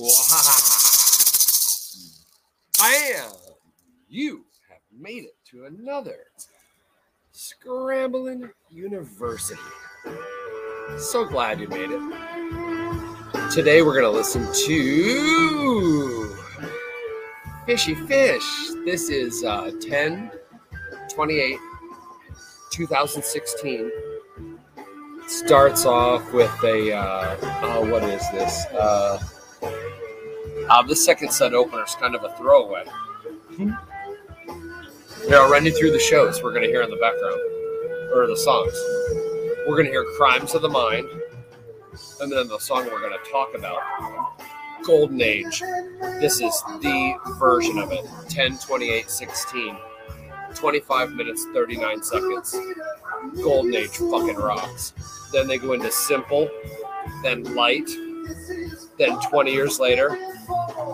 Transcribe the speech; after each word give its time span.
Wow. 0.00 0.08
Bam! 2.78 3.32
You 4.08 4.44
have 4.68 4.78
made 4.96 5.24
it 5.24 5.34
to 5.50 5.64
another 5.64 6.18
Scramblin 7.34 8.48
University. 8.70 9.60
So 10.98 11.24
glad 11.24 11.58
you 11.58 11.66
made 11.66 11.90
it. 11.90 13.50
Today 13.52 13.82
we're 13.82 14.00
going 14.00 14.04
to 14.04 14.16
listen 14.16 14.46
to 14.66 16.36
Fishy 17.66 17.96
Fish. 17.96 18.68
This 18.84 19.08
is 19.10 19.42
uh, 19.42 19.72
10 19.80 20.30
28 21.12 21.58
2016. 22.70 23.90
Starts 25.26 25.84
off 25.86 26.32
with 26.32 26.54
a, 26.62 26.92
uh, 26.92 27.36
uh, 27.42 27.84
what 27.86 28.04
is 28.04 28.22
this? 28.30 28.64
Uh, 28.66 29.18
uh, 30.68 30.82
the 30.82 30.96
second 30.96 31.32
set 31.32 31.54
opener 31.54 31.84
is 31.84 31.94
kind 31.94 32.14
of 32.14 32.24
a 32.24 32.30
throwaway. 32.36 32.84
You 33.58 33.76
know, 35.30 35.50
running 35.50 35.72
through 35.72 35.90
the 35.90 35.98
shows 35.98 36.42
we're 36.42 36.52
going 36.52 36.62
to 36.62 36.68
hear 36.68 36.82
in 36.82 36.90
the 36.90 36.96
background, 36.96 37.40
or 38.14 38.26
the 38.26 38.36
songs. 38.36 38.72
We're 39.66 39.74
going 39.74 39.86
to 39.86 39.90
hear 39.90 40.04
Crimes 40.16 40.54
of 40.54 40.62
the 40.62 40.68
Mind, 40.68 41.08
and 42.20 42.32
then 42.32 42.48
the 42.48 42.58
song 42.58 42.86
we're 42.86 43.00
going 43.00 43.12
to 43.12 43.30
talk 43.30 43.54
about, 43.54 43.80
Golden 44.84 45.20
Age. 45.20 45.60
This 46.20 46.40
is 46.40 46.62
the 46.80 47.14
version 47.38 47.78
of 47.78 47.92
it 47.92 48.06
10, 48.28 48.58
28, 48.58 49.10
16. 49.10 49.76
25 50.54 51.12
minutes, 51.12 51.46
39 51.52 52.02
seconds. 52.02 52.56
Golden 53.42 53.74
Age 53.74 53.96
fucking 53.96 54.36
rocks. 54.36 54.94
Then 55.32 55.46
they 55.46 55.58
go 55.58 55.72
into 55.74 55.90
Simple, 55.90 56.48
then 57.22 57.54
Light, 57.54 57.88
then 58.98 59.18
20 59.20 59.52
years 59.52 59.78
later, 59.78 60.18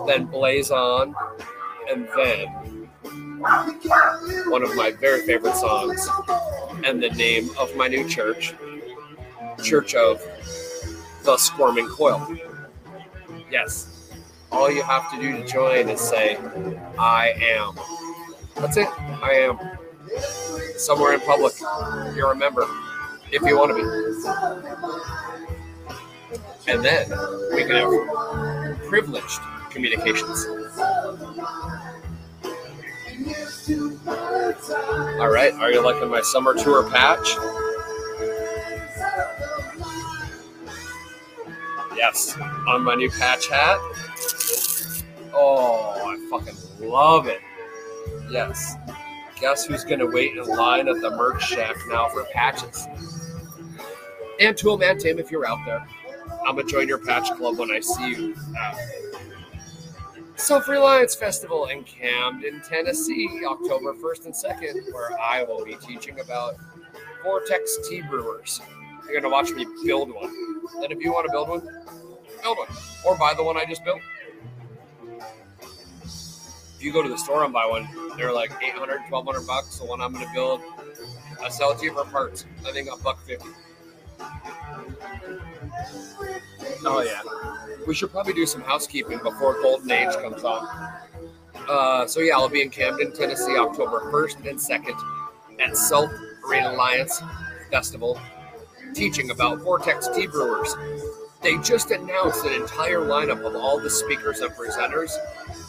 then 0.07 0.25
Blaze 0.25 0.71
On, 0.71 1.15
and 1.89 2.07
then 2.15 2.47
one 4.49 4.63
of 4.63 4.75
my 4.75 4.91
very 4.91 5.21
favorite 5.25 5.55
songs, 5.55 6.07
and 6.83 7.01
the 7.01 7.09
name 7.11 7.49
of 7.57 7.75
my 7.75 7.87
new 7.87 8.07
church, 8.07 8.53
Church 9.63 9.95
of 9.95 10.21
the 11.23 11.37
Squirming 11.37 11.87
Coil. 11.87 12.37
Yes, 13.51 14.11
all 14.51 14.71
you 14.71 14.83
have 14.83 15.09
to 15.11 15.19
do 15.19 15.37
to 15.37 15.45
join 15.45 15.89
is 15.89 16.01
say, 16.01 16.37
I 16.97 17.33
am. 17.41 17.75
That's 18.55 18.77
it. 18.77 18.87
I 18.99 19.31
am. 19.33 19.59
Somewhere 20.77 21.13
in 21.13 21.19
public. 21.21 21.53
You're 22.15 22.31
a 22.31 22.35
member, 22.35 22.65
if 23.31 23.41
you 23.41 23.57
want 23.57 23.71
to 23.71 23.75
be. 23.75 25.54
And 26.67 26.83
then 26.83 27.09
we 27.53 27.63
can 27.63 27.75
have 27.75 28.83
privileged 28.87 29.39
communications. 29.69 30.45
All 35.19 35.29
right, 35.29 35.53
are 35.53 35.71
you 35.71 35.83
liking 35.83 36.09
my 36.09 36.21
summer 36.21 36.53
tour 36.53 36.89
patch? 36.89 37.35
Yes, 41.95 42.37
on 42.67 42.83
my 42.83 42.95
new 42.95 43.09
patch 43.09 43.47
hat. 43.47 43.77
Oh, 45.33 45.93
I 46.05 46.29
fucking 46.29 46.57
love 46.89 47.27
it. 47.27 47.41
Yes. 48.29 48.75
Guess 49.39 49.65
who's 49.65 49.83
going 49.83 49.99
to 49.99 50.07
wait 50.07 50.35
in 50.35 50.45
line 50.47 50.87
at 50.87 51.01
the 51.01 51.11
merch 51.11 51.43
shack 51.43 51.75
now 51.89 52.07
for 52.09 52.25
patches? 52.33 52.87
And 54.39 54.55
Toolman 54.55 54.99
Tim, 54.99 55.19
if 55.19 55.29
you're 55.31 55.47
out 55.47 55.59
there, 55.65 55.85
I'm 56.45 56.55
to 56.57 56.63
join 56.63 56.87
your 56.87 56.99
patch 56.99 57.31
club 57.31 57.57
when 57.57 57.71
I 57.71 57.79
see 57.79 58.09
you 58.11 58.35
at 58.57 58.77
Self 60.35 60.67
Reliance 60.67 61.15
Festival 61.15 61.65
in 61.65 61.83
Camden, 61.83 62.61
Tennessee, 62.61 63.41
October 63.47 63.93
1st 63.93 64.25
and 64.25 64.33
2nd, 64.33 64.93
where 64.93 65.19
I 65.19 65.43
will 65.43 65.65
be 65.65 65.75
teaching 65.75 66.19
about 66.19 66.55
Vortex 67.23 67.89
tea 67.89 68.01
brewers. 68.01 68.61
You're 69.09 69.21
to 69.21 69.29
watch 69.29 69.51
me 69.51 69.65
build 69.83 70.13
one. 70.13 70.31
And 70.83 70.91
if 70.91 70.99
you 70.99 71.11
want 71.11 71.25
to 71.25 71.31
build 71.31 71.49
one, 71.49 71.61
build 72.43 72.57
one. 72.57 72.67
Or 73.05 73.17
buy 73.17 73.33
the 73.33 73.43
one 73.43 73.57
I 73.57 73.65
just 73.65 73.83
built. 73.83 74.01
If 76.03 76.77
you 76.79 76.93
go 76.93 77.01
to 77.01 77.09
the 77.09 77.17
store 77.17 77.43
and 77.43 77.53
buy 77.53 77.65
one, 77.65 77.87
they're 78.17 78.33
like 78.33 78.51
800, 78.61 79.01
1200 79.09 79.47
bucks. 79.47 79.79
The 79.79 79.85
one 79.85 80.01
I'm 80.01 80.13
to 80.13 80.27
build, 80.33 80.61
I 81.41 81.49
sell 81.49 81.71
it 81.71 81.79
to 81.79 81.85
you 81.85 81.93
for 81.93 82.05
parts. 82.05 82.45
I 82.67 82.71
think 82.71 82.89
a 82.91 82.97
buck 82.97 83.19
50. 83.25 83.47
Oh, 86.85 87.01
yeah. 87.01 87.21
We 87.87 87.93
should 87.93 88.11
probably 88.11 88.33
do 88.33 88.45
some 88.45 88.61
housekeeping 88.61 89.19
before 89.23 89.61
Golden 89.61 89.91
Age 89.91 90.13
comes 90.15 90.43
on. 90.43 90.67
Uh, 91.67 92.05
so, 92.07 92.19
yeah, 92.19 92.35
I'll 92.35 92.49
be 92.49 92.61
in 92.61 92.69
Camden, 92.69 93.13
Tennessee, 93.13 93.57
October 93.57 94.11
1st 94.11 94.49
and 94.49 94.59
2nd 94.59 95.59
at 95.59 95.75
Self 95.75 96.11
Reliance 96.47 97.21
Festival, 97.71 98.19
teaching 98.93 99.31
about 99.31 99.59
Vortex 99.61 100.07
Tea 100.09 100.27
Brewers. 100.27 100.75
They 101.41 101.57
just 101.59 101.91
announced 101.91 102.45
an 102.45 102.53
entire 102.53 103.01
lineup 103.01 103.45
of 103.45 103.55
all 103.55 103.79
the 103.79 103.89
speakers 103.89 104.39
and 104.39 104.51
presenters. 104.53 105.11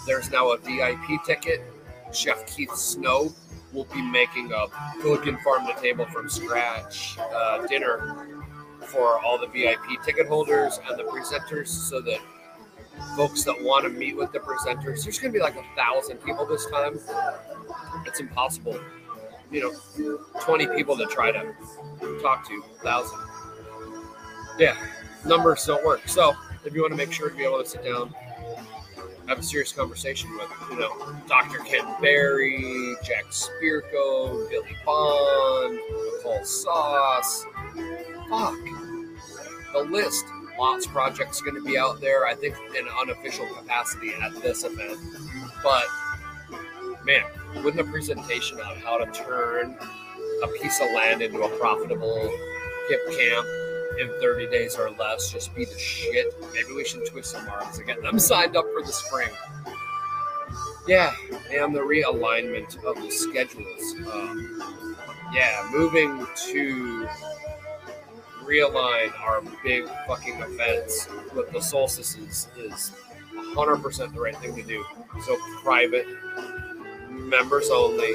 There's 0.07 0.31
now 0.31 0.53
a 0.53 0.59
VIP 0.59 1.25
ticket. 1.25 1.63
Chef 2.13 2.47
Keith 2.47 2.75
Snow 2.75 3.33
will 3.73 3.85
be 3.87 4.01
making 4.01 4.53
a 4.53 4.67
Pelican 5.03 5.37
Farm 5.39 5.67
to 5.67 5.75
Table 5.81 6.07
from 6.07 6.31
scratch 6.31 7.19
uh, 7.19 7.67
dinner 7.67 8.36
for 8.87 9.21
all 9.21 9.39
the 9.39 9.47
VIP 9.49 10.03
ticket 10.05 10.27
holders 10.27 10.81
and 10.89 10.99
the 10.99 11.05
presenters 11.05 11.69
so 11.69 12.01
that 12.01 12.21
folks 13.17 13.45
that 13.45 13.55
want 13.63 13.85
to 13.85 13.91
meet 13.91 14.17
with 14.17 14.33
the 14.33 14.39
presenters, 14.39 15.05
there's 15.05 15.19
going 15.19 15.33
to 15.33 15.39
be 15.39 15.41
like 15.41 15.57
a 15.57 15.65
thousand 15.77 16.19
people 16.19 16.47
this 16.47 16.67
time. 16.71 16.99
It's 18.07 18.21
impossible. 18.21 18.79
You 19.51 19.73
know, 19.99 20.19
20 20.41 20.67
people 20.69 20.97
to 20.97 21.07
try 21.07 21.31
to 21.31 21.55
talk 22.23 22.47
to, 22.49 22.63
thousand. 22.83 23.19
Yeah, 24.59 24.77
numbers 25.25 25.65
don't 25.65 25.85
work. 25.85 26.09
So 26.09 26.35
if 26.65 26.75
you 26.75 26.83
want 26.83 26.93
to 26.93 26.97
make 26.97 27.13
sure 27.13 27.31
to 27.31 27.37
be 27.37 27.45
able 27.45 27.63
to 27.63 27.69
sit 27.69 27.85
down, 27.85 28.15
have 29.29 29.39
a 29.39 29.43
serious 29.43 29.73
conversation 29.73 30.31
with, 30.37 30.51
you 30.71 30.79
know, 30.79 31.15
Dr. 31.29 31.59
Ken 31.59 31.85
Berry, 32.01 32.95
Jack 33.03 33.27
Spirko, 33.27 34.49
Billy 34.49 34.77
Bond, 34.85 35.75
Nicole 35.75 36.45
Sauce. 36.45 37.45
Fuck. 38.29 38.55
The 39.73 39.87
list. 39.91 40.25
Lots 40.59 40.87
projects 40.87 41.43
going 41.43 41.55
to 41.55 41.63
be 41.63 41.77
out 41.77 42.01
there, 42.01 42.27
I 42.27 42.35
think, 42.35 42.57
in 42.79 42.87
unofficial 43.03 43.47
capacity 43.55 44.13
at 44.23 44.35
this 44.41 44.65
event. 44.65 44.99
But, 45.63 45.85
man, 47.05 47.25
wouldn't 47.63 47.87
a 47.87 47.91
presentation 47.91 48.59
on 48.61 48.77
how 48.77 48.97
to 48.97 49.11
turn 49.13 49.77
a 50.43 50.49
piece 50.63 50.81
of 50.81 50.91
land 50.95 51.21
into 51.21 51.43
a 51.43 51.59
profitable 51.59 52.31
hip 52.89 53.01
camp 53.19 53.47
in 53.99 54.09
30 54.21 54.49
days 54.49 54.77
or 54.77 54.91
less 54.93 55.31
just 55.31 55.55
be 55.55 55.65
the 55.65 55.79
shit. 55.79 56.35
Maybe 56.53 56.73
we 56.75 56.85
should 56.85 57.05
twist 57.07 57.33
some 57.33 57.49
arms 57.49 57.79
get 57.81 58.03
them 58.03 58.19
signed 58.19 58.57
up 58.57 58.67
for 58.73 58.83
the 58.83 58.93
spring. 58.93 59.29
Yeah, 60.87 61.15
and 61.53 61.75
the 61.75 61.81
realignment 61.81 62.83
of 62.85 62.97
the 62.97 63.11
schedules. 63.11 63.95
Um, 64.13 64.97
yeah, 65.35 65.69
moving 65.73 66.27
to 66.53 67.09
realign 68.47 69.13
our 69.21 69.43
big 69.65 69.87
fucking 70.07 70.41
events 70.41 71.09
with 71.35 71.51
the 71.53 71.61
solstices 71.61 72.49
is 72.57 72.93
100% 73.55 74.15
the 74.15 74.21
right 74.21 74.37
thing 74.37 74.55
to 74.55 74.63
do. 74.63 74.85
So, 75.25 75.37
private, 75.63 76.07
members 77.11 77.71
only, 77.71 78.13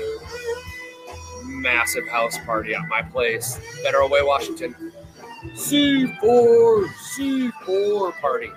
massive 1.46 2.08
house 2.08 2.38
party 2.46 2.74
at 2.74 2.88
my 2.88 3.02
place, 3.02 3.58
Federal 3.84 4.10
Way, 4.10 4.24
Washington. 4.24 4.76
C4, 5.54 6.88
C4 6.88 8.22
party. 8.22 8.52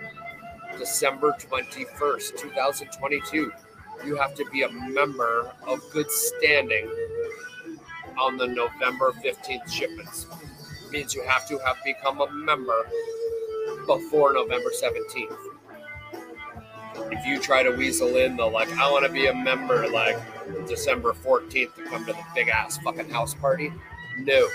December 0.78 1.34
21st, 1.38 2.36
2022. 2.36 3.52
You 4.04 4.16
have 4.16 4.34
to 4.34 4.44
be 4.52 4.62
a 4.62 4.70
member 4.70 5.50
of 5.66 5.80
good 5.92 6.10
standing 6.10 6.88
on 8.18 8.36
the 8.36 8.46
November 8.46 9.12
15th 9.12 9.70
shipments. 9.70 10.26
Means 10.94 11.12
you 11.12 11.22
have 11.24 11.46
to 11.48 11.58
have 11.58 11.76
become 11.84 12.20
a 12.20 12.30
member 12.30 12.86
before 13.86 14.32
November 14.32 14.70
17th. 14.70 15.36
If 17.10 17.26
you 17.26 17.40
try 17.40 17.64
to 17.64 17.70
weasel 17.70 18.16
in 18.16 18.36
the 18.36 18.46
like, 18.46 18.72
I 18.78 18.88
want 18.92 19.04
to 19.04 19.12
be 19.12 19.26
a 19.26 19.34
member 19.34 19.88
like 19.90 20.16
December 20.68 21.12
14th 21.12 21.74
to 21.74 21.84
come 21.86 22.06
to 22.06 22.12
the 22.12 22.24
big 22.34 22.48
ass 22.48 22.78
fucking 22.78 23.10
house 23.10 23.34
party, 23.34 23.72
no 24.20 24.46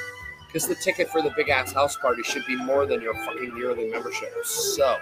because 0.47 0.67
the 0.67 0.75
ticket 0.75 1.09
for 1.09 1.21
the 1.21 1.31
big 1.35 1.49
ass 1.49 1.73
house 1.73 1.95
party 1.97 2.23
should 2.23 2.45
be 2.47 2.55
more 2.55 2.85
than 2.87 3.01
your 3.01 3.13
fucking 3.25 3.55
yearly 3.55 3.91
membership. 3.91 4.33
So 4.43 4.97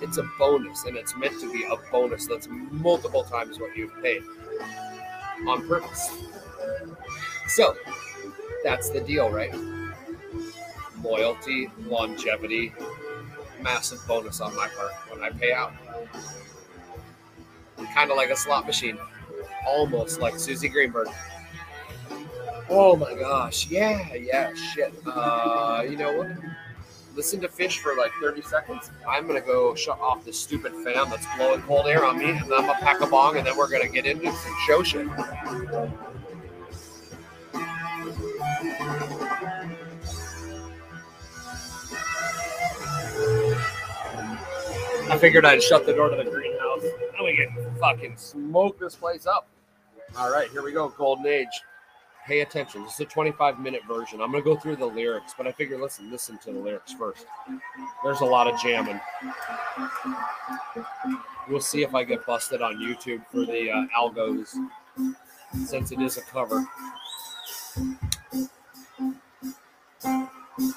it's 0.00 0.16
a 0.18 0.24
bonus, 0.38 0.84
and 0.86 0.96
it's 0.96 1.14
meant 1.16 1.38
to 1.40 1.52
be 1.52 1.64
a 1.64 1.76
bonus 1.92 2.26
that's 2.26 2.48
multiple 2.50 3.22
times 3.22 3.60
what 3.60 3.76
you've 3.76 4.02
paid 4.02 4.22
on 5.46 5.68
purpose. 5.68 6.10
So 7.46 7.76
that's 8.64 8.90
the 8.90 9.02
deal, 9.02 9.30
right? 9.30 9.54
Loyalty, 11.02 11.70
longevity, 11.86 12.72
massive 13.62 14.00
bonus 14.06 14.40
on 14.40 14.54
my 14.56 14.68
part 14.68 14.92
when 15.10 15.22
I 15.22 15.30
pay 15.30 15.52
out. 15.52 15.72
Kind 17.94 18.10
of 18.10 18.16
like 18.16 18.30
a 18.30 18.36
slot 18.36 18.66
machine, 18.66 18.98
almost 19.66 20.20
like 20.20 20.38
Susie 20.38 20.68
Greenberg. 20.68 21.08
Oh 22.68 22.94
my 22.94 23.14
gosh, 23.14 23.68
yeah, 23.68 24.14
yeah, 24.14 24.54
shit. 24.54 24.94
Uh, 25.06 25.84
you 25.88 25.96
know 25.96 26.16
what? 26.16 26.28
Listen 27.16 27.40
to 27.40 27.48
Phish 27.48 27.78
for 27.78 27.96
like 27.96 28.12
30 28.20 28.42
seconds. 28.42 28.90
I'm 29.08 29.26
gonna 29.26 29.40
go 29.40 29.74
shut 29.74 29.98
off 29.98 30.24
this 30.24 30.38
stupid 30.38 30.72
fan 30.84 31.10
that's 31.10 31.26
blowing 31.36 31.62
cold 31.62 31.86
air 31.86 32.04
on 32.04 32.18
me, 32.18 32.30
and 32.30 32.42
then 32.42 32.52
I'm 32.52 32.66
gonna 32.66 32.78
pack 32.78 33.00
a 33.00 33.06
bong, 33.06 33.36
and 33.36 33.46
then 33.46 33.56
we're 33.56 33.70
gonna 33.70 33.88
get 33.88 34.06
into 34.06 34.32
some 34.32 34.54
show 34.66 34.82
shit. 34.82 35.08
I 45.10 45.18
figured 45.18 45.44
I'd 45.44 45.60
shut 45.60 45.86
the 45.86 45.92
door 45.92 46.08
to 46.08 46.14
the 46.14 46.22
greenhouse 46.22 46.84
and 47.16 47.24
we 47.24 47.36
can 47.36 47.74
fucking 47.80 48.16
smoke 48.16 48.78
this 48.78 48.94
place 48.94 49.26
up. 49.26 49.48
All 50.16 50.30
right, 50.30 50.48
here 50.50 50.62
we 50.62 50.70
go. 50.70 50.88
Golden 50.88 51.26
Age. 51.26 51.48
Pay 52.28 52.42
attention. 52.42 52.84
This 52.84 52.94
is 52.94 53.00
a 53.00 53.04
25 53.06 53.58
minute 53.58 53.82
version. 53.88 54.20
I'm 54.20 54.30
to 54.32 54.40
go 54.40 54.54
through 54.54 54.76
the 54.76 54.86
lyrics, 54.86 55.34
but 55.36 55.48
I 55.48 55.52
figure 55.52 55.80
listen, 55.80 56.12
listen 56.12 56.38
to 56.44 56.52
the 56.52 56.60
lyrics 56.60 56.92
first. 56.92 57.26
There's 58.04 58.20
a 58.20 58.24
lot 58.24 58.46
of 58.46 58.60
jamming. 58.60 59.00
We'll 61.48 61.60
see 61.60 61.82
if 61.82 61.92
I 61.92 62.04
get 62.04 62.24
busted 62.24 62.62
on 62.62 62.76
YouTube 62.76 63.26
for 63.32 63.44
the 63.44 63.68
uh, 63.68 63.86
algos 63.98 64.54
since 65.64 65.90
it 65.90 66.00
is 66.00 66.18
a 66.18 66.22
cover. 66.22 66.64
I 70.60 70.72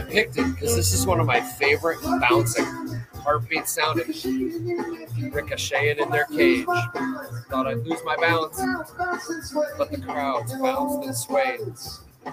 picked 0.00 0.36
it 0.36 0.54
because 0.54 0.76
this 0.76 0.92
is 0.92 1.06
one 1.06 1.18
of 1.18 1.26
my 1.26 1.40
favorite 1.40 1.98
bouncing 2.20 2.66
heartbeat 3.14 3.66
sounding, 3.66 4.08
ricocheting 5.32 6.04
in 6.04 6.10
their 6.10 6.26
cage. 6.26 6.66
Thought 6.66 7.68
I'd 7.68 7.78
lose 7.78 8.00
my 8.04 8.16
balance, 8.16 8.60
but 9.78 9.90
the 9.90 10.02
crowds 10.04 10.52
bounced 10.58 11.06
and 11.06 11.16
swayed. 11.16 11.60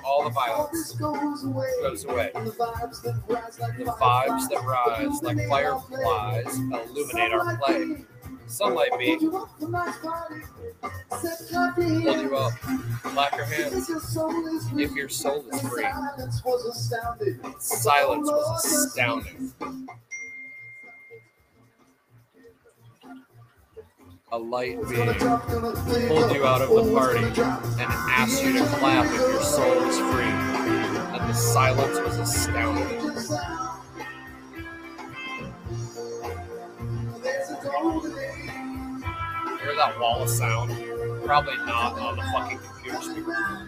All 0.05 0.23
the 0.23 0.29
violence 0.29 0.93
goes 0.93 1.43
away. 1.43 1.69
Goes 1.81 2.05
away. 2.05 2.31
The 2.33 2.41
vibes 2.41 3.01
that 3.01 4.63
rise 4.63 5.21
like 5.21 5.47
fireflies 5.47 6.57
illuminate 6.57 7.33
our 7.33 7.57
play. 7.57 8.05
Sunlight 8.47 8.97
me. 8.97 9.11
Hold 9.11 9.21
you 9.21 9.38
up. 12.35 12.51
Clap 13.03 13.35
your 13.35 13.45
hands. 13.45 13.89
If 14.77 14.93
your 14.93 15.09
soul 15.09 15.45
is 15.49 15.61
free. 15.61 15.85
Silence 17.59 18.29
was 18.29 18.65
astounding. 18.65 19.53
A 24.33 24.38
light 24.39 24.78
being 24.88 25.13
pulled 25.16 26.31
you 26.33 26.45
out 26.45 26.62
of 26.62 26.69
the 26.69 26.94
party 26.94 27.25
and 27.25 27.81
asked 27.81 28.42
you 28.42 28.54
to 28.54 28.66
clap 28.78 29.06
if 29.07 29.19
your 29.19 29.42
soul 29.42 29.75
was 29.86 29.98
free. 29.98 30.24
And 30.24 31.30
the 31.30 31.33
silence 31.33 32.00
was 32.00 32.18
astounding. 32.18 32.88
Hear 39.60 39.75
that 39.75 40.00
wall 40.00 40.24
of 40.24 40.30
sound? 40.30 40.72
Probably 41.25 41.57
not 41.57 42.00
on 42.00 42.16
the 42.16 42.24
fucking 42.24 42.60
computer 42.60 43.01
speaker. 43.01 43.68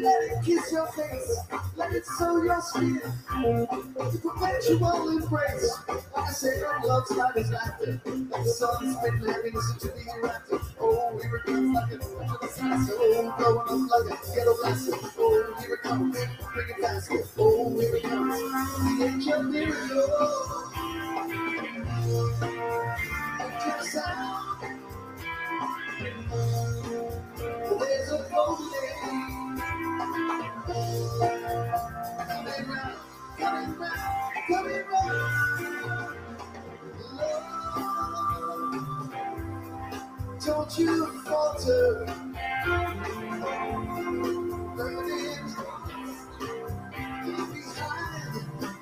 Let 0.00 0.22
it 0.22 0.44
kiss 0.44 0.72
your 0.72 0.86
face, 0.92 1.38
let 1.76 1.92
it 1.92 2.06
sow 2.06 2.42
your 2.42 2.60
skin. 2.62 3.00
The 3.28 4.20
perpetual 4.22 5.08
embrace, 5.08 5.78
like 6.16 6.30
say, 6.30 6.58
your 6.58 6.80
love's 6.84 7.10
light 7.10 7.36
is 7.36 7.50
laughing. 7.50 8.00
Like 8.30 8.44
the 8.44 8.50
sun's 8.50 8.96
been 8.96 9.20
landing 9.20 9.54
into 9.54 9.88
the 9.88 9.98
hereafter. 9.98 10.58
Oh, 10.80 11.18
here 11.20 11.36
it 11.36 11.44
comes 11.44 11.74
like 11.74 11.92
an 11.92 12.00
assassin. 12.42 12.94
Oh, 12.96 13.34
blowing 13.38 13.88
up 13.90 14.06
like 14.06 14.20
a 14.20 14.34
ghetto 14.34 14.54
blaster. 14.62 14.92
Oh, 15.18 15.54
here 15.60 15.74
it 15.74 15.82
comes, 15.82 16.16
bring 16.54 16.68
it 16.68 16.78
faster. 16.80 17.24
Oh, 17.38 17.80
here 17.80 17.96
it 17.96 18.02
comes, 18.04 18.38
the 18.98 19.04
angel 19.04 19.42
miracle. 19.42 20.72
Angel 23.40 23.84
sound. 23.84 24.78
There's 27.80 28.12
a 28.12 28.28
golden 28.30 28.66
age. 29.04 29.37
Don't 40.46 40.78
you 40.78 41.06
falter. 41.22 42.06
Burning 44.76 45.56
behind 47.24 48.34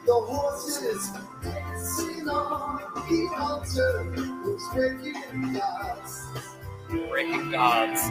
the 0.05 0.15
horses 0.15 1.11
dancing 1.43 2.29
on 2.29 2.81
the 3.09 3.29
altar. 3.39 4.15
Breaking 4.75 5.55
gods 5.55 6.27
Breaking 7.09 7.51
gods 7.51 8.03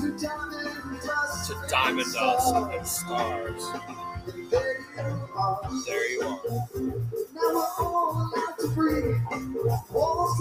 to 0.00 1.56
diamond 1.68 2.12
dust 2.12 2.54
and 2.54 2.86
stars. 2.86 3.62
There 4.30 6.10
you 6.10 6.22
are. 6.22 6.40
Now 7.34 7.48
we're 7.54 7.66
all 7.80 8.12
allowed 8.12 8.58
to 8.60 8.68
breathe. 8.74 9.16
Walls. 9.90 10.38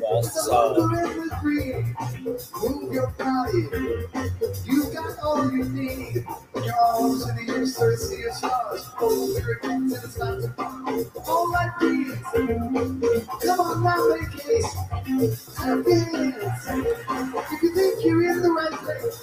Walls 0.00 0.34
dissolve. 0.34 0.76
hunger 0.78 1.04
and 1.04 1.20
with 1.20 1.32
greed. 1.40 1.96
Move 2.62 2.92
your 2.92 3.08
body. 3.18 3.68
You've 4.64 4.92
got 4.92 5.18
all 5.22 5.50
you 5.52 5.64
need. 5.68 6.26
Your 6.56 6.74
arms 6.76 7.28
in 7.28 7.46
the 7.46 7.52
air, 7.52 7.66
thirsty 7.66 8.24
as 8.28 8.38
stars. 8.38 8.90
Oh, 9.00 9.36
it 9.36 9.64
and 9.64 9.90
not 9.90 10.02
to 10.02 10.48
fall. 10.50 11.04
All 11.28 11.52
right, 11.52 11.72
please. 11.78 12.18
Come 13.44 13.60
on 13.60 13.82
now, 13.84 14.08
make 14.16 14.42
haste. 14.42 14.76
Clap. 15.56 15.86
If 17.52 17.62
you 17.62 17.74
think 17.74 18.04
you're 18.04 18.22
in 18.30 18.42
the 18.42 18.50
right 18.50 18.72
place. 18.72 19.22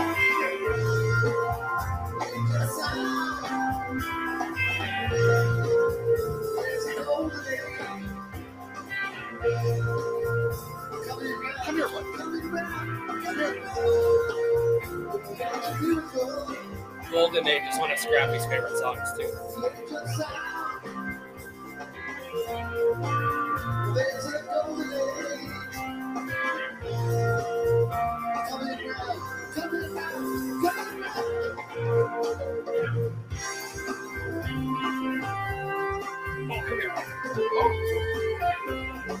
Golden 17.11 17.45
Age 17.45 17.63
is 17.69 17.77
one 17.77 17.91
of 17.91 17.99
Scrappy's 17.99 18.45
favorite 18.45 18.77
songs, 18.77 19.09
too. 19.17 19.29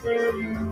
Oh, 0.03 0.70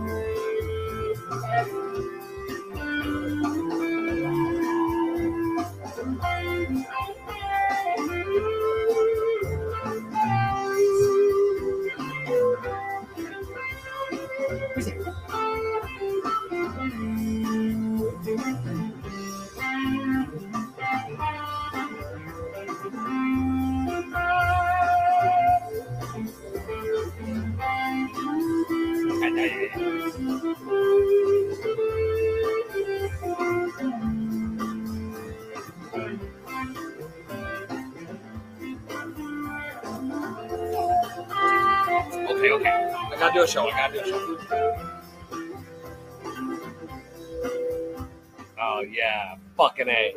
fucking 49.59 49.89
a. 49.89 50.15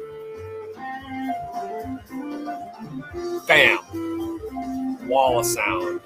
Bam. 3.49 5.09
Wall 5.09 5.41
of 5.41 5.47
sound. 5.47 6.01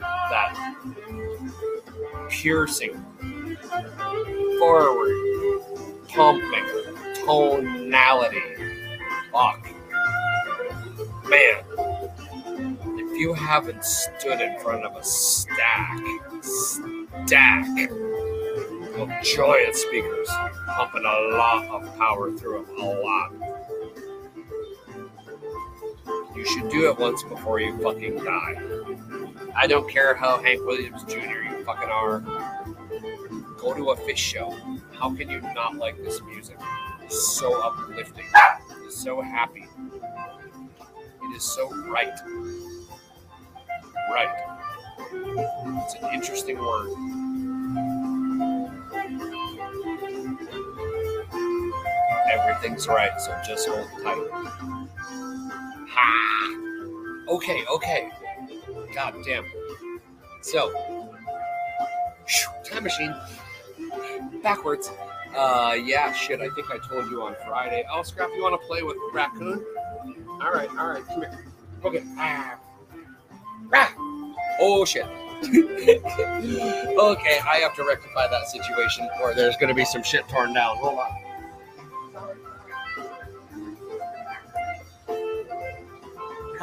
That 0.00 0.54
piercing, 2.28 3.02
forward, 4.58 5.16
pumping, 6.08 6.66
tonality. 7.24 8.42
Fuck. 9.32 9.66
Man, 11.30 11.64
if 12.98 13.18
you 13.18 13.32
haven't 13.32 13.82
stood 13.82 14.42
in 14.42 14.60
front 14.60 14.84
of 14.84 14.94
a 14.94 15.02
stack, 15.02 15.98
stack 16.42 17.66
of 18.96 19.10
giant 19.22 19.74
speakers, 19.74 20.28
pumping 20.68 21.04
a 21.04 21.36
lot 21.36 21.64
of 21.66 21.96
power 21.98 22.32
through 22.32 22.64
them, 22.66 22.78
a 22.78 23.00
lot. 23.00 23.32
You 26.36 26.44
should 26.44 26.68
do 26.70 26.90
it 26.90 26.98
once 26.98 27.22
before 27.22 27.60
you 27.60 27.76
fucking 27.82 28.16
die. 28.16 28.56
I 29.56 29.66
don't 29.66 29.88
care 29.88 30.14
how 30.14 30.42
Hank 30.42 30.64
Williams 30.64 31.04
Jr. 31.04 31.16
you 31.18 31.64
fucking 31.64 31.88
are. 31.88 32.20
Go 33.56 33.72
to 33.74 33.90
a 33.90 33.96
Phish 33.96 34.16
show. 34.16 34.50
How 34.92 35.14
can 35.14 35.30
you 35.30 35.40
not 35.40 35.76
like 35.76 35.96
this 36.02 36.20
music? 36.22 36.58
It's 37.02 37.36
so 37.36 37.62
uplifting. 37.62 38.26
It's 38.84 38.96
so 38.96 39.20
happy. 39.20 39.66
It 41.22 41.36
is 41.36 41.42
so 41.42 41.70
right. 41.86 42.12
Right. 44.10 44.28
It's 45.12 45.94
an 46.02 46.12
interesting 46.12 46.58
word. 46.58 46.90
Everything's 52.54 52.86
right, 52.88 53.20
so 53.20 53.36
just 53.46 53.68
hold 53.68 53.88
tight. 54.02 54.28
Ha! 55.90 57.26
Okay, 57.28 57.64
okay. 57.70 58.10
God 58.94 59.14
damn. 59.24 59.44
So, 60.42 60.72
time 62.64 62.84
machine. 62.84 63.14
Backwards. 64.42 64.90
Uh, 65.36 65.76
yeah, 65.84 66.12
shit. 66.12 66.40
I 66.40 66.48
think 66.50 66.70
I 66.70 66.78
told 66.88 67.10
you 67.10 67.22
on 67.22 67.34
Friday. 67.46 67.84
Oh, 67.90 68.02
Scrap, 68.02 68.30
you 68.34 68.42
want 68.42 68.60
to 68.60 68.66
play 68.66 68.82
with 68.82 68.96
Raccoon? 69.12 69.64
All 70.40 70.52
right, 70.52 70.68
all 70.78 70.88
right. 70.88 71.04
Come 71.06 71.20
here. 71.20 71.44
Okay. 71.84 72.04
Ah. 72.16 72.56
Ah. 73.72 73.94
Oh 74.60 74.84
shit. 74.84 75.06
okay, 75.44 77.40
I 77.44 77.58
have 77.62 77.74
to 77.74 77.84
rectify 77.84 78.28
that 78.28 78.46
situation, 78.48 79.08
or 79.20 79.34
there's 79.34 79.56
going 79.56 79.68
to 79.68 79.74
be 79.74 79.84
some 79.84 80.02
shit 80.02 80.26
torn 80.28 80.54
down. 80.54 80.76
Hold 80.76 81.00
on. 81.00 81.23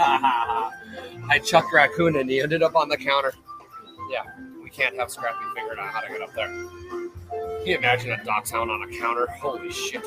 I 1.30 1.40
chucked 1.44 1.72
raccoon 1.74 2.16
and 2.18 2.30
he 2.30 2.42
ended 2.42 2.64
up 2.64 2.76
on 2.76 2.90
the 2.90 2.98
counter. 2.98 3.34
Yeah, 4.10 4.24
we 4.62 4.70
can't 4.70 4.96
have 4.98 5.12
Scrappy 5.12 5.38
figured 5.56 5.80
out 5.80 5.94
how 5.94 6.02
to 6.02 6.08
get 6.10 6.22
up 6.22 6.34
there. 6.34 6.48
Can 6.48 7.66
you 7.66 7.78
imagine 7.78 8.12
a 8.12 8.24
dachshund 8.24 8.72
on 8.72 8.82
a 8.84 8.88
counter? 8.98 9.28
Holy 9.28 9.72
shit. 9.72 10.04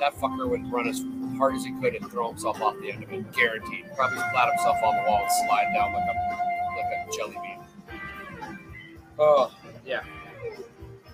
That 0.00 0.14
fucker 0.14 0.48
would 0.48 0.72
run 0.72 0.88
as 0.88 1.04
hard 1.36 1.54
as 1.54 1.64
he 1.64 1.72
could 1.80 1.94
and 1.94 2.10
throw 2.10 2.28
himself 2.28 2.60
off 2.62 2.74
the 2.80 2.90
end 2.90 3.02
of 3.02 3.12
it. 3.12 3.32
Guaranteed. 3.32 3.84
Probably 3.94 4.18
flat 4.32 4.48
himself 4.48 4.82
on 4.82 4.96
the 4.96 5.02
wall 5.02 5.20
and 5.22 5.30
slide 5.46 5.72
down 5.74 5.92
like 5.92 6.02
a 6.02 6.40
like 6.76 7.08
a 7.08 7.16
jelly 7.16 7.36
bean. 7.42 8.58
Oh, 9.18 9.52
yeah. 9.84 10.02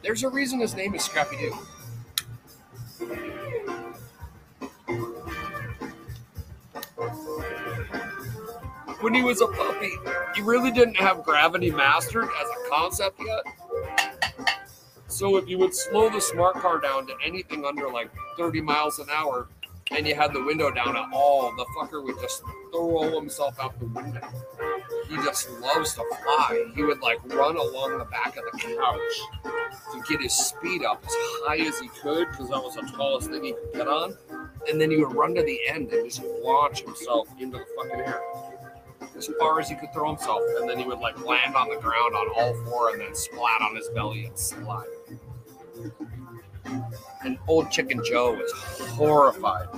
There's 0.02 0.22
a 0.22 0.28
reason 0.28 0.60
his 0.60 0.76
name 0.76 0.94
is 0.94 1.02
Scrappy 1.02 1.36
Doo. 1.36 1.58
When 9.00 9.12
he 9.12 9.22
was 9.22 9.42
a 9.42 9.46
puppy, 9.46 9.92
he 10.34 10.42
really 10.42 10.70
didn't 10.70 10.96
have 10.96 11.22
gravity 11.22 11.70
mastered 11.70 12.24
as 12.24 12.48
a 12.48 12.70
concept 12.70 13.20
yet. 13.20 13.42
So 15.08 15.36
if 15.36 15.48
you 15.48 15.58
would 15.58 15.74
slow 15.74 16.08
the 16.08 16.20
smart 16.20 16.56
car 16.56 16.80
down 16.80 17.06
to 17.06 17.14
anything 17.24 17.64
under 17.64 17.90
like 17.90 18.10
30 18.38 18.62
miles 18.62 18.98
an 18.98 19.06
hour 19.12 19.48
and 19.90 20.06
you 20.06 20.14
had 20.14 20.32
the 20.32 20.42
window 20.42 20.70
down 20.70 20.96
at 20.96 21.06
all, 21.12 21.54
the 21.56 21.66
fucker 21.76 22.02
would 22.02 22.18
just 22.20 22.42
throw 22.72 23.18
himself 23.20 23.58
out 23.60 23.78
the 23.78 23.86
window. 23.86 24.26
He 25.08 25.16
just 25.16 25.50
loves 25.60 25.94
to 25.94 26.02
fly. 26.22 26.64
He 26.74 26.82
would 26.82 27.00
like 27.00 27.18
run 27.32 27.56
along 27.56 27.98
the 27.98 28.06
back 28.06 28.36
of 28.36 28.44
the 28.50 28.58
couch 28.58 29.52
to 29.92 30.02
get 30.08 30.22
his 30.22 30.32
speed 30.32 30.84
up 30.84 31.04
as 31.06 31.12
high 31.44 31.58
as 31.58 31.78
he 31.78 31.88
could 31.88 32.30
because 32.30 32.48
that 32.48 32.62
was 32.62 32.74
the 32.74 32.90
tallest 32.96 33.30
thing 33.30 33.44
he 33.44 33.52
could 33.52 33.72
get 33.74 33.88
on. 33.88 34.16
And 34.68 34.80
then 34.80 34.90
he 34.90 34.96
would 34.96 35.14
run 35.14 35.34
to 35.34 35.42
the 35.42 35.60
end 35.68 35.92
and 35.92 36.10
just 36.10 36.22
launch 36.42 36.80
himself 36.80 37.28
into 37.38 37.58
the 37.58 37.66
fucking 37.76 38.00
air 38.00 38.20
as 39.16 39.30
far 39.38 39.60
as 39.60 39.68
he 39.68 39.74
could 39.74 39.92
throw 39.92 40.08
himself. 40.08 40.42
And 40.58 40.68
then 40.68 40.78
he 40.78 40.84
would 40.84 40.98
like 40.98 41.22
land 41.24 41.54
on 41.54 41.68
the 41.68 41.76
ground 41.76 42.14
on 42.14 42.28
all 42.36 42.54
four 42.64 42.90
and 42.90 43.00
then 43.00 43.14
splat 43.14 43.62
on 43.62 43.76
his 43.76 43.88
belly 43.90 44.26
and 44.26 44.38
slide. 44.38 44.86
And 47.24 47.38
old 47.48 47.70
Chicken 47.70 48.02
Joe 48.04 48.34
was 48.34 48.52
horrified. 48.90 49.68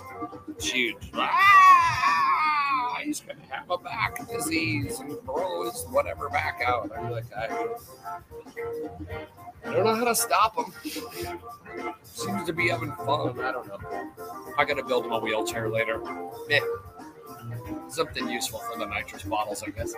She 0.58 0.94
like, 1.12 1.30
ah, 1.32 3.00
he's 3.04 3.20
gonna 3.20 3.40
have 3.48 3.70
a 3.70 3.78
back 3.78 4.28
disease 4.28 4.98
and 5.00 5.18
throw 5.24 5.64
his 5.64 5.84
whatever 5.90 6.28
back 6.28 6.60
out. 6.66 6.90
I'm 6.96 7.10
like, 7.10 7.24
I, 7.36 7.46
I 9.64 9.72
don't 9.72 9.84
know 9.84 9.94
how 9.94 10.04
to 10.04 10.14
stop 10.14 10.56
him. 10.56 10.72
Seems 12.02 12.44
to 12.46 12.52
be 12.52 12.68
having 12.68 12.92
fun. 12.92 13.38
I 13.40 13.52
don't 13.52 13.68
know. 13.68 13.78
I 14.56 14.64
gotta 14.64 14.84
build 14.84 15.04
him 15.04 15.12
a 15.12 15.20
wheelchair 15.20 15.68
later. 15.68 16.00
Meh. 16.48 16.60
Something 17.88 18.28
useful 18.28 18.58
for 18.60 18.78
the 18.78 18.86
nitrous 18.86 19.22
bottles, 19.22 19.62
I 19.62 19.70
guess. 19.70 19.94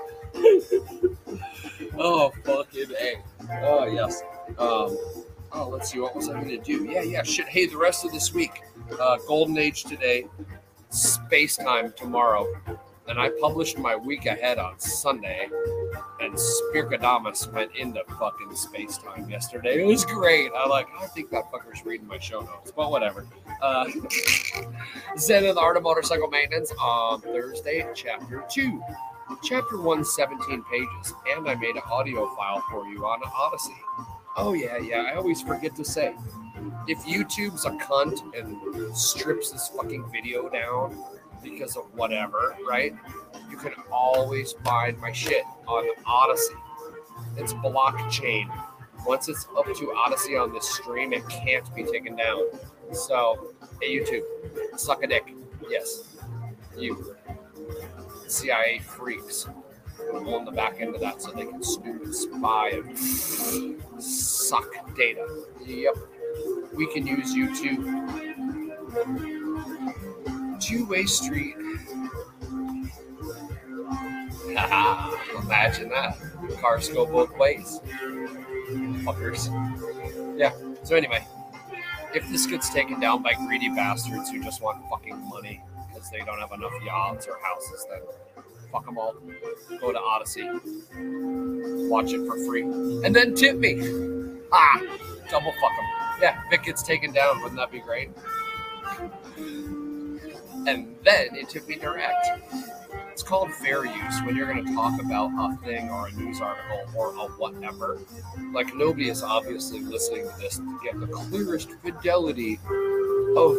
oh, 1.99 2.33
fucking 2.45 2.91
A. 3.01 3.23
Oh, 3.63 3.87
yes. 3.87 4.23
Um, 4.59 4.97
oh, 5.53 5.69
let's 5.71 5.91
see. 5.91 5.99
What 5.99 6.15
was 6.15 6.29
I 6.29 6.35
going 6.35 6.49
to 6.49 6.59
do? 6.59 6.85
Yeah, 6.85 7.03
yeah. 7.03 7.23
Shit. 7.23 7.47
Hey, 7.49 7.67
the 7.67 7.77
rest 7.77 8.05
of 8.05 8.13
this 8.13 8.33
week, 8.33 8.63
uh, 9.01 9.19
Golden 9.27 9.59
Age 9.59 9.85
today, 9.85 10.27
Space 10.91 11.57
Time 11.57 11.93
tomorrow. 11.97 12.47
And 13.11 13.19
I 13.19 13.29
published 13.41 13.77
my 13.77 13.97
week 13.97 14.27
ahead 14.27 14.59
on 14.59 14.79
Sunday. 14.79 15.49
And 16.21 16.33
Spirkadamus 16.35 17.53
went 17.53 17.75
into 17.75 18.05
fucking 18.21 18.55
space 18.55 18.99
time 18.99 19.29
yesterday. 19.29 19.83
It 19.83 19.85
was 19.85 20.05
great. 20.05 20.53
I 20.57 20.65
like, 20.69 20.87
I 20.97 21.07
think 21.07 21.29
that 21.31 21.51
fucker's 21.51 21.85
reading 21.85 22.07
my 22.07 22.21
show 22.21 22.41
notes, 22.41 22.73
but 22.75 22.89
whatever. 22.89 23.27
Uh, 23.61 23.87
Zen 25.19 25.45
and 25.45 25.57
the 25.57 25.61
Art 25.61 25.77
of 25.77 25.83
Motorcycle 25.83 26.29
Maintenance 26.29 26.73
on 26.81 27.21
Thursday, 27.21 27.85
chapter 27.97 28.45
2. 28.49 28.81
Chapter 29.43 29.81
1, 29.81 30.05
17 30.05 30.63
pages. 30.71 31.15
And 31.37 31.49
I 31.49 31.57
made 31.57 31.75
an 31.75 31.83
audio 31.91 32.33
file 32.37 32.63
for 32.71 32.87
you 32.87 33.05
on 33.07 33.21
Odysee. 33.25 33.73
Oh, 34.37 34.53
yeah, 34.53 34.79
yeah. 34.79 35.11
I 35.13 35.17
always 35.17 35.43
forget 35.43 35.75
to 35.75 35.85
say 35.85 36.15
if 36.87 36.99
YouTube's 37.01 37.65
a 37.65 37.71
cunt 37.71 38.23
and 38.39 38.97
strips 38.97 39.51
this 39.51 39.69
fucking 39.77 40.09
video 40.13 40.49
down 40.49 40.97
because 41.43 41.77
of 41.77 41.85
whatever, 41.95 42.57
right? 42.69 42.95
You 43.51 43.57
can 43.57 43.73
always 43.91 44.53
find 44.65 44.99
my 44.99 45.13
shit 45.13 45.45
on 45.67 45.89
Odysee. 46.07 46.55
It's 47.37 47.53
blockchain. 47.55 48.49
Once 49.07 49.29
it's 49.29 49.47
up 49.57 49.65
to 49.65 49.95
Odysee 49.97 50.37
on 50.37 50.53
this 50.53 50.69
stream, 50.69 51.13
it 51.13 51.27
can't 51.29 51.75
be 51.75 51.85
taken 51.85 52.17
down. 52.17 52.43
So, 52.93 53.55
hey, 53.81 53.99
YouTube, 53.99 54.25
suck 54.77 55.03
a 55.03 55.07
dick. 55.07 55.35
Yes, 55.69 56.17
you. 56.77 57.17
CIA 58.27 58.79
freaks 58.79 59.49
on 60.15 60.45
the 60.45 60.53
back 60.53 60.81
end 60.81 60.95
of 60.95 61.01
that 61.01 61.21
so 61.21 61.33
they 61.33 61.45
can 61.45 61.63
snoop 61.63 62.05
and 62.05 62.15
spy 62.15 62.71
and 62.71 62.99
suck 64.03 64.69
data. 64.97 65.27
Yep. 65.65 65.97
We 66.75 66.87
can 66.93 67.07
use 67.07 67.35
YouTube. 67.35 68.21
Two 70.71 70.87
way 70.87 71.05
street. 71.05 71.57
Imagine 74.47 75.89
that. 75.89 76.17
Cars 76.61 76.89
go 76.91 77.07
both 77.07 77.37
ways. 77.37 77.81
Fuckers. 79.03 79.49
Yeah, 80.39 80.53
so 80.85 80.95
anyway, 80.95 81.27
if 82.15 82.29
this 82.31 82.47
gets 82.47 82.71
taken 82.71 83.01
down 83.01 83.21
by 83.21 83.35
greedy 83.35 83.69
bastards 83.71 84.31
who 84.31 84.41
just 84.45 84.63
want 84.63 84.89
fucking 84.89 85.19
money 85.29 85.61
because 85.89 86.09
they 86.11 86.21
don't 86.21 86.39
have 86.39 86.53
enough 86.53 86.71
yachts 86.87 87.27
or 87.27 87.37
houses, 87.43 87.85
then 87.91 88.03
fuck 88.71 88.87
them 88.87 88.97
all. 88.97 89.17
Go 89.81 89.91
to 89.91 89.99
Odysee, 89.99 90.49
watch 91.89 92.13
it 92.13 92.25
for 92.29 92.39
free, 92.47 92.63
and 92.63 93.13
then 93.13 93.35
tip 93.35 93.57
me. 93.57 93.75
Ah, 94.53 94.79
double 95.29 95.51
fuck 95.51 95.73
them. 95.77 96.23
Yeah, 96.23 96.41
if 96.47 96.61
it 96.61 96.63
gets 96.63 96.85
taken 96.85 97.13
down, 97.13 97.43
wouldn't 97.43 97.59
that 97.59 97.73
be 97.73 97.81
great? 97.81 98.11
And 100.67 100.95
then 101.05 101.35
it 101.35 101.49
me 101.69 101.77
direct. 101.77 102.27
It's 103.13 103.23
called 103.23 103.53
fair 103.55 103.85
use 103.85 104.23
when 104.25 104.37
you're 104.37 104.53
going 104.53 104.65
to 104.67 104.75
talk 104.75 105.01
about 105.01 105.31
a 105.33 105.57
thing 105.65 105.91
or 105.91 106.09
a 106.09 106.13
news 106.13 106.41
article 106.41 106.81
or 106.97 107.09
a 107.15 107.29
whatever. 107.37 107.99
Like 108.53 108.75
nobody 108.75 109.09
is 109.09 109.23
obviously 109.23 109.81
listening 109.81 110.29
to 110.29 110.39
this 110.39 110.57
to 110.59 110.81
get 110.83 110.99
the 110.99 111.07
clearest 111.07 111.71
fidelity 111.83 112.59
of 113.37 113.59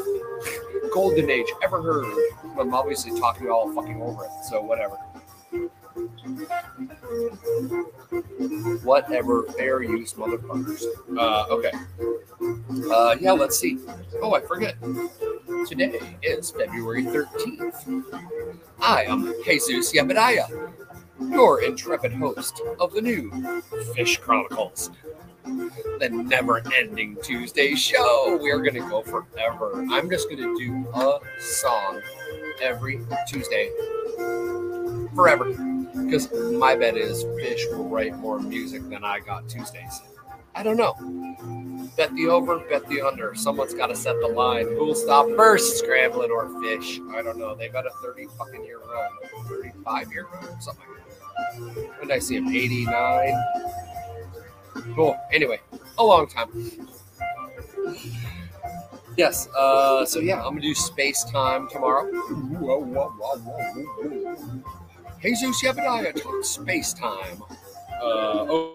golden 0.93 1.29
age 1.29 1.47
ever 1.63 1.81
heard. 1.81 2.13
I'm 2.59 2.73
obviously 2.73 3.19
talking 3.19 3.49
all 3.49 3.73
fucking 3.73 4.01
over 4.01 4.25
it, 4.25 4.31
so 4.49 4.61
whatever. 4.61 4.97
Whatever, 8.83 9.43
fair 9.57 9.83
use, 9.83 10.13
motherfuckers. 10.13 10.85
Uh, 11.17 11.45
okay. 11.49 11.71
Uh, 12.91 13.15
yeah, 13.19 13.31
let's 13.31 13.59
see. 13.59 13.77
Oh, 14.21 14.33
I 14.33 14.41
forget. 14.41 14.75
Today 15.67 15.99
is 16.23 16.51
February 16.51 17.03
13th. 17.03 18.13
I 18.79 19.03
am 19.03 19.33
Jesus 19.43 19.91
Yabadiah, 19.93 20.71
your 21.19 21.61
intrepid 21.61 22.13
host 22.13 22.61
of 22.79 22.93
the 22.93 23.01
new 23.01 23.29
Phish 23.95 24.19
Chronicles. 24.19 24.91
The 25.43 26.09
never 26.09 26.61
ending 26.77 27.17
Tuesday 27.23 27.75
show. 27.75 28.39
We 28.41 28.51
are 28.51 28.59
going 28.59 28.75
to 28.75 28.89
go 28.89 29.01
forever. 29.01 29.85
I'm 29.91 30.09
just 30.09 30.29
going 30.29 30.41
to 30.41 30.57
do 30.57 30.87
a 30.93 31.19
song 31.39 32.01
every 32.61 33.01
Tuesday 33.27 33.71
forever. 35.15 35.45
Because 35.93 36.31
my 36.53 36.75
bet 36.75 36.97
is 36.97 37.23
Phish 37.23 37.69
will 37.75 37.87
write 37.87 38.15
more 38.17 38.39
music 38.39 38.87
than 38.89 39.03
I 39.03 39.19
got 39.19 39.47
Tuesdays. 39.49 40.01
I 40.55 40.63
don't 40.63 40.77
know. 40.77 40.95
Bet 41.97 42.13
the 42.15 42.27
over, 42.27 42.59
bet 42.59 42.87
the 42.87 43.01
under. 43.01 43.35
Someone's 43.35 43.73
got 43.73 43.87
to 43.87 43.95
set 43.95 44.19
the 44.21 44.27
line. 44.27 44.67
Who'll 44.67 44.95
stop 44.95 45.27
first, 45.35 45.83
Scramblin' 45.83 46.29
or 46.29 46.47
Phish? 46.61 46.99
I 47.13 47.21
don't 47.21 47.37
know. 47.37 47.55
They've 47.55 47.71
got 47.71 47.85
a 47.85 47.91
30 48.01 48.27
fucking 48.37 48.63
year 48.65 48.79
run, 48.79 49.11
35 49.47 50.11
year 50.11 50.27
run, 50.33 50.61
something. 50.61 50.85
When 51.57 52.07
did 52.07 52.11
I 52.11 52.19
see 52.19 52.37
him? 52.37 52.47
89. 52.47 53.33
Cool. 54.95 55.17
Anyway, 55.31 55.59
a 55.97 56.03
long 56.03 56.27
time. 56.27 56.49
Yes. 59.17 59.47
Uh, 59.49 60.05
so 60.05 60.19
yeah, 60.19 60.37
I'm 60.37 60.53
gonna 60.53 60.61
do 60.61 60.73
space 60.73 61.23
time 61.25 61.69
tomorrow. 61.69 62.09
Jesus 65.21 65.61
Yabadiah 65.61 66.19
talks 66.19 66.49
space 66.49 66.93
time. 66.93 67.43
Uh, 68.01 68.70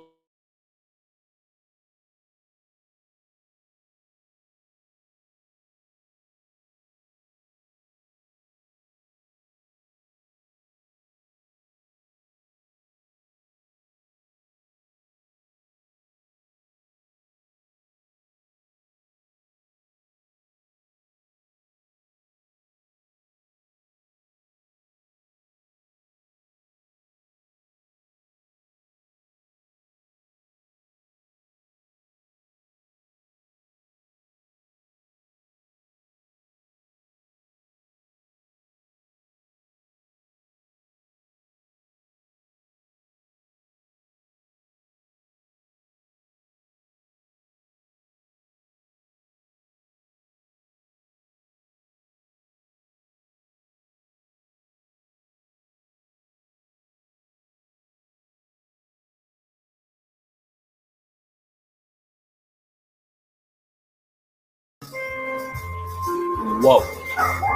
Whoa. 66.66 66.82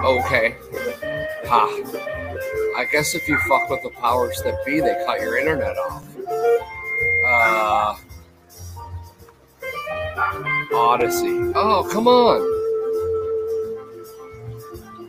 Okay. 0.04 0.54
Ha. 1.46 1.66
I 2.78 2.84
guess 2.92 3.16
if 3.16 3.26
you 3.26 3.36
fuck 3.48 3.68
with 3.68 3.82
the 3.82 3.90
powers 3.90 4.40
that 4.44 4.64
be, 4.64 4.78
they 4.78 5.02
cut 5.04 5.20
your 5.20 5.36
internet 5.36 5.76
off. 5.76 6.04
Uh. 7.26 7.96
Odysee. 10.72 11.52
Oh, 11.56 11.88
come 11.90 12.06
on. 12.06 12.40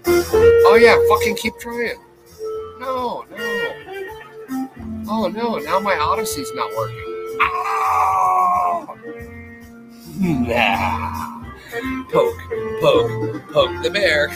Oh, 0.08 0.80
yeah, 0.82 0.98
fucking 1.08 1.36
keep 1.36 1.54
trying. 1.60 2.00
No, 2.80 3.24
no. 3.30 3.74
Oh, 5.10 5.28
no, 5.28 5.58
now 5.60 5.80
my 5.80 5.94
Odysee's 5.94 6.52
not 6.56 6.76
working. 6.76 7.38
Ah! 7.40 8.96
Nah. 10.20 11.41
Poke, 11.72 12.38
poke, 12.82 13.52
poke 13.54 13.82
the 13.82 13.90
bear. 13.90 14.28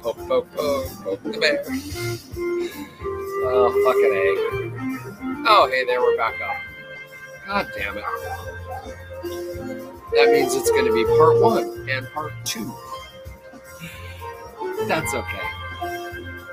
Poke, 0.00 0.16
poke, 0.28 0.46
poke, 0.54 0.88
poke 1.02 1.22
the 1.24 1.38
bear. 1.40 1.64
Oh, 3.48 3.72
fucking 3.84 4.12
A. 4.14 5.44
Oh, 5.48 5.68
hey, 5.68 5.84
there, 5.84 6.00
we're 6.00 6.16
back 6.16 6.40
up. 6.40 6.56
God 7.48 7.66
damn 7.76 7.98
it. 7.98 8.04
That 10.14 10.30
means 10.30 10.54
it's 10.54 10.70
going 10.70 10.86
to 10.86 10.94
be 10.94 11.04
part 11.04 11.42
one 11.42 11.88
and 11.90 12.06
part 12.12 12.32
two. 12.44 12.72
That's 14.86 15.14
okay. 15.14 15.48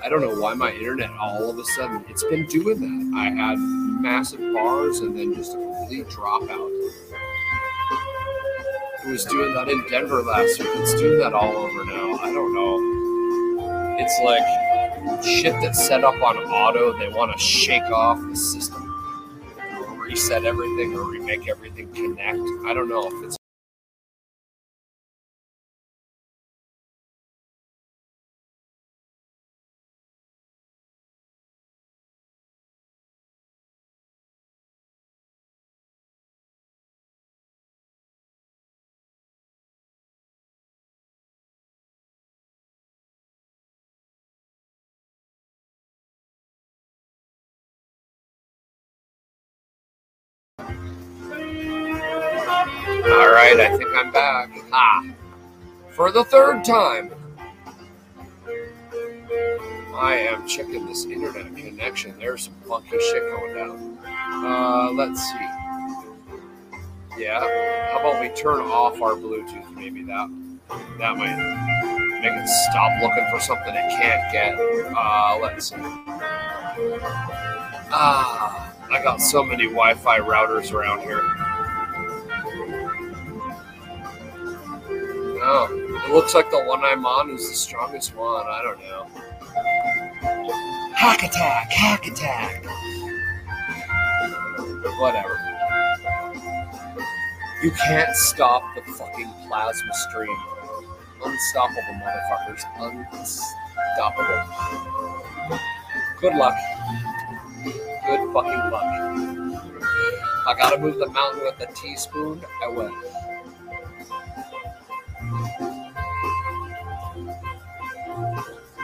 I 0.03 0.09
don't 0.09 0.21
know 0.21 0.41
why 0.41 0.55
my 0.55 0.71
internet 0.73 1.11
all 1.11 1.51
of 1.51 1.59
a 1.59 1.65
sudden, 1.65 2.03
it's 2.09 2.23
been 2.23 2.47
doing 2.47 2.79
that. 2.79 3.11
I 3.15 3.29
had 3.29 3.59
massive 3.59 4.39
bars 4.53 5.01
and 5.01 5.15
then 5.15 5.35
just 5.35 5.53
a 5.53 5.57
complete 5.57 6.07
dropout. 6.07 6.71
It 9.05 9.09
was 9.09 9.25
doing 9.25 9.53
that 9.53 9.67
in 9.67 9.83
Denver 9.89 10.21
last 10.21 10.59
week. 10.59 10.69
It's 10.75 10.93
doing 10.93 11.19
that 11.19 11.33
all 11.33 11.57
over 11.57 11.85
now. 11.85 12.17
I 12.19 12.31
don't 12.31 12.53
know. 12.53 13.97
It's 13.99 14.17
like 14.23 15.23
shit 15.23 15.53
that's 15.61 15.85
set 15.85 16.05
up 16.05 16.15
on 16.21 16.37
auto. 16.37 16.97
They 16.97 17.09
want 17.09 17.33
to 17.33 17.37
shake 17.37 17.83
off 17.83 18.17
the 18.21 18.35
system, 18.35 18.81
reset 19.99 20.45
everything, 20.45 20.95
or 20.95 21.03
remake 21.03 21.49
everything 21.49 21.91
connect. 21.93 22.39
I 22.65 22.73
don't 22.73 22.87
know 22.87 23.07
if 23.07 23.25
it's. 23.25 23.42
I'm 54.03 54.11
back. 54.11 54.49
Ah, 54.73 55.05
for 55.91 56.11
the 56.11 56.25
third 56.25 56.65
time. 56.65 57.09
I 59.95 60.15
am 60.29 60.45
checking 60.45 60.85
this 60.85 61.05
internet 61.05 61.55
connection. 61.55 62.13
There's 62.19 62.43
some 62.43 62.55
funky 62.67 62.99
shit 62.99 63.23
going 63.31 63.55
down. 63.55 63.97
Uh, 64.05 64.91
let's 64.91 65.21
see. 65.21 65.47
Yeah. 67.17 67.39
How 67.93 67.99
about 68.01 68.19
we 68.19 68.27
turn 68.35 68.59
off 68.59 69.01
our 69.01 69.13
Bluetooth? 69.13 69.73
Maybe 69.73 70.03
that 70.03 70.29
that 70.99 71.15
might 71.15 71.37
make 72.21 72.33
it 72.33 72.47
stop 72.49 73.01
looking 73.01 73.25
for 73.31 73.39
something 73.39 73.73
it 73.73 73.89
can't 73.91 74.33
get. 74.33 74.59
Uh, 74.97 75.39
let's 75.41 75.69
see. 75.69 75.75
Ah, 77.95 78.75
I 78.91 79.01
got 79.01 79.21
so 79.21 79.45
many 79.45 79.63
Wi-Fi 79.63 80.19
routers 80.19 80.73
around 80.73 81.03
here. 81.03 81.52
Oh, 85.45 85.67
it 86.07 86.13
looks 86.13 86.33
like 86.33 86.49
the 86.51 86.63
one 86.63 86.85
I'm 86.85 87.05
on 87.05 87.31
is 87.31 87.49
the 87.49 87.55
strongest 87.55 88.15
one. 88.15 88.45
I 88.47 88.61
don't 88.63 88.79
know. 88.79 89.07
Hack 90.95 91.21
attack! 91.23 91.69
Hack 91.69 92.07
attack! 92.07 92.63
Whatever. 94.99 95.37
You 97.61 97.71
can't 97.71 98.15
stop 98.15 98.63
the 98.73 98.81
fucking 98.93 99.33
plasma 99.47 99.93
stream. 100.09 100.37
Unstoppable, 101.25 101.93
motherfuckers. 102.01 102.63
Unstoppable. 103.11 104.43
Good 106.21 106.35
luck. 106.35 106.55
Good 108.05 108.33
fucking 108.33 108.71
luck. 108.71 108.83
I 110.45 110.55
gotta 110.57 110.77
move 110.77 110.99
the 110.99 111.09
mountain 111.09 111.43
with 111.43 111.59
a 111.59 111.71
teaspoon. 111.73 112.41
I 112.63 112.67
will. 112.69 112.91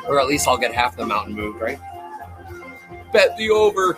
Or 0.09 0.19
at 0.19 0.25
least 0.25 0.47
I'll 0.47 0.57
get 0.57 0.73
half 0.73 0.97
the 0.97 1.05
mountain 1.05 1.35
moved, 1.35 1.61
right? 1.61 1.77
Bet 3.13 3.37
the 3.37 3.51
over. 3.51 3.95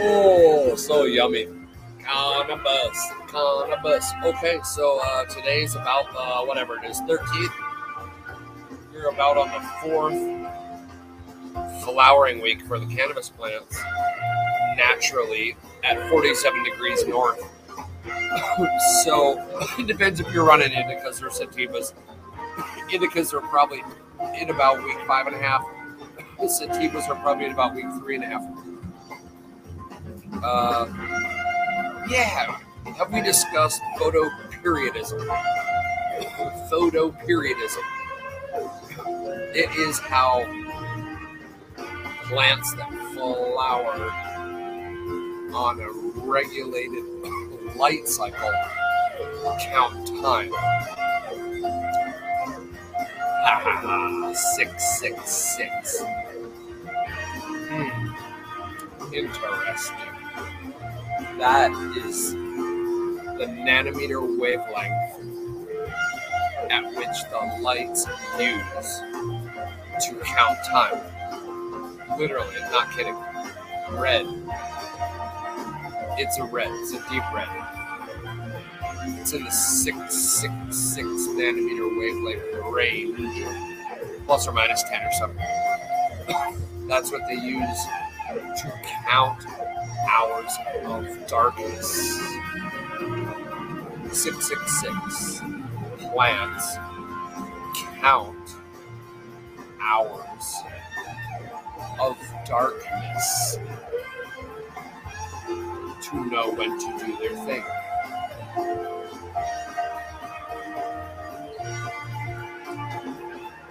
Oh, 0.00 0.76
so 0.76 1.06
yummy. 1.06 1.48
Cannabis, 1.98 3.10
cannabis. 3.26 4.12
Okay, 4.24 4.60
so 4.62 5.00
uh, 5.04 5.24
today's 5.24 5.74
about 5.74 6.06
uh, 6.16 6.44
whatever 6.44 6.76
it 6.76 6.84
is, 6.88 7.00
13th. 7.00 7.52
You're 8.92 9.10
about 9.10 9.36
on 9.36 9.48
the 9.48 9.60
fourth 9.82 10.14
flowering 11.82 12.40
week 12.40 12.62
for 12.62 12.78
the 12.78 12.86
cannabis 12.86 13.28
plants. 13.28 13.82
Naturally, 14.78 15.56
at 15.82 16.08
47 16.08 16.62
degrees 16.62 17.06
north. 17.06 17.42
so 19.04 19.44
it 19.78 19.86
depends 19.88 20.20
if 20.20 20.32
you're 20.32 20.44
running 20.44 20.70
indicas 20.70 21.20
or 21.20 21.30
sativas. 21.30 21.92
Indicas 22.90 23.34
are 23.34 23.40
probably 23.40 23.82
in 24.40 24.50
about 24.50 24.82
week 24.84 24.96
five 25.06 25.26
and 25.26 25.34
a 25.34 25.38
half. 25.38 25.64
Sativas 26.40 27.08
are 27.08 27.16
probably 27.16 27.46
in 27.46 27.52
about 27.52 27.74
week 27.74 27.86
three 27.98 28.14
and 28.14 28.24
a 28.24 28.28
half. 28.28 28.42
Uh, 30.42 30.86
yeah, 32.08 32.56
have 32.96 33.12
we 33.12 33.20
discussed 33.20 33.80
photo 33.98 34.28
periodism? 34.62 35.18
Photoperiodism. 36.70 37.82
It 39.54 39.70
is 39.76 39.98
how 39.98 40.44
plants 42.28 42.74
that 42.74 42.90
flower 43.14 44.27
on 45.54 45.80
a 45.80 45.90
regulated 46.26 47.04
light 47.76 48.06
cycle 48.08 48.52
count 49.70 50.06
time. 50.22 50.50
Ha 53.30 53.60
ha 53.62 53.76
ha, 53.82 54.32
666. 54.34 56.02
Hmm. 57.68 58.08
Interesting. 59.14 59.96
That 61.38 61.72
is 61.96 62.32
the 62.32 63.46
nanometer 63.46 64.20
wavelength 64.38 65.14
at 66.70 66.84
which 66.94 67.24
the 67.30 67.38
lights 67.62 68.06
use 68.38 69.00
to 70.06 70.14
count 70.24 70.58
time. 70.70 71.00
Literally, 72.18 72.56
I'm 72.62 72.72
not 72.72 72.90
kidding. 72.92 73.16
Red. 73.92 74.26
It's 76.20 76.36
a 76.38 76.44
red. 76.44 76.68
It's 76.68 76.92
a 76.92 76.98
deep 77.08 77.22
red. 77.32 77.48
It's 79.20 79.32
in 79.32 79.44
the 79.44 79.50
666 79.50 81.06
nanometer 81.06 81.96
wavelength 81.96 82.74
range, 82.74 83.46
plus 84.26 84.48
or 84.48 84.52
minus 84.52 84.82
10 84.82 85.00
or 85.00 85.12
something. 85.12 85.46
That's 86.88 87.12
what 87.12 87.22
they 87.28 87.36
use 87.36 87.86
to 88.32 88.72
count 89.06 89.44
hours 90.10 90.52
of 90.84 91.26
darkness. 91.28 92.18
666 94.10 95.40
plants 96.00 96.78
count 98.00 98.56
hours 99.80 100.62
of 102.00 102.18
darkness 102.44 103.58
to 106.10 106.24
know 106.26 106.50
when 106.52 106.78
to 106.78 107.06
do 107.06 107.16
their 107.18 107.36
thing. 107.44 107.64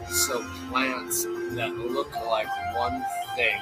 So 0.09 0.43
plants 0.69 1.23
that 1.55 1.73
look 1.75 2.15
like 2.25 2.47
one 2.75 3.03
thing 3.35 3.59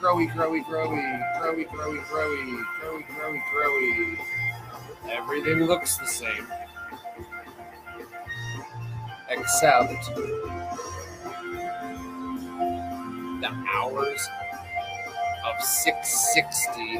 growy, 0.00 0.26
growy, 0.32 0.64
growy, 0.64 1.02
growy, 1.38 1.64
growy, 1.66 2.00
growy, 2.08 2.64
growy, 2.80 3.04
growy, 3.14 3.40
growy. 3.52 4.18
Everything 5.10 5.64
looks 5.64 5.98
the 5.98 6.06
same. 6.06 6.46
Except 9.28 10.06
the 13.42 13.52
hours 13.74 14.26
of 15.44 15.60
660 15.62 16.98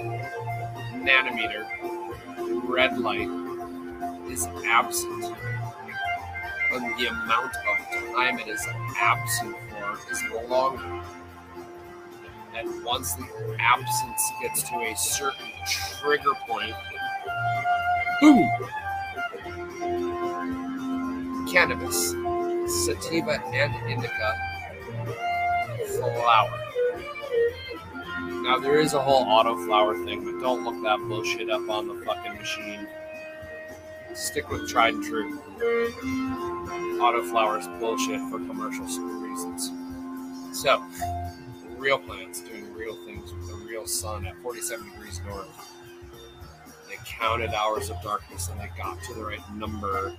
nanometer 1.05 1.66
red 2.68 2.98
light 2.98 3.29
is 4.31 4.46
absent. 4.66 5.24
And 6.72 6.98
the 6.98 7.07
amount 7.07 7.55
of 7.57 8.14
time 8.14 8.38
it 8.38 8.46
is 8.48 8.64
absent 8.98 9.57
for 9.68 9.98
is 10.12 10.22
longer. 10.48 11.03
And 12.55 12.85
once 12.85 13.14
the 13.14 13.26
absence 13.59 14.33
gets 14.40 14.62
to 14.70 14.76
a 14.76 14.94
certain 14.96 15.50
trigger 16.00 16.35
point, 16.46 16.74
boom! 18.20 18.50
Cannabis, 21.53 22.14
sativa, 22.85 23.42
and 23.53 23.74
indica 23.90 24.35
flower. 25.98 26.69
Now 28.42 28.59
there 28.59 28.81
is 28.81 28.94
a 28.94 29.00
whole 29.00 29.24
auto 29.24 29.55
flower 29.66 29.94
thing, 30.05 30.24
but 30.24 30.40
don't 30.40 30.64
look 30.64 30.83
that 30.83 30.98
bullshit 31.07 31.50
up 31.50 31.68
on 31.68 31.88
the 31.88 32.05
fucking 32.07 32.35
machine. 32.35 32.87
Stick 34.14 34.50
with 34.50 34.66
tried 34.66 34.94
and 34.94 35.05
true. 35.05 35.38
Auto 37.00 37.22
flowers 37.24 37.68
bullshit 37.79 38.18
for 38.31 38.38
commercial 38.38 38.87
reasons. 38.87 39.70
So, 40.59 40.83
real 41.76 41.98
plants 41.98 42.40
doing 42.40 42.72
real 42.72 42.96
things 43.05 43.31
with 43.33 43.46
the 43.46 43.55
real 43.68 43.87
sun 43.87 44.26
at 44.26 44.37
47 44.38 44.90
degrees 44.90 45.20
north. 45.26 45.48
They 46.88 46.96
counted 47.05 47.53
hours 47.53 47.90
of 47.90 48.00
darkness 48.03 48.48
and 48.48 48.59
they 48.59 48.70
got 48.76 49.03
to 49.05 49.14
the 49.14 49.24
right 49.24 49.55
number 49.55 50.16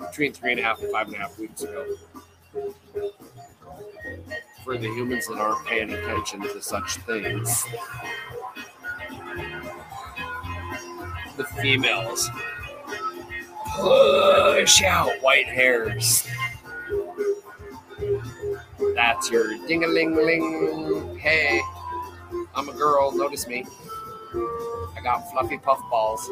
between 0.00 0.32
three 0.32 0.52
and 0.52 0.60
a 0.60 0.62
half 0.62 0.80
and 0.82 0.90
five 0.90 1.08
and 1.08 1.16
a 1.16 1.18
half 1.18 1.38
weeks 1.38 1.62
ago 1.62 1.86
for 4.62 4.76
the 4.76 4.88
humans 4.88 5.26
that 5.26 5.38
aren't 5.38 5.66
paying 5.66 5.92
attention 5.92 6.40
to 6.40 6.62
such 6.62 6.96
things. 6.98 7.66
The 11.36 11.44
females 11.60 12.30
push 13.76 14.82
out 14.82 15.10
white 15.20 15.46
hairs. 15.46 16.28
That's 18.94 19.30
your 19.30 19.56
ding 19.66 19.84
a 19.84 19.88
ling 19.88 20.14
ling. 20.14 21.18
Hey, 21.18 21.60
I'm 22.54 22.68
a 22.68 22.72
girl, 22.72 23.12
notice 23.12 23.46
me. 23.46 23.64
I 24.34 25.00
got 25.02 25.30
fluffy 25.30 25.58
puff 25.58 25.80
balls. 25.90 26.28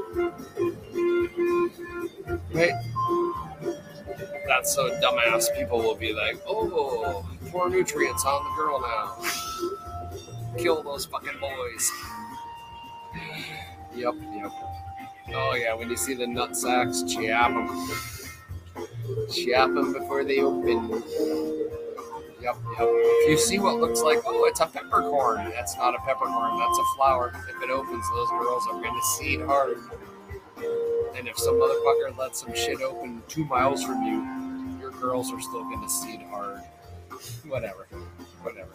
Right? 2.53 2.73
That's 4.47 4.75
so 4.75 4.91
dumbass. 5.01 5.47
People 5.57 5.79
will 5.79 5.95
be 5.95 6.13
like, 6.13 6.41
oh, 6.47 7.25
pour 7.51 7.69
nutrients 7.69 8.25
on 8.25 8.45
the 8.45 8.51
girl 8.57 8.81
now. 8.81 9.17
Kill 10.59 10.83
those 10.83 11.05
fucking 11.07 11.39
boys. 11.41 11.93
Yep, 13.95 14.15
yep. 14.35 14.53
Oh 15.35 15.55
yeah, 15.55 15.75
when 15.75 15.91
you 15.91 15.97
see 15.97 16.15
the 16.15 16.27
nut 16.27 16.57
sacks, 16.57 17.03
chap 17.03 17.53
them. 17.53 17.89
Chap 19.33 19.75
them 19.75 19.93
before 19.93 20.25
they 20.25 20.41
open. 20.41 20.91
Yep, 22.41 22.57
yep. 22.79 22.89
If 22.89 23.31
you 23.31 23.37
see 23.37 23.59
what 23.59 23.79
looks 23.79 24.03
like, 24.03 24.21
oh, 24.25 24.47
it's 24.47 24.61
a 24.61 24.67
peppercorn. 24.67 25.51
That's 25.51 25.77
not 25.77 25.95
a 25.95 25.99
peppercorn. 25.99 26.59
That's 26.59 26.79
a 26.79 26.97
flower. 26.97 27.33
If 27.35 27.63
it 27.63 27.71
opens, 27.71 28.05
those 28.15 28.29
girls 28.31 28.65
are 28.73 28.81
to 28.83 29.03
seed 29.19 29.41
hard. 29.43 29.77
And 31.17 31.29
if 31.29 31.39
some 31.39 31.55
motherfucker 31.55 32.17
lets 32.17 32.41
some 32.41 32.55
shit 32.55 32.81
open 32.81 33.23
two 33.29 33.45
miles 33.45 33.85
from 33.85 34.03
you, 34.05 34.79
your 34.81 34.91
girls 34.93 35.33
are 35.33 35.41
still 35.41 35.65
to 35.65 35.89
seed 35.89 36.23
hard. 36.31 36.61
Whatever. 37.47 37.87
Whatever. 38.43 38.71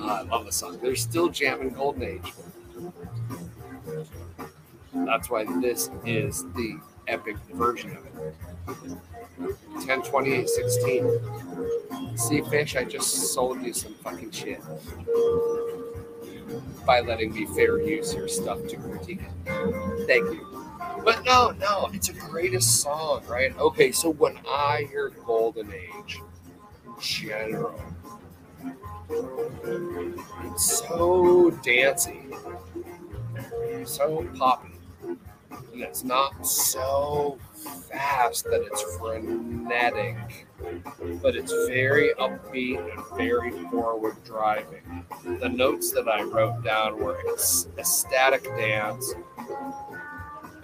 Ah, 0.00 0.20
I 0.20 0.22
love 0.22 0.46
the 0.46 0.52
song. 0.52 0.78
They're 0.82 0.96
still 0.96 1.28
jamming 1.28 1.70
Golden 1.70 2.02
Age. 2.02 2.32
That's 4.92 5.30
why 5.30 5.44
this 5.60 5.90
is 6.04 6.44
the 6.54 6.78
epic 7.06 7.36
version 7.52 7.96
of 7.96 8.04
it. 8.06 9.86
10 9.86 10.02
28 10.02 10.48
16. 10.48 11.20
See, 12.16 12.40
Phish, 12.42 12.76
I 12.76 12.84
just 12.84 13.32
sold 13.32 13.62
you 13.62 13.72
some 13.72 13.94
fucking 13.94 14.30
shit 14.32 14.60
by 16.84 17.00
letting 17.00 17.32
me 17.32 17.46
fair 17.46 17.80
use 17.80 18.14
your 18.14 18.28
stuff 18.28 18.66
to 18.66 18.76
critique 18.76 19.20
it. 19.22 20.06
Thank 20.06 20.24
you. 20.32 20.67
But 21.04 21.24
no, 21.24 21.50
no, 21.52 21.90
it's 21.92 22.08
a 22.08 22.12
greatest 22.12 22.80
song, 22.80 23.22
right? 23.26 23.56
Okay, 23.58 23.92
so 23.92 24.10
when 24.10 24.38
I 24.48 24.86
hear 24.90 25.10
Golden 25.24 25.72
Age 25.72 26.20
general, 27.00 27.80
it's 30.44 30.78
so 30.86 31.50
dancey, 31.62 32.26
so 33.84 34.26
poppy, 34.36 34.72
and 35.72 35.82
it's 35.82 36.04
not 36.04 36.46
so 36.46 37.38
fast 37.90 38.44
that 38.44 38.62
it's 38.62 38.82
frenetic, 38.98 40.46
but 41.22 41.36
it's 41.36 41.52
very 41.68 42.10
upbeat 42.18 42.78
and 42.78 43.16
very 43.16 43.50
forward 43.70 44.16
driving. 44.24 45.04
The 45.40 45.48
notes 45.48 45.90
that 45.92 46.08
I 46.08 46.22
wrote 46.22 46.62
down 46.62 46.98
were 46.98 47.18
ecstatic 47.78 48.44
dance, 48.44 49.14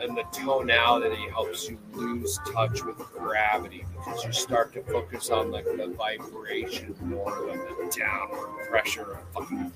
and 0.01 0.17
the 0.17 0.25
tonality 0.33 1.29
helps 1.31 1.69
you 1.69 1.79
lose 1.93 2.39
touch 2.53 2.85
with 2.85 2.99
gravity 3.13 3.85
because 3.93 4.25
you 4.25 4.33
start 4.33 4.73
to 4.73 4.83
focus 4.83 5.31
on 5.31 5.51
like 5.51 5.65
the 5.65 5.95
vibration 5.97 6.95
more 7.03 7.47
than 7.47 7.59
the 7.59 7.95
downward 7.97 8.69
pressure 8.69 9.19
of 9.37 9.49
fucking 9.49 9.73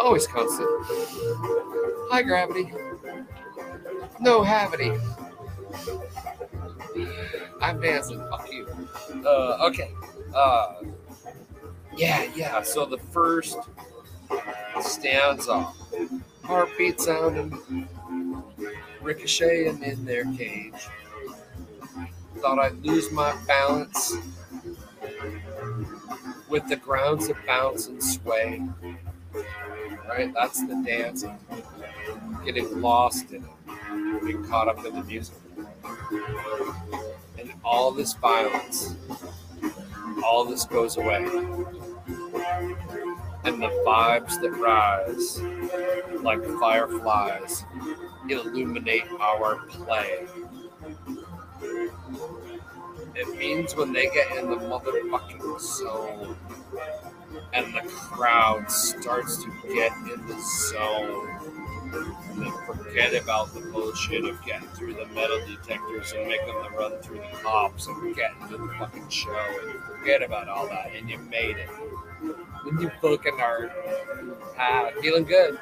always 0.00 0.26
constant. 0.26 0.68
High 2.10 2.22
gravity. 2.22 2.72
No 4.20 4.40
gravity. 4.40 4.92
I'm 7.60 7.80
dancing. 7.80 8.18
Fuck 8.30 8.50
you. 8.52 8.66
Uh, 9.24 9.58
okay. 9.68 9.92
Uh, 10.34 10.82
yeah, 11.96 12.30
yeah. 12.34 12.62
So 12.62 12.86
the 12.86 12.98
first 12.98 13.58
stanza, 14.80 15.68
heartbeat 16.44 17.00
sounding, 17.00 17.88
ricocheting 19.08 19.82
in 19.82 20.04
their 20.04 20.24
cage. 20.36 20.86
Thought 22.40 22.58
I'd 22.58 22.84
lose 22.84 23.10
my 23.10 23.34
balance 23.46 24.18
with 26.50 26.68
the 26.68 26.76
grounds 26.76 27.28
that 27.28 27.36
bounce 27.46 27.88
and 27.88 28.02
sway. 28.02 28.62
Right? 30.06 30.30
That's 30.34 30.60
the 30.60 30.82
dancing. 30.86 31.38
Getting 32.44 32.82
lost 32.82 33.32
in 33.32 33.44
it. 33.44 34.24
Being 34.24 34.44
caught 34.44 34.68
up 34.68 34.84
in 34.84 34.94
the 34.94 35.04
music 35.04 35.36
and 37.38 37.50
all 37.64 37.90
this 37.90 38.12
violence, 38.12 38.94
all 40.22 40.44
this 40.44 40.66
goes 40.66 40.98
away. 40.98 41.24
And 43.44 43.62
the 43.62 43.68
vibes 43.86 44.40
that 44.40 44.50
rise 44.50 45.40
like 46.22 46.44
fireflies 46.60 47.64
illuminate 48.28 49.04
our 49.20 49.56
play. 49.68 50.26
It 53.14 53.38
means 53.38 53.74
when 53.74 53.92
they 53.92 54.06
get 54.06 54.36
in 54.36 54.50
the 54.50 54.56
motherfucking 54.56 55.60
zone 55.60 56.36
and 57.52 57.74
the 57.74 57.88
crowd 57.88 58.70
starts 58.70 59.42
to 59.42 59.50
get 59.74 59.92
in 60.12 60.26
the 60.26 60.40
zone 60.70 61.28
and 61.92 62.42
then 62.42 62.52
forget 62.66 63.14
about 63.20 63.52
the 63.54 63.60
bullshit 63.72 64.24
of 64.24 64.42
getting 64.44 64.68
through 64.68 64.94
the 64.94 65.06
metal 65.06 65.40
detectors 65.46 66.12
and 66.12 66.28
making 66.28 66.54
them 66.62 66.74
run 66.74 66.92
through 67.00 67.18
the 67.18 67.36
cops 67.42 67.86
and 67.86 68.14
getting 68.14 68.40
into 68.42 68.58
the 68.58 68.72
fucking 68.78 69.08
show 69.08 69.34
and 69.64 69.82
forget 69.84 70.22
about 70.22 70.48
all 70.48 70.68
that 70.68 70.90
and 70.94 71.08
you 71.08 71.18
made 71.18 71.56
it. 71.56 71.70
Then 72.68 72.80
you 72.80 72.90
fucking 73.00 73.40
are 73.40 73.70
ah, 74.58 74.90
feeling 75.00 75.24
good. 75.24 75.58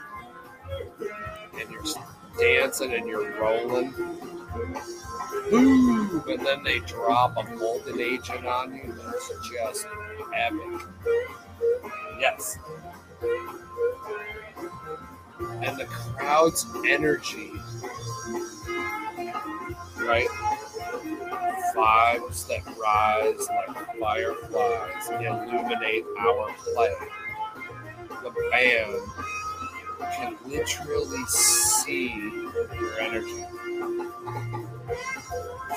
And 1.58 1.70
you're 1.70 1.84
dancing 2.38 2.94
and 2.94 3.06
you're 3.06 3.38
rolling. 3.40 3.92
Boom! 5.50 6.24
And 6.28 6.44
then 6.46 6.64
they 6.64 6.80
drop 6.80 7.36
a 7.36 7.44
golden 7.56 8.00
agent 8.00 8.46
on 8.46 8.74
you. 8.74 8.92
That's 8.92 9.30
just 9.50 9.86
epic. 10.34 10.86
Yes 12.20 12.58
and 15.62 15.78
the 15.78 15.84
crowd's 15.86 16.66
energy, 16.86 17.52
right? 19.98 20.28
Vibes 21.74 22.46
that 22.48 22.62
rise 22.78 23.48
like 23.48 23.65
fireflies 24.00 25.09
illuminate 25.09 26.04
our 26.18 26.54
play. 26.74 26.94
The 28.22 28.32
band 28.50 28.96
can 30.16 30.37
literally 30.46 31.24
see 31.26 32.09
your 32.09 33.00
energy. 33.00 33.44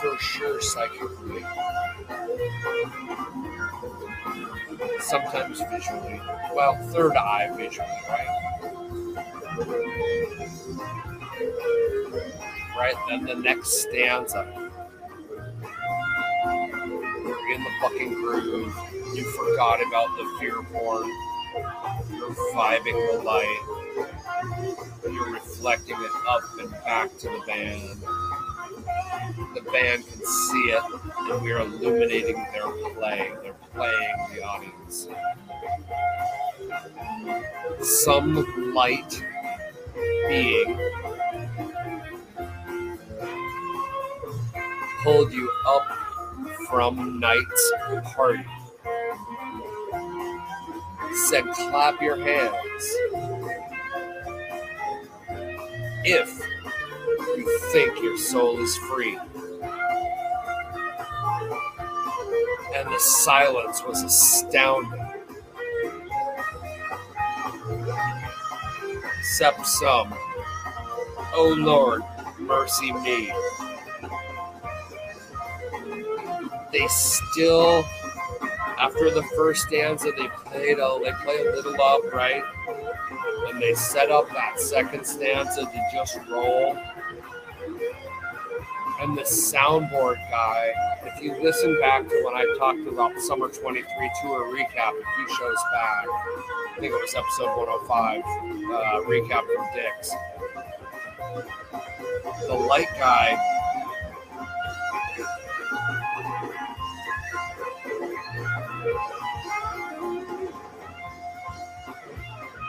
For 0.02 0.18
sure, 0.20 0.62
psychically. 0.62 1.44
Sometimes 5.00 5.62
visually. 5.72 6.22
Well, 6.56 6.76
third 6.92 7.16
eye 7.16 7.52
visually, 7.56 7.88
right? 8.10 8.28
Right, 12.78 12.96
then 13.10 13.26
the 13.26 13.36
next 13.36 13.82
stanza. 13.82 14.59
Groove. 18.16 18.74
You 19.16 19.24
forgot 19.32 19.80
about 19.88 20.16
the 20.18 20.38
fear 20.40 20.62
porn. 20.72 21.08
You're 22.12 22.32
vibing 22.54 23.14
the 23.14 23.24
light. 23.24 23.64
You're 25.04 25.34
reflecting 25.34 25.96
it 25.98 26.12
up 26.28 26.44
and 26.60 26.72
back 26.72 27.18
to 27.20 27.28
the 27.30 27.42
band. 27.48 28.02
The 29.56 29.62
band 29.72 30.06
can 30.06 30.26
see 30.26 30.66
it, 30.72 30.84
and 31.32 31.42
we're 31.42 31.60
illuminating 31.60 32.36
their 32.54 32.72
play. 32.94 33.34
They're 33.42 33.54
playing 33.74 34.16
the 34.34 34.44
audience. 34.44 35.08
Some 37.82 38.74
light 38.74 39.24
being 40.28 40.78
pulled 45.04 45.32
you 45.34 45.52
up 45.68 45.99
from 46.70 47.20
night's 47.20 47.74
party. 48.04 48.46
Said, 51.28 51.46
clap 51.46 52.02
your 52.02 52.16
hands 52.16 52.98
if 56.06 56.42
you 57.36 57.60
think 57.72 58.02
your 58.02 58.18
soul 58.18 58.60
is 58.62 58.78
free. 58.78 59.18
And 62.76 62.88
the 62.88 63.00
silence 63.00 63.84
was 63.84 64.04
astounding. 64.04 65.10
except 69.40 69.66
some. 69.66 70.14
O 71.34 71.56
Lord, 71.58 72.02
mercy 72.40 72.92
me. 72.92 73.32
They 76.72 76.86
still, 76.88 77.84
after 78.78 79.10
the 79.10 79.24
first 79.36 79.64
stanza, 79.68 80.12
they 80.16 80.28
played 80.28 80.78
a, 80.78 81.00
they 81.04 81.12
play 81.24 81.40
a 81.40 81.56
little 81.56 81.82
up, 81.82 82.14
right? 82.14 82.44
And 83.48 83.62
they 83.62 83.74
set 83.74 84.12
up 84.12 84.30
that 84.30 84.60
second 84.60 85.06
stanza 85.06 85.62
to 85.62 85.84
just 85.92 86.20
roll. 86.30 86.78
And 89.02 89.18
the 89.18 89.24
soundboard 89.24 90.18
guy, 90.30 90.74
if 91.06 91.24
you 91.24 91.34
listen 91.42 91.80
back 91.80 92.08
to 92.08 92.22
when 92.24 92.36
I 92.36 92.46
talked 92.60 92.86
about 92.88 93.16
the 93.16 93.22
Summer 93.22 93.48
23 93.48 93.84
tour 94.22 94.54
recap 94.54 94.92
a 94.92 95.16
few 95.16 95.36
shows 95.38 95.58
back, 95.72 96.06
I 96.06 96.76
think 96.80 96.94
it 96.94 97.02
was 97.02 97.16
episode 97.16 97.58
105, 97.58 98.22
uh, 98.22 99.08
recap 99.08 99.46
from 99.56 99.68
Dix. 99.74 100.14
The 102.48 102.54
light 102.54 102.90
guy 103.00 103.38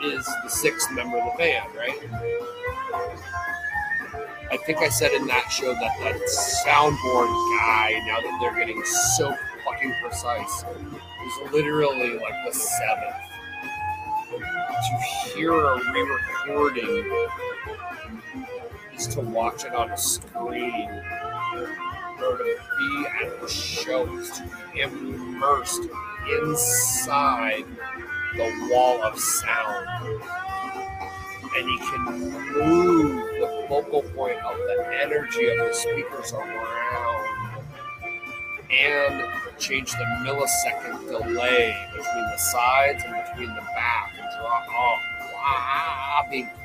is 0.03 0.25
the 0.43 0.49
sixth 0.49 0.91
member 0.91 1.17
of 1.17 1.31
the 1.31 1.37
band, 1.37 1.73
right? 1.75 1.99
I 4.51 4.57
think 4.57 4.79
I 4.79 4.89
said 4.89 5.11
in 5.13 5.27
that 5.27 5.49
show 5.49 5.73
that 5.73 5.99
that 5.99 6.15
soundboard 6.65 7.31
guy, 7.59 8.01
now 8.05 8.19
that 8.19 8.37
they're 8.41 8.55
getting 8.55 8.83
so 8.83 9.33
fucking 9.63 9.93
precise, 10.01 10.65
is 11.25 11.53
literally 11.53 12.19
like 12.19 12.33
the 12.45 12.53
seventh. 12.53 13.15
To 14.31 14.97
hear 15.33 15.53
a 15.53 15.75
re-recording 15.93 17.27
is 18.93 19.07
to 19.07 19.21
watch 19.21 19.63
it 19.63 19.73
on 19.73 19.91
a 19.91 19.97
screen, 19.97 20.89
or 22.19 22.37
to 22.37 22.57
be 22.77 23.05
at 23.23 23.41
the 23.41 23.47
show 23.47 24.11
is 24.17 24.31
to 24.31 24.43
be 24.73 24.81
immersed 24.81 25.87
inside 26.41 27.65
the 28.35 28.69
wall 28.71 29.03
of 29.03 29.19
sound. 29.19 29.87
And 31.57 31.69
you 31.69 31.77
can 31.79 32.03
move 32.53 33.25
the 33.39 33.65
focal 33.67 34.03
point 34.15 34.39
of 34.39 34.57
the 34.57 34.87
energy 35.01 35.49
of 35.49 35.57
the 35.67 35.73
speakers 35.73 36.31
around 36.33 37.63
and 38.71 39.23
change 39.59 39.91
the 39.91 40.05
millisecond 40.23 41.07
delay 41.07 41.75
between 41.91 42.23
the 42.31 42.37
sides 42.37 43.03
and 43.05 43.15
between 43.25 43.53
the 43.53 43.61
back 43.75 44.13
and 44.17 44.27
draw 44.39 44.77
off 44.77 45.01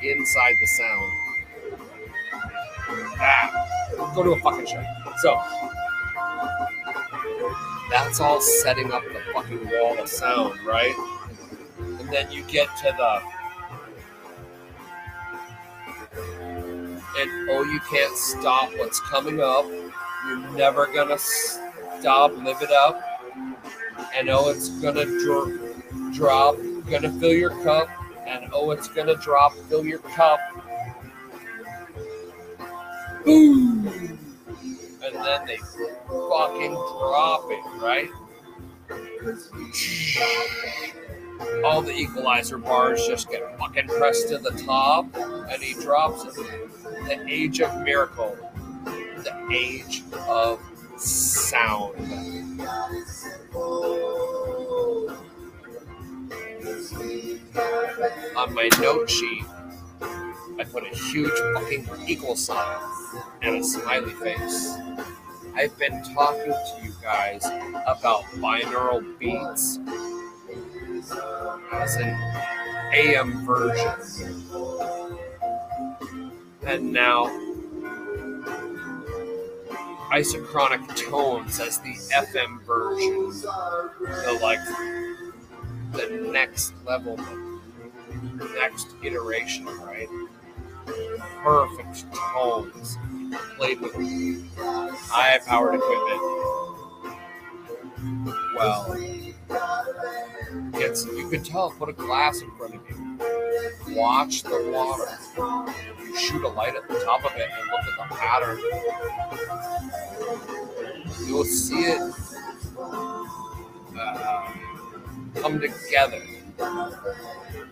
inside 0.02 0.54
the 0.60 0.66
sound. 0.66 1.12
Ah, 3.18 4.12
go 4.14 4.22
to 4.22 4.30
a 4.32 4.40
fucking 4.40 4.66
show. 4.66 4.84
So 5.18 5.40
that's 7.90 8.20
all 8.20 8.40
setting 8.40 8.92
up 8.92 9.02
the 9.04 9.20
fucking 9.32 9.66
wall 9.66 9.98
of 9.98 10.08
sound, 10.08 10.60
right? 10.64 10.94
And 12.06 12.14
then 12.14 12.30
you 12.30 12.44
get 12.44 12.68
to 12.76 12.94
the 12.96 13.20
and 17.18 17.50
oh, 17.50 17.64
you 17.64 17.80
can't 17.90 18.16
stop 18.16 18.70
what's 18.76 19.00
coming 19.00 19.40
up. 19.40 19.64
You're 19.66 20.50
never 20.52 20.86
gonna 20.86 21.18
stop, 21.18 22.36
live 22.36 22.62
it 22.62 22.70
up. 22.70 23.00
And 24.14 24.28
oh, 24.28 24.50
it's 24.50 24.68
gonna 24.80 25.04
dro- 25.04 25.58
drop, 26.12 26.56
gonna 26.88 27.10
fill 27.18 27.32
your 27.32 27.50
cup. 27.64 27.88
And 28.24 28.50
oh, 28.52 28.70
it's 28.70 28.86
gonna 28.86 29.16
drop, 29.16 29.52
fill 29.68 29.84
your 29.84 29.98
cup. 29.98 30.38
Boom! 33.24 33.88
And 35.02 35.14
then 35.16 35.46
they 35.46 35.56
fucking 35.56 36.72
drop 36.72 37.48
it, 37.50 37.64
right? 37.82 38.10
All 41.66 41.82
the 41.82 41.92
equalizer 41.92 42.58
bars 42.58 43.04
just 43.08 43.28
get 43.28 43.58
fucking 43.58 43.88
pressed 43.88 44.28
to 44.28 44.38
the 44.38 44.52
top, 44.52 45.04
and 45.16 45.60
he 45.60 45.74
drops 45.74 46.24
it. 46.24 46.34
The 47.08 47.26
age 47.26 47.60
of 47.60 47.82
miracle, 47.82 48.38
the 48.84 49.48
age 49.52 50.04
of 50.28 50.60
sound. 50.96 51.98
On 58.36 58.54
my 58.54 58.68
note 58.80 59.10
sheet, 59.10 59.44
I 60.00 60.64
put 60.70 60.84
a 60.84 60.96
huge 60.96 61.32
fucking 61.52 61.88
equal 62.06 62.36
sign 62.36 62.78
and 63.42 63.56
a 63.56 63.64
smiley 63.64 64.12
face. 64.12 64.72
I've 65.56 65.76
been 65.80 66.00
talking 66.14 66.52
to 66.52 66.80
you 66.84 66.92
guys 67.02 67.44
about 67.86 68.22
binaural 68.36 69.18
beats 69.18 69.80
as 71.72 71.96
an 71.96 72.16
AM 72.94 73.44
version. 73.46 74.42
And 76.66 76.92
now 76.92 77.26
isochronic 80.10 80.96
tones 80.96 81.60
as 81.60 81.78
the 81.78 81.94
FM 82.14 82.62
version. 82.64 83.30
The 84.00 84.38
like 84.42 84.60
the 85.92 86.30
next 86.32 86.72
level, 86.84 87.16
the 87.16 88.48
next 88.58 88.94
iteration, 89.02 89.66
right? 89.66 90.08
Perfect 91.42 92.06
tones 92.14 92.96
played 93.56 93.80
with 93.80 93.94
high 94.56 95.38
powered 95.46 95.74
equipment. 95.74 96.22
Well, 98.54 98.96
you 101.16 101.28
can 101.30 101.42
tell. 101.42 101.70
Put 101.70 101.88
a 101.88 101.92
glass 101.92 102.40
in 102.40 102.50
front 102.52 102.74
of 102.74 102.80
you. 102.88 103.18
Watch 103.96 104.42
the 104.42 104.70
water. 104.72 105.18
You 106.04 106.16
shoot 106.16 106.42
a 106.44 106.48
light 106.48 106.74
at 106.76 106.88
the 106.88 106.98
top 107.04 107.24
of 107.24 107.32
it 107.36 107.48
and 107.50 107.70
look 107.70 107.84
at 107.86 107.96
the 108.08 108.14
pattern. 108.16 108.58
You'll 111.26 111.44
see 111.44 111.84
it 111.84 112.00
uh, 113.98 114.52
come 115.40 115.60
together 115.60 116.22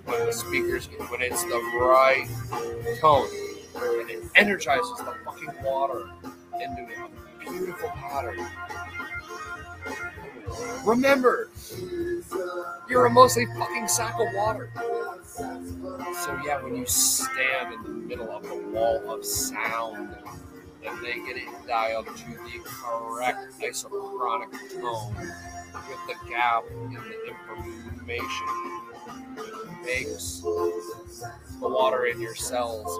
when 0.05 0.27
the 0.27 0.33
speakers 0.33 0.89
when 1.09 1.23
it's 1.23 1.45
the 1.45 1.61
right 1.81 2.27
tone 3.01 3.29
and 3.77 4.11
it 4.11 4.23
energizes 4.35 4.99
the 4.99 5.15
fucking 5.25 5.55
water 5.63 6.09
into 6.61 6.87
a 6.93 7.51
beautiful 7.51 7.89
pattern. 7.91 8.47
Remember, 10.85 11.49
you're 12.89 13.07
a 13.07 13.11
mostly 13.11 13.47
fucking 13.59 13.89
sack 13.89 14.15
of 14.21 14.29
water. 14.35 14.71
So 15.35 16.39
yeah, 16.45 16.63
when 16.63 16.77
you 16.77 16.87
stand 16.87 17.75
in 17.75 17.83
the 17.83 17.89
middle 17.89 18.31
of 18.31 18.43
the 18.43 18.57
wall 18.57 19.11
of 19.11 19.25
sound, 19.25 20.15
and 20.87 21.05
they 21.05 21.15
get 21.15 21.37
it 21.37 21.49
dialed 21.67 22.07
to 22.07 22.27
the 22.27 22.61
correct 22.65 23.59
isochronic 23.61 24.53
tone 24.81 25.15
with 25.17 25.99
the 26.07 26.29
gap 26.29 26.65
in 26.71 26.93
the 26.93 27.27
information, 27.27 28.84
makes 29.85 30.41
the 30.41 31.69
water 31.69 32.07
in 32.07 32.21
your 32.21 32.35
cells 32.35 32.99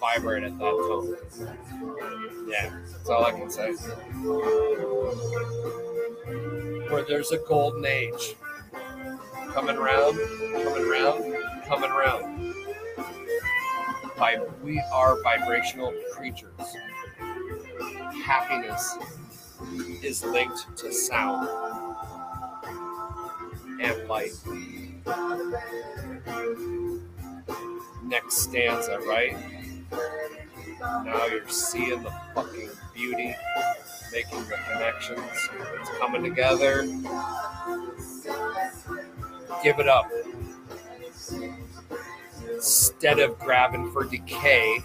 vibrate 0.00 0.44
at 0.44 0.58
that 0.58 0.70
tone. 0.70 1.16
Yeah, 2.48 2.78
that's 2.90 3.08
all 3.08 3.24
I 3.24 3.32
can 3.32 3.50
say. 3.50 3.72
Where 6.90 7.04
there's 7.04 7.32
a 7.32 7.38
golden 7.38 7.84
age 7.84 8.36
coming 9.52 9.76
round, 9.76 10.18
coming 10.62 10.88
round, 10.88 11.36
coming 11.66 11.90
round. 11.90 12.54
We 14.62 14.82
are 14.92 15.22
vibrational 15.22 15.92
creatures. 16.12 16.50
Happiness 18.24 18.96
is 20.02 20.24
linked 20.24 20.76
to 20.78 20.92
sound 20.92 21.48
and 23.80 24.08
light 24.08 24.32
next 28.04 28.38
stanza, 28.38 28.98
right? 29.00 29.36
Now 30.80 31.26
you're 31.26 31.48
seeing 31.48 32.02
the 32.02 32.12
fucking 32.34 32.70
beauty, 32.94 33.34
making 34.12 34.44
the 34.44 34.56
connections. 34.72 35.48
It's 35.80 35.90
coming 35.98 36.22
together. 36.22 36.84
Give 39.62 39.78
it 39.78 39.88
up. 39.88 40.10
Instead 42.54 43.18
of 43.18 43.38
grabbing 43.38 43.90
for 43.92 44.04
decay, 44.04 44.78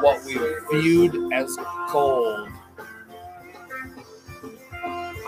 what 0.00 0.24
we 0.24 0.38
viewed 0.72 1.32
as 1.32 1.56
gold, 1.92 2.48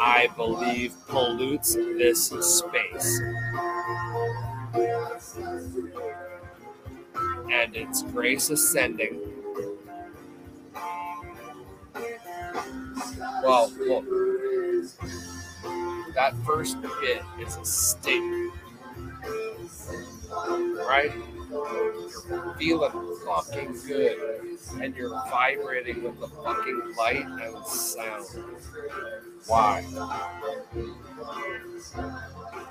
I 0.04 0.28
believe, 0.36 0.94
pollutes 1.06 1.74
this 1.76 2.26
space. 2.28 3.20
and 7.52 7.76
its 7.76 8.02
grace 8.02 8.50
ascending. 8.50 9.20
Well, 13.44 13.70
that 16.14 16.34
first 16.44 16.80
bit 16.82 17.22
is 17.40 17.56
a 17.56 17.64
statement, 17.64 18.52
right? 20.88 21.12
You're 21.52 22.54
feeling 22.58 23.16
fucking 23.26 23.78
good, 23.86 24.58
and 24.80 24.96
you're 24.96 25.10
vibrating 25.10 26.02
with 26.02 26.18
the 26.18 26.28
fucking 26.28 26.94
light 26.96 27.26
and 27.26 27.66
sound. 27.66 28.24
Why? 29.46 29.84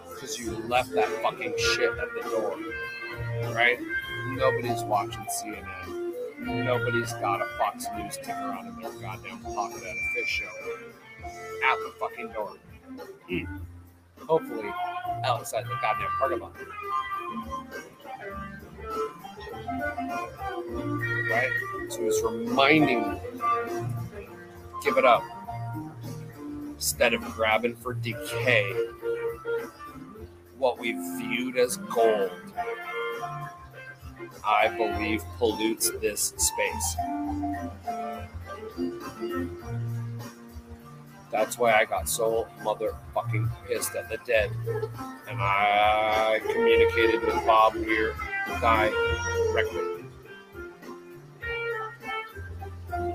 Because 0.10 0.40
you 0.40 0.52
left 0.68 0.92
that 0.94 1.10
fucking 1.22 1.54
shit 1.58 1.92
at 1.92 2.08
the 2.16 2.30
door, 2.30 2.58
right? 3.54 3.78
Nobody's 4.30 4.84
watching 4.84 5.26
CNN. 5.26 6.14
Nobody's 6.40 7.14
got 7.14 7.42
a 7.42 7.46
Fox 7.60 7.86
News 7.96 8.18
ticker 8.18 8.34
on 8.34 8.68
in 8.68 8.82
their 8.82 8.92
goddamn 8.94 9.40
pocket 9.44 9.78
at 9.78 9.84
a 9.84 10.20
Phish 10.20 10.26
show. 10.26 10.46
At 11.24 11.78
the 11.78 11.94
fucking 12.00 12.30
door. 12.30 12.54
Mm. 13.30 13.48
hopefully 14.28 14.70
outside 15.24 15.64
the 15.66 15.78
goddamn 15.82 16.10
parking 16.20 16.40
lot. 16.40 16.54
Right? 21.30 21.52
So 21.90 22.04
he's 22.04 22.22
reminding 22.22 23.12
me, 23.12 23.20
give 24.84 24.98
it 24.98 25.06
up. 25.06 25.24
Instead 26.74 27.14
of 27.14 27.22
grabbing 27.36 27.76
for 27.76 27.94
decay, 27.94 28.74
what 30.58 30.80
we 30.80 30.94
viewed 31.18 31.58
as 31.58 31.78
gold, 31.78 32.32
I 34.46 34.68
believe 34.70 35.24
pollutes 35.38 35.92
this 36.02 36.34
space. 36.38 36.98
That's 41.32 41.58
why 41.58 41.74
I 41.74 41.86
got 41.86 42.10
so 42.10 42.48
motherfucking 42.62 43.50
pissed 43.68 43.96
at 43.96 44.10
the 44.10 44.18
dead. 44.26 44.52
And 45.30 45.40
I 45.40 46.42
communicated 46.52 47.22
with 47.24 47.46
Bob 47.46 47.76
Weir, 47.76 48.14
directly. 48.62 50.06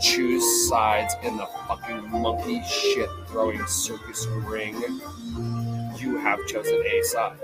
Choose 0.00 0.68
sides 0.68 1.14
in 1.22 1.36
the 1.36 1.46
fucking 1.66 2.10
monkey 2.10 2.62
shit 2.64 3.08
throwing 3.28 3.64
circus 3.66 4.26
ring. 4.26 4.74
You 5.98 6.18
have 6.18 6.44
chosen 6.46 6.82
a 6.84 7.02
side. 7.02 7.38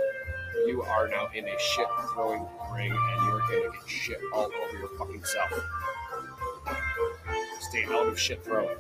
You 0.67 0.83
are 0.83 1.09
now 1.09 1.29
in 1.35 1.47
a 1.49 1.59
shit 1.59 1.87
throwing 2.13 2.47
ring 2.75 2.93
and 2.93 3.27
you're 3.27 3.41
gonna 3.41 3.73
get 3.73 3.89
shit 3.89 4.21
all 4.33 4.45
over 4.47 4.79
your 4.79 4.89
fucking 4.99 5.25
self. 5.25 5.53
Stay 7.69 7.85
out 7.85 8.07
of 8.07 8.19
shit 8.19 8.45
throwing. 8.45 8.77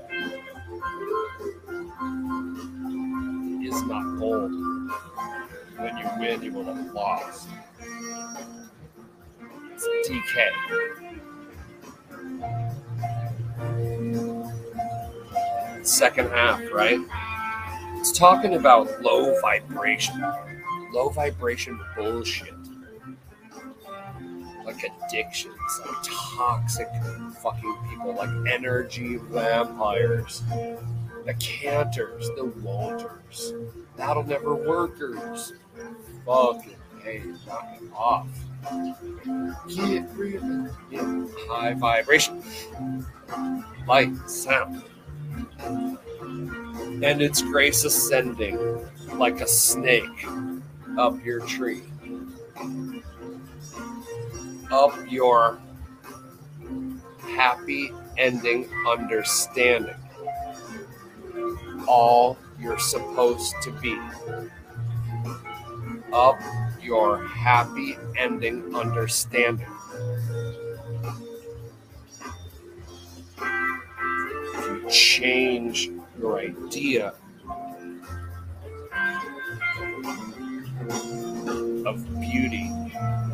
It 3.62 3.66
is 3.66 3.82
not 3.84 4.18
gold. 4.18 4.52
When 5.78 5.96
you 5.96 6.06
win, 6.18 6.42
you 6.42 6.52
will 6.52 6.64
have 6.64 6.92
lost. 6.92 7.48
It's 9.84 10.08
DK. 10.08 10.52
Second 15.84 16.30
half, 16.30 16.60
right? 16.72 17.00
It's 17.96 18.12
talking 18.16 18.54
about 18.54 19.02
low 19.02 19.40
vibration. 19.40 20.22
Low 20.92 21.08
vibration 21.08 21.80
bullshit. 21.96 22.54
Like 24.64 24.84
addictions, 24.84 25.80
like 25.84 25.96
toxic 26.36 26.88
fucking 27.42 27.76
people, 27.90 28.14
like 28.14 28.30
energy 28.52 29.16
vampires, 29.16 30.44
the 31.26 31.34
canters, 31.34 32.28
the 32.36 32.44
wanters, 32.62 33.52
that'll 33.96 34.22
never 34.22 34.54
workers. 34.54 35.54
Fucking 36.24 36.76
hey, 37.02 37.22
knock 37.46 37.78
it 37.80 37.92
off. 37.94 38.28
Get 39.68 40.08
real, 40.14 40.68
get 40.90 41.04
high 41.48 41.74
vibration, 41.74 42.42
light, 43.86 44.14
sound 44.28 44.82
and 47.02 47.20
its 47.20 47.42
grace 47.42 47.84
ascending 47.84 48.58
like 49.14 49.40
a 49.40 49.46
snake 49.46 50.26
up 50.98 51.22
your 51.24 51.40
tree, 51.40 51.82
up 54.70 54.94
your 55.10 55.60
happy 57.18 57.90
ending 58.18 58.68
understanding. 58.86 59.96
All 61.88 62.38
you're 62.60 62.78
supposed 62.78 63.54
to 63.62 63.72
be. 63.72 63.98
Up 66.12 66.38
your 66.82 67.24
happy 67.26 67.96
ending 68.16 68.74
understanding. 68.74 69.66
If 74.54 74.66
you 74.66 74.90
change 74.90 75.90
your 76.18 76.38
idea 76.38 77.14
of 81.86 82.20
beauty 82.20 82.70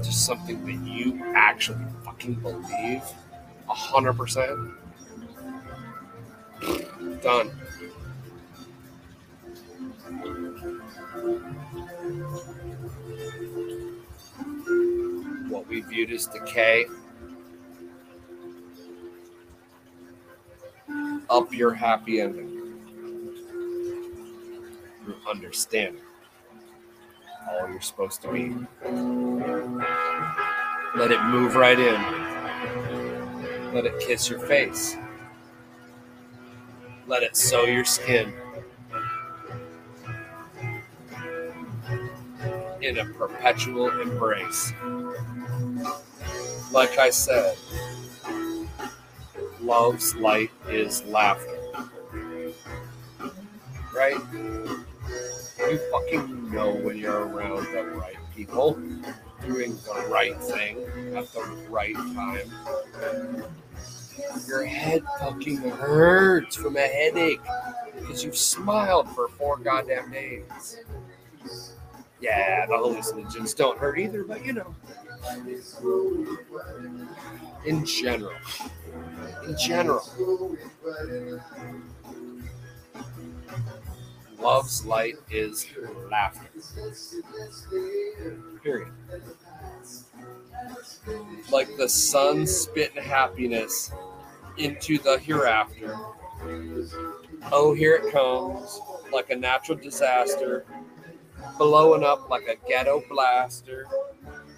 to 0.02 0.12
something 0.12 0.64
that 0.66 0.88
you 0.88 1.22
actually 1.34 1.84
fucking 2.04 2.34
believe 2.34 3.02
a 3.68 3.74
hundred 3.74 4.14
percent 4.14 4.58
done 7.22 7.50
we 15.68 15.82
viewed 15.82 16.10
as 16.10 16.26
decay 16.26 16.86
up 21.30 21.52
your 21.52 21.74
happy 21.74 22.20
ending 22.20 22.78
through 25.04 25.16
understanding 25.28 26.02
all 27.50 27.68
you're 27.70 27.80
supposed 27.80 28.22
to 28.22 28.32
be. 28.32 28.54
Let 30.96 31.10
it 31.10 31.22
move 31.24 31.54
right 31.54 31.78
in. 31.78 32.00
Let 33.74 33.86
it 33.86 33.98
kiss 34.00 34.28
your 34.28 34.40
face. 34.40 34.96
Let 37.06 37.22
it 37.22 37.36
sew 37.36 37.64
your 37.64 37.84
skin. 37.84 38.32
In 42.80 42.98
a 42.98 43.04
perpetual 43.04 44.00
embrace. 44.00 44.72
Like 46.72 46.98
I 46.98 47.10
said, 47.10 47.56
love's 49.60 50.14
light 50.16 50.50
is 50.68 51.04
laughter. 51.04 51.58
Right? 53.94 54.16
You 55.58 55.80
fucking 55.90 56.50
know 56.50 56.74
when 56.74 56.98
you're 56.98 57.26
around 57.26 57.66
the 57.72 57.84
right 57.84 58.16
people, 58.34 58.74
doing 59.46 59.76
the 59.84 60.08
right 60.10 60.40
thing 60.40 60.84
at 61.16 61.32
the 61.32 61.42
right 61.68 61.94
time. 61.94 62.52
Your 64.46 64.64
head 64.64 65.02
fucking 65.20 65.58
hurts 65.70 66.56
from 66.56 66.76
a 66.76 66.86
headache 66.86 67.40
because 67.96 68.22
you've 68.24 68.36
smiled 68.36 69.08
for 69.10 69.28
four 69.28 69.56
goddamn 69.58 70.10
days. 70.10 70.78
Yeah, 72.20 72.66
the 72.66 72.74
hallucinogens 72.74 73.56
don't 73.56 73.78
hurt 73.78 73.98
either, 73.98 74.24
but 74.24 74.44
you 74.44 74.52
know. 74.52 74.74
In 77.66 77.84
general. 77.84 78.32
In 79.46 79.56
general. 79.58 80.04
Love's 84.40 84.84
light 84.86 85.16
is 85.30 85.66
laughter. 86.10 86.48
Period. 88.62 88.88
Like 91.50 91.76
the 91.76 91.88
sun 91.88 92.46
spitting 92.46 93.02
happiness 93.02 93.90
into 94.56 94.98
the 94.98 95.18
hereafter. 95.18 95.96
Oh, 97.50 97.74
here 97.74 97.94
it 97.96 98.12
comes, 98.12 98.80
like 99.12 99.30
a 99.30 99.36
natural 99.36 99.78
disaster, 99.78 100.64
blowing 101.56 102.04
up 102.04 102.28
like 102.30 102.46
a 102.46 102.56
ghetto 102.68 103.02
blaster. 103.08 103.86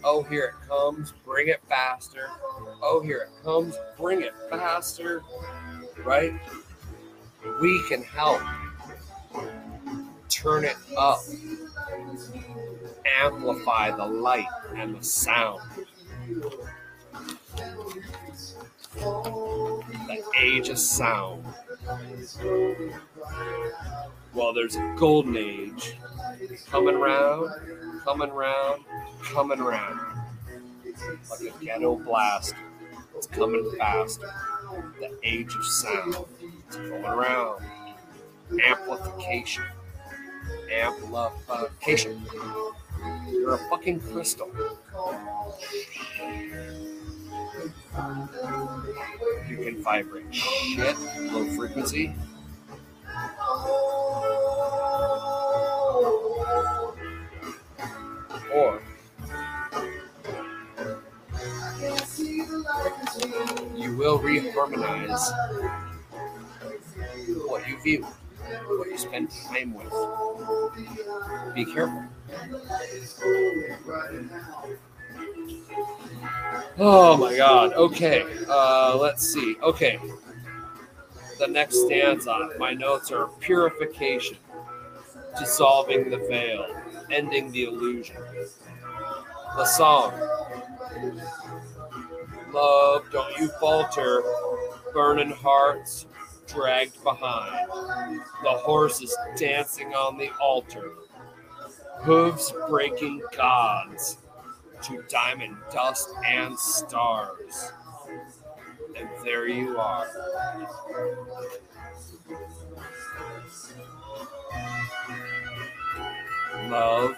Oh, 0.02 0.22
here 0.22 0.44
it 0.44 0.68
comes, 0.68 1.12
bring 1.24 1.48
it 1.48 1.60
faster. 1.68 2.28
Oh, 2.82 3.00
here 3.04 3.28
it 3.28 3.44
comes, 3.44 3.76
bring 3.98 4.22
it 4.22 4.32
faster. 4.48 5.22
Right? 6.04 6.32
We 7.60 7.82
can 7.88 8.02
help 8.02 8.40
turn 10.28 10.64
it 10.64 10.76
up, 10.96 11.20
amplify 13.22 13.90
the 13.94 14.06
light 14.06 14.48
and 14.74 14.96
the 14.96 15.04
sound. 15.04 15.60
The 18.94 20.22
age 20.38 20.68
of 20.70 20.78
sound. 20.78 21.44
Well, 24.34 24.52
there's 24.52 24.76
a 24.76 24.94
golden 24.96 25.36
age 25.36 25.96
coming 26.70 26.96
round, 26.96 27.50
coming 28.04 28.30
round, 28.30 28.84
coming 29.22 29.58
round. 29.58 30.00
Like 31.30 31.40
a 31.40 31.64
ghetto 31.64 31.96
blast. 31.96 32.54
It's 33.16 33.26
coming 33.26 33.70
fast. 33.78 34.20
The 35.00 35.18
age 35.22 35.54
of 35.54 35.64
sound. 35.64 36.16
It's 36.66 36.76
going 36.76 37.04
around. 37.04 37.62
Amplification 38.64 39.64
amplification. 40.70 42.22
You're 43.30 43.54
a 43.54 43.58
fucking 43.70 44.00
crystal. 44.00 44.50
You 49.48 49.56
can 49.56 49.82
vibrate 49.82 50.34
shit, 50.34 50.96
low 51.32 51.44
frequency. 51.56 52.14
Or 58.52 58.82
you 63.76 63.96
will 63.96 64.18
re-harmonize 64.18 65.32
what 67.46 67.66
you 67.68 67.80
view, 67.82 68.04
what 68.66 68.88
you 68.88 68.98
spend 68.98 69.30
time 69.30 69.74
with. 69.74 69.92
Be 71.54 71.64
careful. 71.64 72.04
Oh 76.78 77.16
my 77.16 77.36
god. 77.36 77.72
Okay. 77.74 78.24
Uh, 78.48 78.96
let's 79.00 79.26
see. 79.26 79.56
Okay. 79.62 79.98
The 81.40 81.46
next 81.46 81.86
stanza. 81.86 82.50
My 82.58 82.74
notes 82.74 83.10
are 83.10 83.28
purification, 83.40 84.36
dissolving 85.38 86.10
the 86.10 86.18
veil, 86.18 86.66
ending 87.10 87.50
the 87.50 87.64
illusion. 87.64 88.18
The 89.56 89.64
song. 89.64 90.12
Love, 92.52 93.06
don't 93.10 93.38
you 93.38 93.48
falter, 93.58 94.22
burning 94.92 95.30
hearts 95.30 96.04
dragged 96.46 97.02
behind. 97.02 97.70
The 98.42 98.50
horses 98.50 99.16
dancing 99.34 99.94
on 99.94 100.18
the 100.18 100.30
altar, 100.42 100.92
hooves 102.02 102.52
breaking 102.68 103.22
gods 103.34 104.18
to 104.82 105.02
diamond 105.08 105.56
dust 105.72 106.10
and 106.22 106.58
stars. 106.58 107.72
And 108.96 109.08
there 109.24 109.48
you 109.48 109.78
are. 109.78 110.06
Love, 116.68 117.16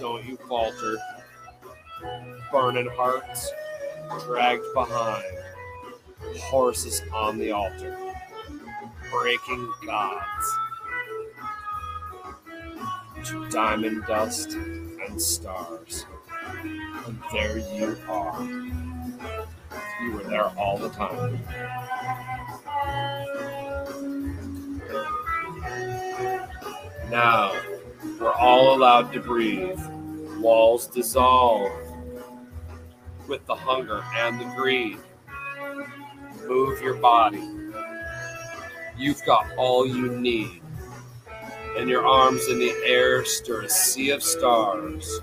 don't 0.00 0.24
you 0.24 0.36
falter. 0.48 0.98
Burning 2.50 2.88
hearts 2.94 3.50
dragged 4.24 4.64
behind. 4.74 5.24
Horses 6.40 7.02
on 7.12 7.38
the 7.38 7.50
altar. 7.52 7.96
Breaking 9.10 9.72
gods. 9.86 10.58
To 13.24 13.48
diamond 13.50 14.04
dust 14.06 14.52
and 14.52 15.20
stars. 15.20 16.06
And 17.06 17.20
there 17.32 17.58
you 17.58 17.96
are. 18.08 18.87
You 20.00 20.12
were 20.12 20.22
there 20.24 20.46
all 20.56 20.78
the 20.78 20.90
time. 20.90 21.40
Now, 27.10 27.52
we're 28.20 28.32
all 28.32 28.76
allowed 28.76 29.12
to 29.12 29.20
breathe. 29.20 29.80
Walls 30.38 30.86
dissolve 30.86 31.72
with 33.26 33.44
the 33.46 33.54
hunger 33.54 34.02
and 34.14 34.40
the 34.40 34.44
greed. 34.56 34.98
Move 36.46 36.80
your 36.80 36.94
body. 36.94 37.48
You've 38.96 39.24
got 39.24 39.46
all 39.56 39.86
you 39.86 40.18
need. 40.18 40.62
And 41.76 41.88
your 41.88 42.06
arms 42.06 42.48
in 42.48 42.58
the 42.58 42.74
air 42.84 43.24
stir 43.24 43.62
a 43.62 43.68
sea 43.68 44.10
of 44.10 44.22
stars. 44.22 45.20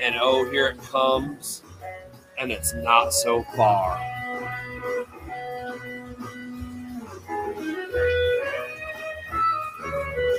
And 0.00 0.16
oh, 0.20 0.48
here 0.50 0.68
it 0.68 0.78
comes, 0.82 1.62
and 2.38 2.50
it's 2.52 2.74
not 2.74 3.12
so 3.12 3.42
far. 3.56 3.98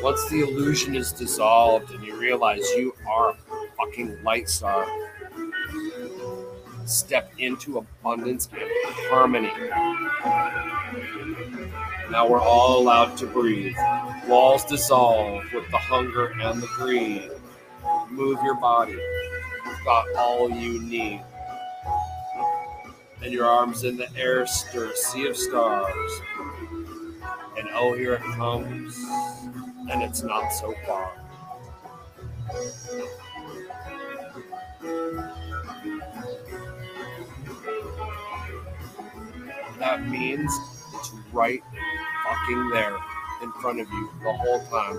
Once 0.02 0.30
the 0.30 0.42
illusion 0.42 0.96
is 0.96 1.12
dissolved 1.12 1.92
and 1.92 2.04
you 2.04 2.16
realize 2.20 2.62
you 2.78 2.94
are 3.08 3.32
a 3.32 3.36
fucking 3.78 4.22
light 4.24 4.48
star, 4.48 4.86
step 6.86 7.32
into 7.40 7.80
abundance 7.80 8.48
and 8.54 8.70
harmony. 9.10 9.52
Now 12.12 12.28
we're 12.28 12.40
all 12.40 12.80
allowed 12.80 13.18
to 13.18 13.26
breathe. 13.26 13.76
Walls 14.28 14.64
dissolve 14.66 15.44
with 15.54 15.70
the 15.72 15.78
hunger 15.78 16.28
and 16.40 16.62
the 16.62 16.68
greed. 16.76 17.32
Move 18.10 18.40
your 18.44 18.56
body. 18.56 18.94
You've 18.94 19.86
got 19.86 20.06
all 20.16 20.50
you 20.50 20.82
need. 20.84 21.24
And 23.22 23.34
your 23.34 23.46
arms 23.46 23.84
in 23.84 23.98
the 23.98 24.08
air 24.16 24.46
stir 24.46 24.92
a 24.92 24.96
sea 24.96 25.28
of 25.28 25.36
stars. 25.36 26.22
And 27.58 27.70
oh, 27.74 27.96
here 27.96 28.14
it 28.16 28.22
comes. 28.22 28.98
And 29.90 30.04
it's 30.04 30.22
not 30.22 30.50
so 30.50 30.74
far. 30.86 31.12
That 39.80 40.08
means 40.08 40.52
it's 40.94 41.12
right 41.32 41.62
fucking 42.24 42.70
there 42.70 42.98
in 43.44 43.52
front 43.54 43.80
of 43.80 43.90
you 43.90 44.10
the 44.24 44.34
whole 44.34 44.66
time. 44.66 44.98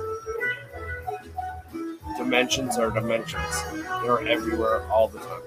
Dimensions 2.17 2.79
are 2.79 2.91
dimensions. 2.91 3.63
They're 4.03 4.27
everywhere 4.27 4.87
all 4.91 5.09
the 5.09 5.19
time. 5.19 5.43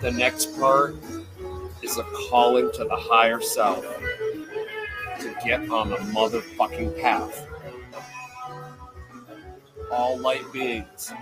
The 0.00 0.10
next 0.10 0.58
part 0.58 0.96
is 1.82 1.98
a 1.98 2.04
calling 2.30 2.70
to 2.72 2.84
the 2.84 2.96
higher 2.96 3.40
self 3.40 3.84
to 5.20 5.36
get 5.44 5.68
on 5.68 5.90
the 5.90 5.96
motherfucking 5.96 6.98
path. 7.02 7.46
All 9.92 10.16
light 10.18 10.50
beings, 10.52 11.12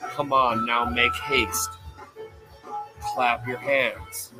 come 0.00 0.32
on 0.32 0.66
now, 0.66 0.86
make 0.86 1.14
haste. 1.14 1.70
Clap 3.14 3.46
your 3.46 3.58
hands 3.58 4.32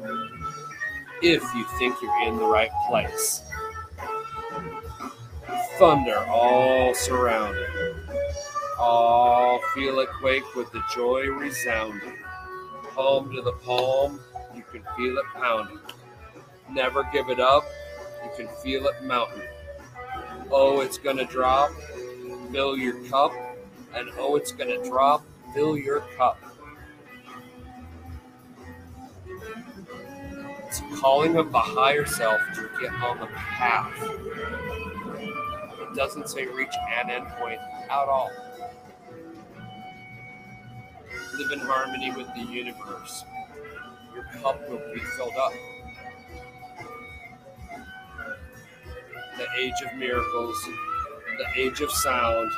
if 1.23 1.43
you 1.55 1.65
think 1.79 1.95
you're 2.03 2.23
in 2.27 2.37
the 2.37 2.47
right 2.47 2.71
place. 2.89 3.43
Thunder 5.79 6.25
all 6.27 6.93
surrounding. 6.95 7.65
All 8.79 9.61
feel 9.75 10.01
it 10.01 10.09
quake 10.21 10.57
with 10.57 10.73
the 10.73 10.83
joy 10.93 11.27
resounding. 11.27 12.17
Palm 12.95 13.33
to 13.35 13.41
the 13.41 13.53
palm, 13.53 14.21
you 14.55 14.63
can 14.71 14.83
feel 14.97 15.17
it 15.17 15.25
pounding. 15.35 15.79
Never 16.71 17.09
give 17.13 17.31
it 17.31 17.41
up, 17.41 17.65
you 18.23 18.31
can 18.37 18.55
feel 18.63 18.87
it 18.87 19.03
mounting. 19.03 19.43
Oh, 20.51 20.81
it's 20.81 20.99
gonna 20.99 21.25
drop, 21.25 21.71
fill 22.51 22.77
your 22.77 23.03
cup, 23.05 23.33
and 23.95 24.11
oh, 24.19 24.37
it's 24.37 24.53
gonna 24.53 24.83
drop, 24.85 25.25
fill 25.55 25.79
your 25.79 26.01
cup. 26.17 26.39
It's 30.67 30.83
calling 31.01 31.37
of 31.37 31.51
the 31.53 31.61
higher 31.61 32.05
self 32.05 32.41
to 32.55 32.69
get 32.81 32.93
on 32.95 33.21
the 33.21 33.27
path. 33.27 33.93
It 35.81 35.95
doesn't 35.95 36.29
say 36.29 36.47
reach 36.47 36.75
an 36.99 37.09
endpoint 37.09 37.59
at 37.85 38.09
all. 38.09 38.31
Live 41.39 41.51
in 41.51 41.61
harmony 41.61 42.13
with 42.13 42.27
the 42.35 42.43
universe. 42.43 43.25
Your 44.15 44.25
cup 44.43 44.69
will 44.69 44.83
be 44.93 45.01
filled 45.17 45.33
up. 45.41 45.53
The 49.39 49.47
age 49.59 49.75
of 49.87 49.99
miracles, 49.99 50.69
the 51.39 51.61
age 51.61 51.81
of 51.81 51.91
sound. 51.91 52.51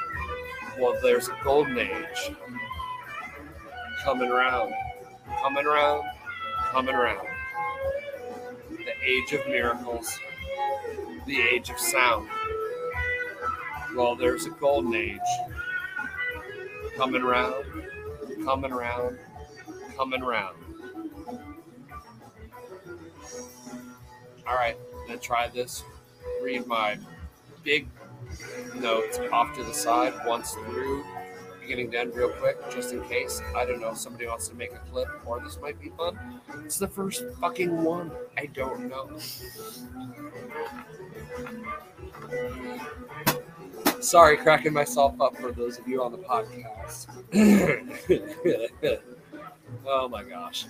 Well, 0.79 0.99
there's 1.03 1.29
a 1.29 1.37
golden 1.45 1.79
age 1.79 2.35
coming 4.03 4.31
around, 4.31 4.75
coming 5.41 5.67
around, 5.67 6.03
coming 6.73 6.95
around. 6.97 7.27
The 8.71 8.95
age 9.07 9.33
of 9.33 9.47
miracles, 9.47 10.19
the 11.27 11.41
age 11.41 11.71
of 11.71 11.79
sound. 11.79 12.29
Well, 13.95 14.17
there's 14.17 14.47
a 14.47 14.51
golden 14.51 14.95
age 14.97 15.21
coming 16.97 17.23
around, 17.23 17.65
coming 18.45 18.73
around, 18.73 19.19
coming 19.97 20.23
around. 20.23 20.57
All 24.47 24.55
right, 24.55 24.77
gonna 25.07 25.19
try 25.19 25.49
this. 25.49 25.83
Read 26.43 26.67
my 26.67 26.99
big 27.63 27.89
notes 28.77 29.19
off 29.33 29.55
to 29.57 29.65
the 29.65 29.73
side 29.73 30.13
once 30.27 30.53
through, 30.53 31.03
beginning 31.61 31.91
to 31.93 31.99
end, 32.01 32.15
real 32.15 32.29
quick, 32.29 32.59
just 32.71 32.93
in 32.93 33.03
case. 33.05 33.41
I 33.57 33.65
don't 33.65 33.81
know 33.81 33.91
if 33.91 33.99
somebody 33.99 34.27
wants 34.27 34.49
to 34.49 34.55
make 34.55 34.73
a 34.73 34.79
clip 34.91 35.09
or 35.25 35.41
this 35.41 35.59
might 35.61 35.81
be 35.81 35.91
fun. 35.97 36.19
It's 36.65 36.79
the 36.79 36.89
first 36.89 37.25
fucking 37.41 37.83
one. 37.83 38.11
I 38.37 38.47
don't 38.47 38.91
know. 38.91 39.19
Sorry, 44.05 44.37
cracking 44.37 44.75
myself 44.75 45.19
up 45.19 45.35
for 45.35 45.51
those 45.51 45.79
of 45.79 45.89
you 45.89 46.03
on 46.03 46.13
the 46.13 46.19
podcast. 46.19 47.07
oh 49.87 50.09
my 50.09 50.23
gosh. 50.23 50.67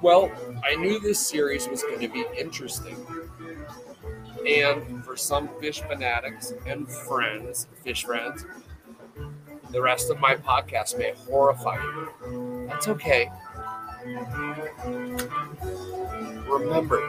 Well, 0.00 0.32
I 0.64 0.74
knew 0.76 0.98
this 1.00 1.20
series 1.20 1.68
was 1.68 1.82
going 1.82 2.00
to 2.00 2.08
be 2.08 2.24
interesting. 2.38 2.96
And 4.48 5.04
for 5.04 5.18
some 5.18 5.48
Phish 5.48 5.86
fanatics 5.86 6.54
and 6.66 6.88
friends, 6.88 7.66
Phish 7.84 8.04
friends, 8.04 8.46
the 9.70 9.82
rest 9.82 10.10
of 10.10 10.18
my 10.18 10.34
podcast 10.34 10.96
may 10.98 11.12
horrify 11.28 11.76
you. 11.76 12.66
That's 12.68 12.88
okay. 12.88 13.30
Remember, 16.48 17.02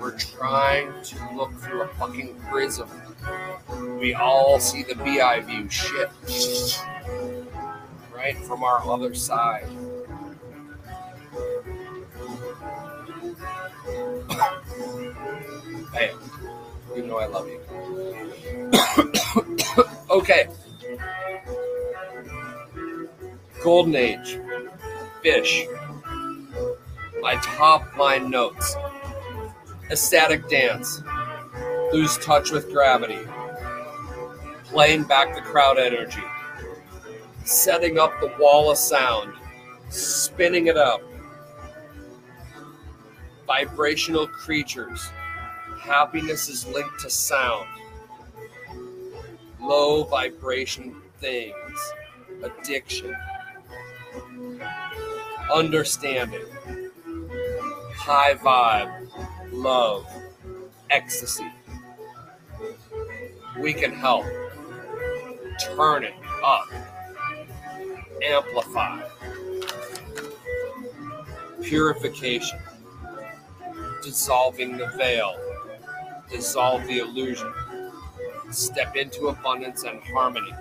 we're 0.00 0.16
trying 0.16 0.92
to 1.02 1.16
look 1.34 1.52
through 1.54 1.82
a 1.82 1.88
fucking 1.88 2.36
prism. 2.48 2.88
We 3.98 4.14
all 4.14 4.60
see 4.60 4.84
the 4.84 4.94
BI 4.94 5.40
view 5.40 5.68
shit 5.68 6.10
right 8.14 8.38
from 8.38 8.62
our 8.62 8.88
other 8.88 9.14
side. 9.14 9.66
hey, 15.92 16.12
you 16.94 17.02
know 17.02 17.18
I 17.18 17.26
love 17.26 17.48
you. 17.48 17.60
okay. 20.10 20.46
Golden 23.62 23.96
Age. 23.96 24.38
Phish. 25.26 25.66
My 27.20 27.34
top 27.42 27.96
line 27.96 28.30
notes. 28.30 28.76
Ecstatic 29.90 30.48
dance. 30.48 31.02
Lose 31.92 32.16
touch 32.18 32.52
with 32.52 32.70
gravity. 32.70 33.18
Playing 34.66 35.02
back 35.02 35.34
the 35.34 35.40
crowd 35.40 35.78
energy. 35.78 36.22
Setting 37.44 37.98
up 37.98 38.12
the 38.20 38.32
wall 38.38 38.70
of 38.70 38.78
sound. 38.78 39.32
Spinning 39.88 40.68
it 40.68 40.76
up. 40.76 41.02
Vibrational 43.48 44.28
creatures. 44.28 45.10
Happiness 45.80 46.48
is 46.48 46.68
linked 46.68 47.00
to 47.00 47.10
sound. 47.10 47.66
Low 49.60 50.04
vibration 50.04 50.94
things. 51.18 51.92
Addiction. 52.44 53.12
Understanding. 55.52 56.44
High 57.94 58.34
vibe. 58.34 59.08
Love. 59.52 60.06
Ecstasy. 60.90 61.46
We 63.58 63.72
can 63.72 63.92
help. 63.92 64.24
Turn 65.60 66.04
it 66.04 66.14
up. 66.44 66.68
Amplify. 68.22 69.02
Purification. 71.62 72.58
Dissolving 74.02 74.76
the 74.76 74.88
veil. 74.96 75.38
Dissolve 76.28 76.86
the 76.86 76.98
illusion. 76.98 77.52
Step 78.50 78.96
into 78.96 79.28
abundance 79.28 79.84
and 79.84 80.00
harmony. 80.02 80.52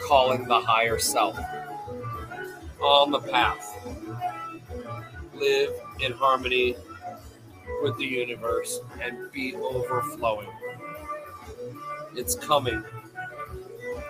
Calling 0.00 0.46
the 0.48 0.60
higher 0.60 0.98
self. 0.98 1.38
On 2.80 3.10
the 3.10 3.20
path. 3.20 3.74
Live 5.34 5.72
in 6.00 6.12
harmony 6.12 6.76
with 7.82 7.96
the 7.98 8.04
universe 8.04 8.80
and 9.00 9.30
be 9.32 9.54
overflowing. 9.56 10.48
It's 12.14 12.34
coming. 12.34 12.82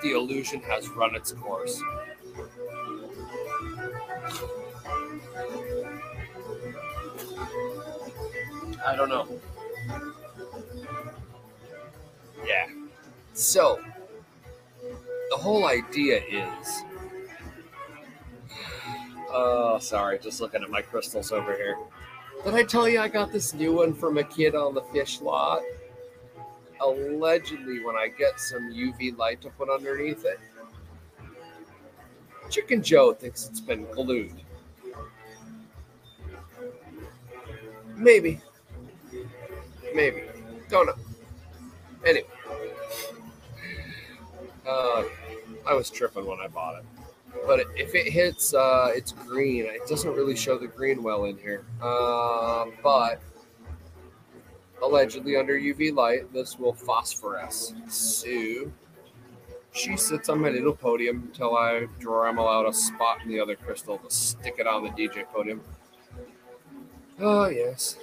The 0.02 0.12
illusion 0.12 0.60
has 0.60 0.88
run 0.90 1.14
its 1.14 1.32
course. 1.32 1.82
I 8.86 8.94
don't 8.94 9.08
know. 9.08 9.26
Yeah. 12.46 12.66
So, 13.32 13.80
the 15.30 15.36
whole 15.36 15.66
idea 15.66 16.22
is. 16.30 16.84
Oh, 19.38 19.78
sorry, 19.78 20.18
just 20.18 20.40
looking 20.40 20.62
at 20.62 20.70
my 20.70 20.80
crystals 20.80 21.30
over 21.30 21.54
here. 21.54 21.76
Did 22.42 22.54
I 22.54 22.62
tell 22.62 22.88
you 22.88 23.00
I 23.00 23.08
got 23.08 23.32
this 23.32 23.52
new 23.52 23.74
one 23.74 23.92
from 23.92 24.16
a 24.16 24.24
kid 24.24 24.54
on 24.54 24.72
the 24.72 24.80
Phish 24.80 25.20
lot? 25.20 25.60
Allegedly, 26.80 27.84
when 27.84 27.96
I 27.96 28.08
get 28.08 28.40
some 28.40 28.72
UV 28.72 29.18
light 29.18 29.42
to 29.42 29.50
put 29.50 29.68
underneath 29.68 30.24
it, 30.24 30.40
Chicken 32.48 32.82
Joe 32.82 33.12
thinks 33.12 33.46
it's 33.46 33.60
been 33.60 33.84
glued. 33.92 34.32
Maybe. 37.94 38.40
Maybe. 39.94 40.22
Don't 40.70 40.86
know. 40.86 40.94
Anyway. 42.06 42.26
Uh, 44.66 45.04
I 45.66 45.74
was 45.74 45.90
tripping 45.90 46.24
when 46.24 46.40
I 46.40 46.48
bought 46.48 46.78
it. 46.78 46.95
But 47.46 47.60
if 47.76 47.94
it 47.94 48.10
hits, 48.12 48.54
uh, 48.54 48.92
it's 48.94 49.12
green. 49.12 49.64
It 49.66 49.86
doesn't 49.88 50.12
really 50.12 50.36
show 50.36 50.58
the 50.58 50.66
green 50.66 51.02
well 51.02 51.24
in 51.24 51.36
here. 51.38 51.64
Uh, 51.82 52.66
but 52.82 53.20
allegedly 54.82 55.36
under 55.36 55.58
UV 55.58 55.94
light, 55.94 56.32
this 56.32 56.58
will 56.58 56.74
phosphoresce. 56.74 57.90
So 57.90 58.70
she 59.72 59.96
sits 59.96 60.28
on 60.28 60.40
my 60.40 60.50
little 60.50 60.74
podium 60.74 61.24
until 61.28 61.56
I 61.56 61.86
Dremel 62.00 62.50
out 62.50 62.68
a 62.68 62.72
spot 62.72 63.18
in 63.22 63.28
the 63.28 63.40
other 63.40 63.56
crystal 63.56 63.98
to 63.98 64.10
stick 64.10 64.56
it 64.58 64.66
on 64.66 64.84
the 64.84 64.90
DJ 64.90 65.24
podium. 65.26 65.60
Oh, 67.18 67.48
yes. 67.48 67.96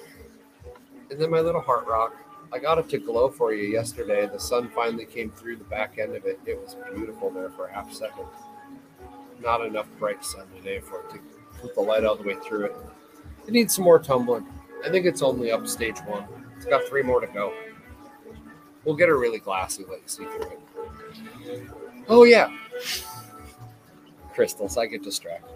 And 1.09 1.19
then 1.19 1.29
my 1.29 1.39
little 1.39 1.61
heart 1.61 1.87
rock. 1.87 2.15
I 2.51 2.59
got 2.59 2.77
it 2.77 2.87
to 2.89 2.99
glow 2.99 3.29
for 3.29 3.51
you 3.51 3.63
yesterday. 3.63 4.27
The 4.27 4.39
sun 4.39 4.69
finally 4.69 5.05
came 5.05 5.31
through 5.31 5.55
the 5.55 5.63
back 5.63 5.97
end 5.97 6.15
of 6.15 6.25
it. 6.25 6.39
It 6.45 6.61
was 6.61 6.75
beautiful 6.93 7.31
there 7.31 7.49
for 7.49 7.65
a 7.65 7.73
half 7.73 7.91
second. 7.91 8.25
Not 9.41 9.65
enough 9.65 9.87
bright 9.99 10.23
sun 10.23 10.47
today 10.55 10.79
for 10.79 11.01
it 11.01 11.09
to 11.11 11.19
put 11.61 11.75
the 11.75 11.81
light 11.81 12.05
all 12.05 12.15
the 12.15 12.23
way 12.23 12.35
through 12.35 12.65
it. 12.65 12.75
It 13.47 13.51
needs 13.51 13.75
some 13.75 13.83
more 13.85 13.99
tumbling. 13.99 14.45
I 14.85 14.89
think 14.89 15.05
it's 15.05 15.21
only 15.21 15.51
up 15.51 15.67
stage 15.67 15.99
one. 16.05 16.25
It's 16.57 16.65
got 16.65 16.83
three 16.85 17.03
more 17.03 17.19
to 17.21 17.27
go. 17.27 17.53
We'll 18.85 18.95
get 18.95 19.09
a 19.09 19.15
really 19.15 19.39
glassy, 19.39 19.85
let 19.89 20.09
see 20.09 20.25
through 20.25 20.51
it. 20.51 21.69
Oh, 22.09 22.25
yeah. 22.25 22.55
Crystals, 24.33 24.77
I 24.77 24.87
get 24.87 25.03
distracted. 25.03 25.55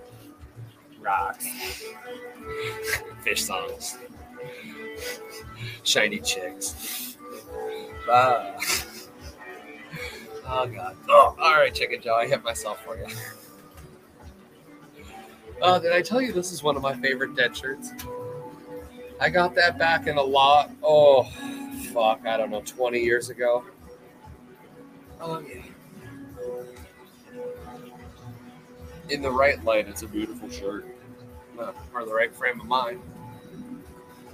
Rocks. 0.99 1.45
Phish 3.25 3.39
songs. 3.39 3.97
Shiny 5.83 6.19
chicks. 6.19 7.17
Ah. 8.09 8.55
Oh, 10.49 10.65
God. 10.65 10.95
Oh, 11.09 11.35
all 11.37 11.55
right, 11.55 11.73
Chicken 11.73 12.01
Joe. 12.01 12.15
I 12.15 12.25
hit 12.25 12.41
myself 12.41 12.81
for 12.85 12.97
you. 12.97 13.05
Uh, 15.61 15.79
did 15.79 15.91
I 15.91 16.01
tell 16.01 16.21
you 16.21 16.31
this 16.31 16.51
is 16.51 16.61
one 16.61 16.75
of 16.75 16.83
my 16.83 16.93
favorite 16.93 17.35
dead 17.35 17.55
shirts? 17.55 17.91
I 19.19 19.29
got 19.29 19.55
that 19.55 19.79
back 19.79 20.07
in 20.07 20.17
a 20.17 20.21
lot. 20.21 20.71
Oh, 20.83 21.23
fuck. 21.93 22.25
I 22.27 22.37
don't 22.37 22.51
know, 22.51 22.61
20 22.61 22.99
years 22.99 23.29
ago. 23.29 23.65
Oh, 25.19 25.39
yeah. 25.39 25.63
In 29.09 29.21
the 29.21 29.31
right 29.31 29.63
light, 29.63 29.87
it's 29.87 30.03
a 30.03 30.07
beautiful 30.07 30.49
shirt. 30.49 30.85
Uh, 31.57 31.71
or 31.93 32.05
the 32.05 32.13
right 32.13 32.35
frame 32.35 32.59
of 32.59 32.67
mind. 32.67 33.01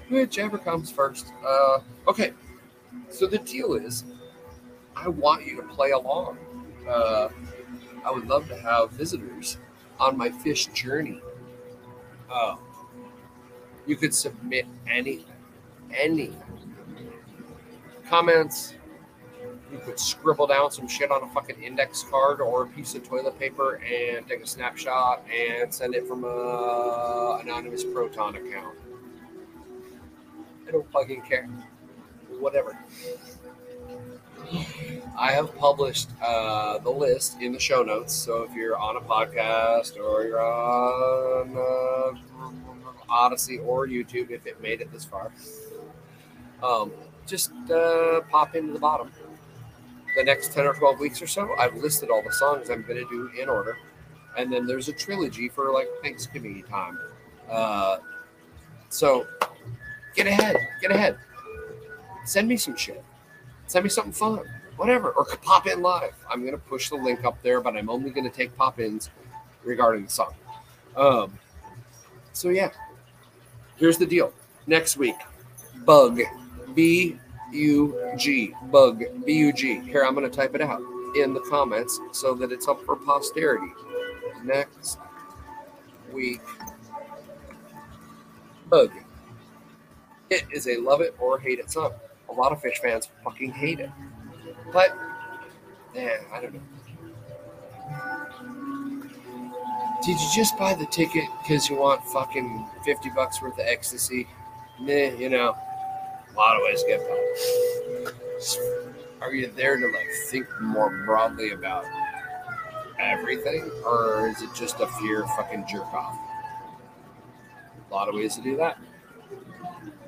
Whichever 0.10 0.58
comes 0.58 0.92
first. 0.92 1.32
Uh, 1.46 1.80
okay. 2.08 2.34
So 3.10 3.28
the 3.28 3.38
deal 3.38 3.76
is, 3.76 4.04
I 4.96 5.08
want 5.08 5.46
you 5.46 5.56
to 5.56 5.64
play 5.64 5.92
along. 5.92 6.38
Uh, 6.88 7.30
I 8.06 8.12
would 8.12 8.28
love 8.28 8.50
to 8.50 8.58
have 8.58 8.92
visitors 8.92 9.58
on 10.04 10.18
my 10.18 10.30
Phish 10.30 10.72
journey. 10.74 11.22
Uh, 12.30 12.58
you 13.88 13.96
could 13.96 14.14
submit 14.14 14.66
anything, 14.88 15.26
any 15.92 16.32
comments. 18.10 18.76
You 19.72 19.80
could 19.80 20.00
scribble 20.00 20.46
down 20.46 20.72
some 20.72 20.88
shit 20.88 21.10
on 21.10 21.24
a 21.24 21.28
fucking 21.30 21.62
index 21.64 22.04
card 22.04 22.42
or 22.42 22.64
a 22.64 22.68
piece 22.68 22.94
of 22.96 23.08
toilet 23.08 23.40
paper 23.40 23.76
and 23.76 24.28
take 24.28 24.42
a 24.44 24.48
snapshot 24.48 25.26
and 25.28 25.74
send 25.74 25.96
it 25.96 26.08
from 26.08 26.24
a 26.26 27.40
anonymous 27.42 27.84
Proton 27.84 28.36
account. 28.36 28.78
I 30.68 30.72
don't 30.72 30.92
fucking 30.92 31.22
care. 31.22 31.50
Whatever. 32.40 32.78
I 35.18 35.32
have 35.32 35.56
published 35.58 36.10
uh, 36.22 36.80
the 36.80 36.90
list 36.90 37.42
in 37.42 37.52
the 37.52 37.60
show 37.60 37.84
notes. 37.84 38.14
So 38.14 38.44
if 38.44 38.54
you're 38.56 38.78
on 38.78 38.98
a 38.98 39.02
podcast 39.02 39.98
or 39.98 40.24
you're 40.26 40.42
on 40.42 41.58
uh, 41.58 42.52
Odysee 43.10 43.60
or 43.60 43.88
YouTube, 43.88 44.32
if 44.32 44.46
it 44.46 44.62
made 44.62 44.82
it 44.82 44.92
this 44.92 45.06
far, 45.06 45.32
um, 46.62 46.92
just 47.28 47.52
uh, 47.70 48.22
pop 48.30 48.56
into 48.56 48.74
the 48.74 48.80
bottom. 48.80 49.12
The 50.16 50.24
next 50.24 50.54
10 50.54 50.66
or 50.66 50.74
12 50.74 51.00
weeks 51.00 51.22
or 51.22 51.28
so, 51.28 51.56
I've 51.58 51.76
listed 51.76 52.10
all 52.12 52.22
the 52.22 52.34
songs 52.34 52.70
I'm 52.70 52.84
going 52.84 53.00
to 53.04 53.10
do 53.10 53.32
in 53.42 53.50
order. 53.50 53.78
And 54.38 54.52
then 54.52 54.68
there's 54.68 54.88
a 54.88 54.94
trilogy 54.94 55.50
for 55.50 55.72
like 55.72 55.88
Thanksgiving 56.04 56.64
time. 56.64 57.00
Uh, 57.50 57.98
so 58.90 59.26
Get 60.16 60.28
ahead. 60.28 60.58
Get 60.82 60.92
ahead. 60.92 61.18
Send 62.26 62.48
me 62.48 62.58
some 62.58 62.76
shit. 62.76 63.04
Send 63.74 63.86
me 63.86 63.90
something 63.90 64.14
fun. 64.14 64.42
Whatever. 64.76 65.10
Or 65.14 65.26
pop 65.26 65.66
in 65.66 65.82
live. 65.82 66.14
I'm 66.30 66.42
to 66.52 66.60
push 66.60 66.90
the 66.90 66.96
link 66.96 67.26
up 67.26 67.42
there, 67.42 67.60
but 67.60 67.76
I'm 67.76 67.90
only 67.90 68.12
to 68.24 68.30
take 68.30 68.56
pop 68.56 68.80
ins 68.80 69.10
regarding 69.64 70.04
the 70.04 70.12
song. 70.12 70.36
Um, 70.96 71.40
so, 72.34 72.50
yeah. 72.50 72.70
Here's 73.78 73.98
the 73.98 74.06
deal. 74.06 74.32
Next 74.68 74.96
week, 74.96 75.16
Bug. 75.88 76.22
B 76.76 77.18
U 77.52 78.14
G. 78.16 78.54
Bug. 78.66 79.06
B 79.26 79.34
U 79.40 79.52
G. 79.52 79.80
Here, 79.80 80.06
I'm 80.06 80.14
to 80.30 80.38
type 80.38 80.54
it 80.54 80.62
out 80.62 80.84
in 81.16 81.34
the 81.34 81.42
comments 81.50 82.00
so 82.12 82.36
that 82.36 82.52
it's 82.52 82.68
up 82.68 82.80
for 82.86 82.96
posterity. 82.96 83.74
Next 84.44 85.00
week, 86.12 86.42
Bug. 88.70 88.92
It 90.30 90.44
is 90.52 90.68
a 90.68 90.78
love 90.78 91.02
it 91.02 91.16
or 91.18 91.40
hate 91.40 91.58
it 91.58 91.72
song. 91.72 91.94
A 92.34 92.40
lot 92.40 92.52
of 92.52 92.62
Phish 92.62 92.78
fans 92.78 93.10
fucking 93.24 93.52
hate 93.52 93.80
it. 93.80 93.90
But, 94.72 94.96
yeah, 95.94 96.18
I 96.34 96.42
don't 96.42 96.54
know. 96.54 96.62
Did 100.04 100.20
you 100.20 100.28
just 100.36 100.58
buy 100.58 100.74
the 100.74 100.88
ticket 100.88 101.26
because 101.42 101.70
you 101.70 101.78
want 101.78 102.04
fucking 102.06 102.68
50 102.84 103.12
bucks 103.16 103.42
worth 103.42 103.54
of 103.54 103.66
ecstasy? 103.66 104.28
Nah, 104.82 104.94
you 104.94 105.30
know, 105.30 105.56
a 106.34 106.36
lot 106.36 106.58
of 106.58 106.64
ways 106.64 106.84
to 106.84 106.90
get 106.90 107.00
by. 107.08 107.16
Are 109.22 109.34
you 109.34 109.48
there 109.56 109.78
to 109.78 109.86
like 109.86 110.10
think 110.30 110.46
more 110.60 111.06
broadly 111.06 111.52
about 111.52 111.86
everything, 113.00 113.72
or 113.86 114.28
is 114.28 114.42
it 114.42 114.50
just 114.54 114.82
a 114.82 114.88
fear 114.88 115.26
fucking 115.38 115.66
jerk 115.70 115.94
off? 115.94 116.18
A 117.90 117.94
lot 117.94 118.10
of 118.10 118.16
ways 118.16 118.36
to 118.36 118.42
do 118.42 118.58
that. 118.58 118.78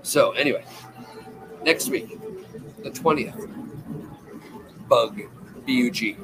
So, 0.01 0.31
anyway, 0.31 0.65
next 1.65 1.89
week, 1.89 2.17
the 2.83 2.91
20th, 2.91 3.49
Bug, 4.87 5.19
B 5.65 5.73
U 5.73 5.91
G. 5.91 6.15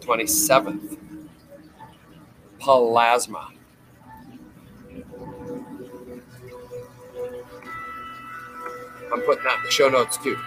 27th, 0.00 0.98
Plasma. 2.60 3.48
I'm 9.12 9.22
putting 9.22 9.44
that 9.44 9.58
in 9.58 9.64
the 9.64 9.70
show 9.70 9.88
notes 9.88 10.18
too. 10.18 10.38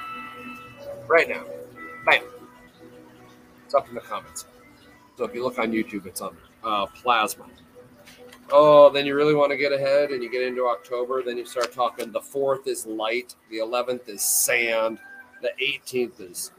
Right 1.08 1.28
now. 1.28 1.44
Bam. 2.06 2.24
It's 3.66 3.74
up 3.74 3.90
in 3.90 3.96
the 3.96 4.02
comments. 4.02 4.46
So 5.18 5.26
if 5.26 5.34
you 5.34 5.44
look 5.44 5.58
on 5.58 5.72
YouTube, 5.72 6.06
it's 6.06 6.22
on 6.22 6.38
uh, 6.64 6.86
Plasma. 6.86 7.46
Oh, 8.52 8.90
then 8.90 9.06
you 9.06 9.16
really 9.16 9.36
want 9.36 9.52
to 9.52 9.58
get 9.58 9.72
ahead 9.72 10.10
and 10.10 10.24
you 10.24 10.30
get 10.30 10.42
into 10.42 10.66
October, 10.66 11.22
then 11.22 11.38
you 11.38 11.46
start 11.46 11.72
talking. 11.72 12.12
The 12.12 12.20
4th 12.20 12.68
is 12.68 12.86
light, 12.86 13.36
the 13.50 13.58
11th 13.58 14.10
is 14.10 14.24
sand, 14.24 14.98
the 15.42 15.52
18th 15.62 16.20
is 16.20 16.52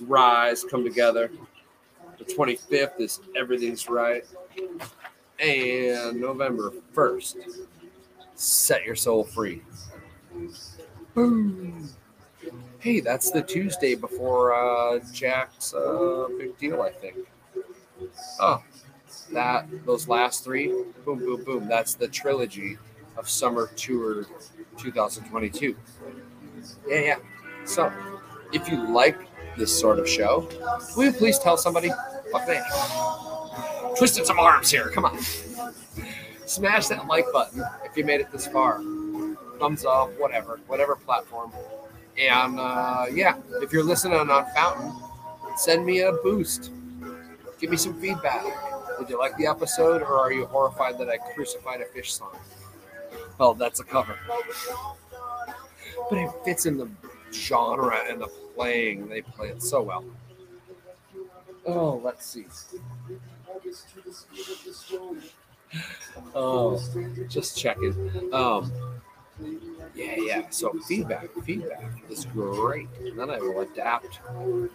rise, 0.00 0.64
come 0.64 0.82
together. 0.82 1.30
The 2.18 2.24
25th 2.24 3.00
is 3.00 3.20
everything's 3.36 3.88
right. 3.88 4.24
And 5.38 6.20
November 6.20 6.72
1st, 6.94 7.66
set 8.34 8.84
your 8.84 8.96
soul 8.96 9.24
free. 9.24 9.62
Boom. 11.14 11.88
Hey, 12.78 13.00
that's 13.00 13.30
the 13.30 13.42
Tuesday 13.42 13.94
before 13.94 14.54
uh, 14.54 15.00
Jack's 15.12 15.74
uh, 15.74 16.28
big 16.38 16.56
deal, 16.58 16.80
I 16.80 16.90
think. 16.90 17.16
Oh, 18.40 18.62
that 19.32 19.66
those 19.86 20.08
last 20.08 20.44
three, 20.44 20.68
boom, 21.04 21.18
boom, 21.18 21.44
boom. 21.44 21.68
That's 21.68 21.94
the 21.94 22.08
trilogy 22.08 22.78
of 23.16 23.28
Summer 23.28 23.68
Tour 23.76 24.26
2022. 24.78 25.76
Yeah, 26.88 27.00
yeah. 27.00 27.16
So, 27.64 27.92
if 28.52 28.68
you 28.68 28.88
like 28.92 29.18
this 29.56 29.78
sort 29.78 29.98
of 29.98 30.08
show, 30.08 30.48
will 30.96 31.04
you 31.04 31.12
please 31.12 31.38
tell 31.38 31.56
somebody? 31.56 31.90
Fuck. 32.32 32.48
Twisted 33.96 34.24
some 34.26 34.38
arms 34.38 34.70
here. 34.70 34.88
Come 34.90 35.04
on. 35.04 35.18
Smash 36.46 36.88
that 36.88 37.06
like 37.06 37.26
button 37.32 37.62
if 37.84 37.96
you 37.96 38.04
made 38.04 38.20
it 38.20 38.30
this 38.32 38.46
far. 38.46 38.82
Thumbs 39.58 39.84
up, 39.84 40.10
whatever, 40.18 40.58
whatever 40.66 40.96
platform. 40.96 41.52
And 42.18 42.58
uh, 42.58 43.06
yeah, 43.12 43.36
if 43.62 43.72
you're 43.72 43.84
listening 43.84 44.18
on 44.18 44.28
Fountain, 44.54 44.92
send 45.56 45.84
me 45.84 46.00
a 46.00 46.12
boost. 46.12 46.72
Give 47.60 47.70
me 47.70 47.76
some 47.76 48.00
feedback. 48.00 48.42
Did 49.00 49.08
you 49.08 49.18
like 49.18 49.34
the 49.38 49.46
episode, 49.46 50.02
or 50.02 50.18
are 50.18 50.30
you 50.30 50.44
horrified 50.44 50.98
that 50.98 51.08
I 51.08 51.16
crucified 51.16 51.80
a 51.80 51.86
Phish 51.86 52.10
song? 52.10 52.36
Well, 53.38 53.54
that's 53.54 53.80
a 53.80 53.84
cover. 53.84 54.18
But 56.10 56.18
it 56.18 56.30
fits 56.44 56.66
in 56.66 56.76
the 56.76 56.86
genre 57.32 57.96
and 58.06 58.20
the 58.20 58.26
playing. 58.54 59.08
They 59.08 59.22
play 59.22 59.48
it 59.48 59.62
so 59.62 59.80
well. 59.80 60.04
Oh, 61.64 62.00
let's 62.04 62.26
see. 62.26 62.44
Oh, 66.34 66.78
just 67.26 67.56
checking. 67.56 67.94
Um, 68.34 68.70
yeah, 69.94 70.16
yeah. 70.18 70.50
So 70.50 70.74
feedback, 70.86 71.30
feedback 71.42 72.02
is 72.10 72.26
great. 72.26 72.88
And 73.00 73.18
then 73.18 73.30
I 73.30 73.38
will 73.38 73.60
adapt 73.60 74.20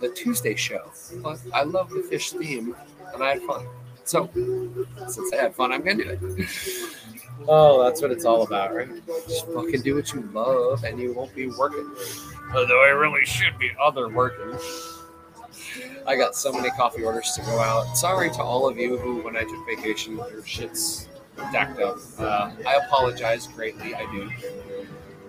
the 0.01 0.09
Tuesday 0.09 0.55
show. 0.55 0.91
But 1.21 1.39
I 1.53 1.61
love 1.61 1.91
the 1.91 1.99
Phish 1.99 2.35
theme, 2.39 2.75
and 3.13 3.23
I 3.23 3.33
had 3.33 3.43
fun. 3.43 3.67
So 4.05 4.29
since 5.07 5.33
I 5.33 5.37
had 5.37 5.55
fun, 5.55 5.71
I'm 5.71 5.83
gonna 5.83 6.15
do 6.15 6.35
it. 6.37 6.49
Oh, 7.47 7.83
that's 7.83 8.01
what 8.01 8.11
it's 8.11 8.23
all 8.23 8.43
about, 8.43 8.73
right? 8.73 8.87
Just 9.27 9.47
fucking 9.47 9.81
do 9.81 9.95
what 9.95 10.13
you 10.13 10.21
love, 10.33 10.83
and 10.83 10.99
you 10.99 11.13
won't 11.13 11.35
be 11.35 11.47
working. 11.47 11.91
Although 12.55 12.83
I 12.83 12.89
really 12.89 13.25
should 13.25 13.57
be 13.59 13.71
other 13.81 14.07
working. 14.07 14.57
I 16.07 16.15
got 16.15 16.35
so 16.35 16.51
many 16.53 16.69
coffee 16.71 17.03
orders 17.03 17.31
to 17.33 17.41
go 17.41 17.59
out. 17.59 17.97
Sorry 17.97 18.29
to 18.31 18.41
all 18.41 18.67
of 18.67 18.77
you 18.77 18.97
who, 18.97 19.21
when 19.23 19.35
I 19.35 19.43
took 19.43 19.65
vacation, 19.67 20.17
your 20.17 20.45
shit's 20.45 21.09
decked 21.51 21.79
up. 21.79 21.97
Uh, 22.17 22.51
I 22.65 22.79
apologize 22.85 23.47
greatly. 23.47 23.95
I 23.95 24.05
do. 24.11 24.29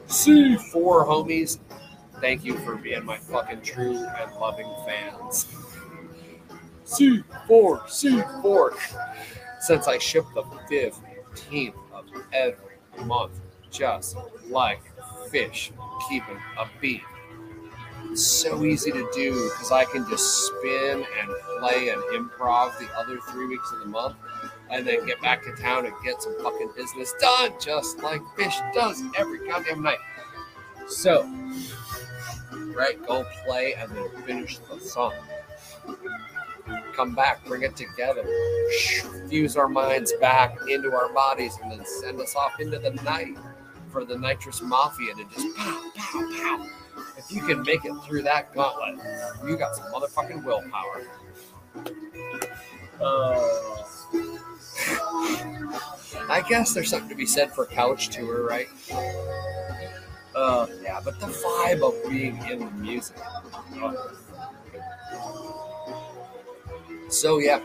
C4 0.08 1.06
homies, 1.06 1.58
thank 2.20 2.44
you 2.44 2.56
for 2.58 2.76
being 2.76 3.04
my 3.04 3.16
fucking 3.16 3.62
true 3.62 3.96
and 3.96 4.34
loving 4.36 4.72
fans. 4.86 5.46
C4, 6.86 7.24
C4. 7.48 8.70
Since 9.60 9.88
I 9.88 9.98
ship 9.98 10.24
the 10.34 10.42
15th 10.42 11.74
of 11.92 12.04
every 12.32 13.04
month, 13.04 13.40
just 13.70 14.16
like 14.48 14.80
Phish 15.30 15.72
keeping 16.08 16.38
a 16.58 16.66
beat. 16.80 17.02
It's 18.10 18.24
so 18.24 18.64
easy 18.64 18.92
to 18.92 19.08
do 19.12 19.50
because 19.50 19.72
I 19.72 19.84
can 19.84 20.08
just 20.08 20.46
spin 20.46 21.04
and 21.20 21.30
play 21.58 21.88
and 21.88 22.00
improv 22.14 22.78
the 22.78 22.88
other 22.96 23.18
three 23.30 23.46
weeks 23.46 23.70
of 23.72 23.80
the 23.80 23.86
month 23.86 24.16
and 24.70 24.86
then 24.86 25.04
get 25.06 25.20
back 25.20 25.42
to 25.44 25.52
town 25.56 25.86
and 25.86 25.94
get 26.04 26.22
some 26.22 26.40
fucking 26.42 26.70
business 26.76 27.12
done, 27.20 27.52
just 27.60 27.98
like 27.98 28.20
Phish 28.36 28.74
does 28.74 29.02
every 29.18 29.46
goddamn 29.48 29.82
night. 29.82 29.98
So, 30.88 31.28
right, 32.74 33.04
go 33.06 33.26
play 33.44 33.74
and 33.74 33.90
then 33.90 34.08
finish 34.24 34.58
the 34.58 34.78
song. 34.78 35.14
Come 36.96 37.14
back, 37.14 37.44
bring 37.44 37.62
it 37.62 37.76
together, 37.76 38.24
fuse 39.28 39.54
our 39.58 39.68
minds 39.68 40.14
back 40.18 40.56
into 40.66 40.90
our 40.94 41.12
bodies, 41.12 41.58
and 41.62 41.70
then 41.70 41.84
send 41.84 42.18
us 42.20 42.34
off 42.34 42.58
into 42.58 42.78
the 42.78 42.92
night 43.04 43.36
for 43.90 44.06
the 44.06 44.16
nitrous 44.16 44.62
mafia 44.62 45.14
to 45.14 45.24
just 45.24 45.56
pow, 45.56 45.90
pow, 45.94 46.20
pow. 46.20 46.66
If 47.18 47.30
you 47.30 47.42
can 47.42 47.62
make 47.64 47.84
it 47.84 47.92
through 48.06 48.22
that 48.22 48.54
gauntlet, 48.54 48.98
you 49.46 49.58
got 49.58 49.76
some 49.76 49.92
motherfucking 49.92 50.42
willpower. 50.42 51.02
Uh, 52.98 53.84
I 56.30 56.42
guess 56.48 56.72
there's 56.72 56.88
something 56.88 57.10
to 57.10 57.14
be 57.14 57.26
said 57.26 57.52
for 57.52 57.66
couch 57.66 58.08
tour, 58.08 58.46
right? 58.46 58.68
Uh, 60.34 60.66
yeah, 60.82 61.00
but 61.04 61.20
the 61.20 61.26
vibe 61.26 61.82
of 61.82 62.10
being 62.10 62.38
in 62.50 62.60
the 62.60 62.70
music. 62.70 63.16
Oh. 63.74 64.12
So 67.08 67.38
yeah, 67.38 67.60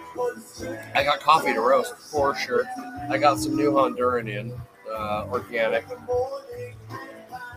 I 0.94 1.04
got 1.04 1.20
coffee 1.20 1.54
to 1.54 1.62
roast 1.62 1.96
for 1.98 2.36
sure. 2.36 2.66
I 3.10 3.18
got 3.18 3.40
some 3.40 3.56
new 3.56 3.72
Honduran 3.72 4.30
in, 4.30 4.54
uh, 4.92 5.26
organic. 5.32 5.86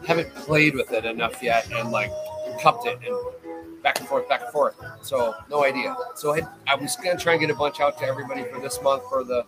Haven't 0.07 0.35
played 0.35 0.75
with 0.75 0.93
it 0.93 1.05
enough 1.05 1.43
yet, 1.43 1.71
and 1.73 1.91
like 1.91 2.11
cupped 2.61 2.87
it 2.87 2.99
and 3.07 3.83
back 3.83 4.01
and 4.01 4.09
forth, 4.09 4.29
back 4.29 4.43
and 4.43 4.51
forth. 4.51 4.75
So 5.03 5.35
no 5.51 5.65
idea. 5.65 5.97
So 6.15 6.35
I, 6.35 6.41
I 6.67 6.75
was 6.75 6.97
gonna 6.97 7.19
try 7.19 7.33
and 7.35 7.41
get 7.41 7.51
a 7.51 7.55
bunch 7.55 7.81
out 7.81 7.99
to 7.99 8.05
everybody 8.05 8.45
for 8.45 8.61
this 8.61 8.81
month 8.83 9.03
for 9.09 9.25
the 9.25 9.45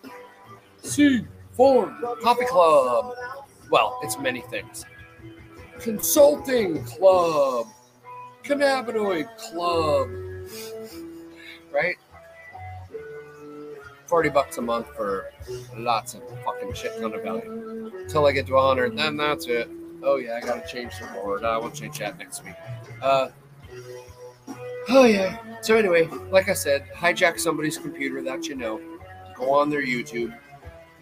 C4 0.82 2.20
Coffee 2.22 2.46
Club. 2.46 3.14
Well, 3.70 3.98
it's 4.02 4.18
many 4.18 4.42
things. 4.42 4.84
Consulting 5.78 6.84
Club, 6.84 7.66
Cannabinoid 8.44 9.28
Club, 9.38 10.08
right? 11.72 11.96
40 14.06 14.28
bucks 14.30 14.58
a 14.58 14.62
month 14.62 14.88
for 14.94 15.30
lots 15.76 16.14
of 16.14 16.22
fucking 16.44 16.72
shit 16.74 17.00
ton 17.00 17.12
of 17.12 17.22
value. 17.22 17.92
until 17.98 18.26
I 18.26 18.32
get 18.32 18.46
to 18.46 18.54
100. 18.54 18.96
Then 18.96 19.16
that's 19.16 19.46
it. 19.46 19.68
Oh 20.02 20.16
yeah, 20.16 20.36
I 20.36 20.40
gotta 20.40 20.66
change 20.66 20.92
the 21.00 21.06
board. 21.14 21.44
I 21.44 21.56
will 21.58 21.70
change 21.70 21.98
that 21.98 22.18
next 22.18 22.44
week. 22.44 22.54
Uh, 23.02 23.28
oh 24.88 25.04
yeah. 25.04 25.38
So 25.62 25.76
anyway, 25.76 26.06
like 26.30 26.48
I 26.48 26.52
said, 26.54 26.86
hijack 26.94 27.38
somebody's 27.40 27.78
computer 27.78 28.22
that 28.22 28.46
you 28.46 28.54
know. 28.54 28.80
Go 29.34 29.52
on 29.52 29.68
their 29.68 29.84
YouTube. 29.84 30.36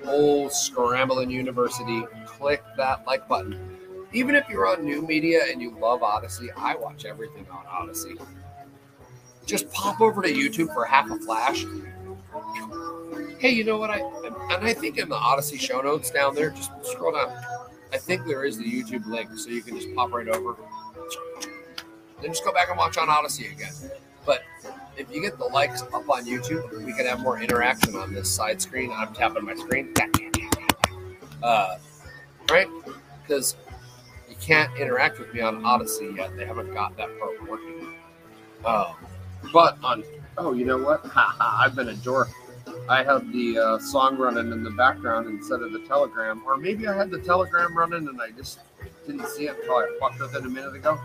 Old 0.06 0.50
Scramblin 0.50 1.30
University. 1.30 2.02
Click 2.26 2.62
that 2.76 3.06
like 3.06 3.28
button. 3.28 3.76
Even 4.12 4.34
if 4.34 4.48
you're 4.48 4.66
on 4.66 4.84
new 4.84 5.02
media 5.02 5.42
and 5.50 5.60
you 5.60 5.76
love 5.78 6.02
Odysee, 6.02 6.50
I 6.56 6.76
watch 6.76 7.04
everything 7.04 7.46
on 7.50 7.64
Odysee. 7.66 8.16
Just 9.44 9.70
pop 9.72 10.00
over 10.00 10.22
to 10.22 10.32
YouTube 10.32 10.72
for 10.72 10.84
half 10.84 11.10
a 11.10 11.16
flash. 11.18 11.64
Hey, 13.38 13.50
you 13.50 13.64
know 13.64 13.78
what? 13.78 13.90
I 13.90 13.98
and 14.54 14.64
I 14.64 14.72
think 14.72 14.98
in 14.98 15.08
the 15.08 15.16
Odysee 15.16 15.58
show 15.58 15.80
notes 15.80 16.10
down 16.10 16.34
there, 16.34 16.50
just 16.50 16.70
scroll 16.84 17.12
down. 17.12 17.32
I 17.92 17.98
think 17.98 18.26
there 18.26 18.44
is 18.44 18.58
the 18.58 18.64
YouTube 18.64 19.06
link, 19.06 19.30
so 19.36 19.50
you 19.50 19.62
can 19.62 19.76
just 19.76 19.94
pop 19.94 20.12
right 20.12 20.28
over. 20.28 20.56
Then 22.20 22.30
just 22.30 22.44
go 22.44 22.52
back 22.52 22.68
and 22.70 22.78
watch 22.78 22.96
on 22.98 23.08
Odysee 23.08 23.52
again. 23.52 23.72
But 24.24 24.42
if 24.96 25.12
you 25.12 25.20
get 25.20 25.38
the 25.38 25.44
likes 25.44 25.82
up 25.82 26.08
on 26.08 26.24
YouTube, 26.24 26.84
we 26.84 26.92
can 26.92 27.06
have 27.06 27.20
more 27.20 27.40
interaction 27.40 27.94
on 27.96 28.12
this 28.12 28.30
side 28.30 28.60
screen. 28.60 28.90
I'm 28.92 29.12
tapping 29.14 29.44
my 29.44 29.54
screen. 29.54 29.92
Uh, 31.42 31.76
right? 32.50 32.68
Because 33.22 33.56
you 34.28 34.36
can't 34.40 34.74
interact 34.78 35.18
with 35.18 35.32
me 35.34 35.40
on 35.40 35.62
Odysee 35.64 36.16
yet. 36.16 36.36
They 36.36 36.46
haven't 36.46 36.72
got 36.72 36.96
that 36.96 37.16
part 37.18 37.48
working. 37.48 37.94
Uh, 38.64 38.94
but 39.52 39.76
on 39.82 40.02
oh, 40.38 40.52
you 40.52 40.64
know 40.64 40.78
what? 40.78 41.04
I've 41.40 41.74
been 41.74 41.88
a 41.88 41.94
dork. 41.94 42.28
I 42.88 43.02
had 43.02 43.32
the 43.32 43.58
uh, 43.58 43.78
song 43.78 44.16
running 44.16 44.52
in 44.52 44.62
the 44.62 44.70
background 44.70 45.28
instead 45.28 45.62
of 45.62 45.72
the 45.72 45.80
telegram, 45.80 46.42
or 46.46 46.56
maybe 46.56 46.86
I 46.86 46.96
had 46.96 47.10
the 47.10 47.18
telegram 47.18 47.76
running 47.76 48.08
and 48.08 48.20
I 48.20 48.30
just 48.30 48.60
didn't 49.06 49.26
see 49.28 49.48
it 49.48 49.56
until 49.58 49.76
I 49.76 49.96
fucked 50.00 50.20
with 50.20 50.34
it 50.34 50.44
a 50.44 50.48
minute 50.48 50.74
ago. 50.74 50.98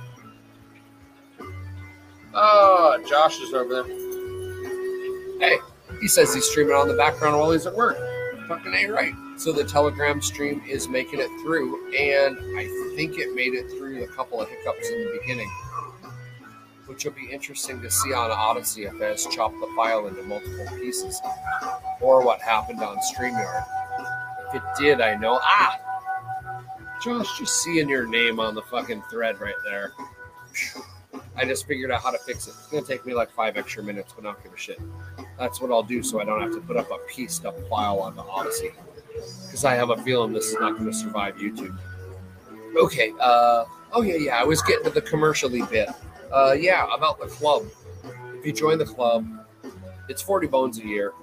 Oh, 2.33 3.03
Josh 3.07 3.39
is 3.39 3.53
over 3.53 3.83
there. 3.83 5.39
Hey, 5.39 5.57
he 6.01 6.07
says 6.07 6.33
he's 6.33 6.45
streaming 6.49 6.75
on 6.75 6.87
the 6.87 6.95
background 6.95 7.39
while 7.39 7.51
he's 7.51 7.65
at 7.65 7.75
work. 7.75 7.97
Fucking 8.47 8.73
ain't 8.73 8.91
right. 8.91 9.13
So 9.37 9.53
the 9.53 9.63
Telegram 9.63 10.21
stream 10.21 10.61
is 10.67 10.89
making 10.89 11.19
it 11.19 11.29
through, 11.41 11.93
and 11.95 12.37
I 12.57 12.67
think 12.95 13.17
it 13.17 13.33
made 13.33 13.53
it 13.53 13.69
through 13.69 14.03
a 14.03 14.07
couple 14.07 14.41
of 14.41 14.49
hiccups 14.49 14.89
in 14.89 15.05
the 15.05 15.19
beginning, 15.21 15.49
which 16.89 17.05
will 17.05 17.11
be 17.11 17.31
interesting 17.31 17.79
to 17.81 17.91
see 17.91 18.13
on 18.13 18.31
Odysee 18.31 18.85
if 18.85 18.95
it 18.95 19.01
has 19.01 19.27
chopped 19.27 19.59
the 19.59 19.71
file 19.75 20.07
into 20.07 20.23
multiple 20.23 20.65
pieces, 20.79 21.21
or 22.01 22.25
what 22.25 22.41
happened 22.41 22.81
on 22.81 22.97
StreamYard. 22.97 23.63
If 24.47 24.55
it 24.55 24.63
did, 24.79 24.99
I 24.99 25.13
know. 25.13 25.39
Ah! 25.43 25.77
Josh, 26.99 27.37
just 27.37 27.61
seeing 27.61 27.87
your 27.87 28.07
name 28.07 28.39
on 28.39 28.55
the 28.55 28.63
fucking 28.63 29.03
thread 29.03 29.39
right 29.39 29.53
there. 29.63 29.93
I 31.37 31.45
just 31.45 31.67
figured 31.67 31.91
out 31.91 32.01
how 32.01 32.09
to 32.09 32.17
fix 32.17 32.47
it. 32.47 32.55
It's 32.57 32.67
gonna 32.67 32.83
take 32.83 33.05
me 33.05 33.13
like 33.13 33.29
five 33.29 33.55
extra 33.55 33.83
minutes, 33.83 34.13
but 34.13 34.25
I 34.27 34.33
don't 34.33 34.43
give 34.43 34.51
a 34.51 34.57
shit. 34.57 34.81
That's 35.37 35.61
what 35.61 35.71
I'll 35.71 35.83
do 35.83 36.01
so 36.01 36.19
I 36.19 36.25
don't 36.25 36.41
have 36.41 36.51
to 36.53 36.59
put 36.59 36.75
up 36.75 36.89
a 36.89 36.97
pieced 37.07 37.45
up 37.45 37.55
file 37.69 37.99
on 37.99 38.15
the 38.15 38.23
Odysee. 38.23 38.71
Because 39.13 39.63
I 39.63 39.75
have 39.75 39.91
a 39.91 39.97
feeling 39.97 40.33
this 40.33 40.47
is 40.47 40.57
not 40.59 40.75
gonna 40.75 40.91
survive 40.91 41.35
YouTube. 41.37 41.77
Okay, 42.75 43.13
uh 43.19 43.65
oh 43.93 44.01
yeah, 44.01 44.15
yeah, 44.15 44.37
I 44.37 44.43
was 44.43 44.61
getting 44.63 44.85
to 44.85 44.89
the 44.89 45.01
commercially 45.01 45.61
bit. 45.69 45.89
Uh 46.31 46.53
yeah, 46.53 46.87
about 46.93 47.19
the 47.19 47.27
club. 47.27 47.65
If 48.37 48.45
you 48.45 48.53
join 48.53 48.77
the 48.77 48.85
club, 48.85 49.27
it's 50.07 50.21
40 50.21 50.47
bones 50.47 50.79
a 50.79 50.85
year. 50.85 51.13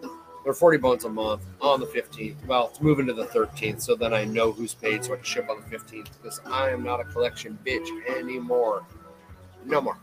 Or 0.45 0.55
40 0.55 0.79
bones 0.79 1.05
a 1.05 1.09
month 1.09 1.43
on 1.61 1.81
the 1.81 1.87
15th. 1.87 2.47
Well, 2.47 2.69
it's 2.69 2.81
moving 2.81 3.05
to 3.07 3.13
the 3.13 3.27
13th, 3.27 3.81
so 3.83 3.97
then 3.97 4.15
I 4.15 4.25
know 4.25 4.53
who's 4.53 4.75
paid 4.75 5.05
so 5.05 5.13
I 5.13 5.17
can 5.17 5.25
ship 5.25 5.49
on 5.51 5.61
the 5.61 5.77
15th 5.77 6.07
because 6.23 6.41
I 6.47 6.71
am 6.71 6.85
not 6.85 7.01
a 7.01 7.05
collection 7.05 7.59
bitch 7.67 7.89
anymore. 8.17 8.85
No 9.65 9.81
more. 9.81 9.99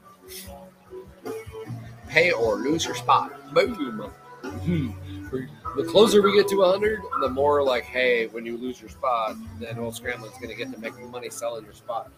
Pay 2.10 2.34
or 2.34 2.56
lose 2.56 2.84
your 2.84 2.95
spot. 2.95 3.54
Boom. 3.54 4.12
Hmm. 4.43 4.89
The 5.78 5.84
closer 5.86 6.22
we 6.22 6.36
get 6.36 6.47
to 6.49 6.58
100, 6.58 7.01
the 7.22 7.30
more 7.30 7.64
like, 7.64 7.84
hey, 7.86 8.28
when 8.28 8.45
you 8.45 8.58
lose 8.58 8.80
your 8.82 8.89
spot, 8.89 9.36
then 9.60 9.80
old 9.80 9.95
Scramblin's 9.95 10.38
going 10.38 10.49
to 10.49 10.56
get 10.56 10.72
to 10.74 10.80
make 10.80 10.93
money 11.10 11.30
selling 11.30 11.64
your 11.64 11.74
spot. 11.74 12.12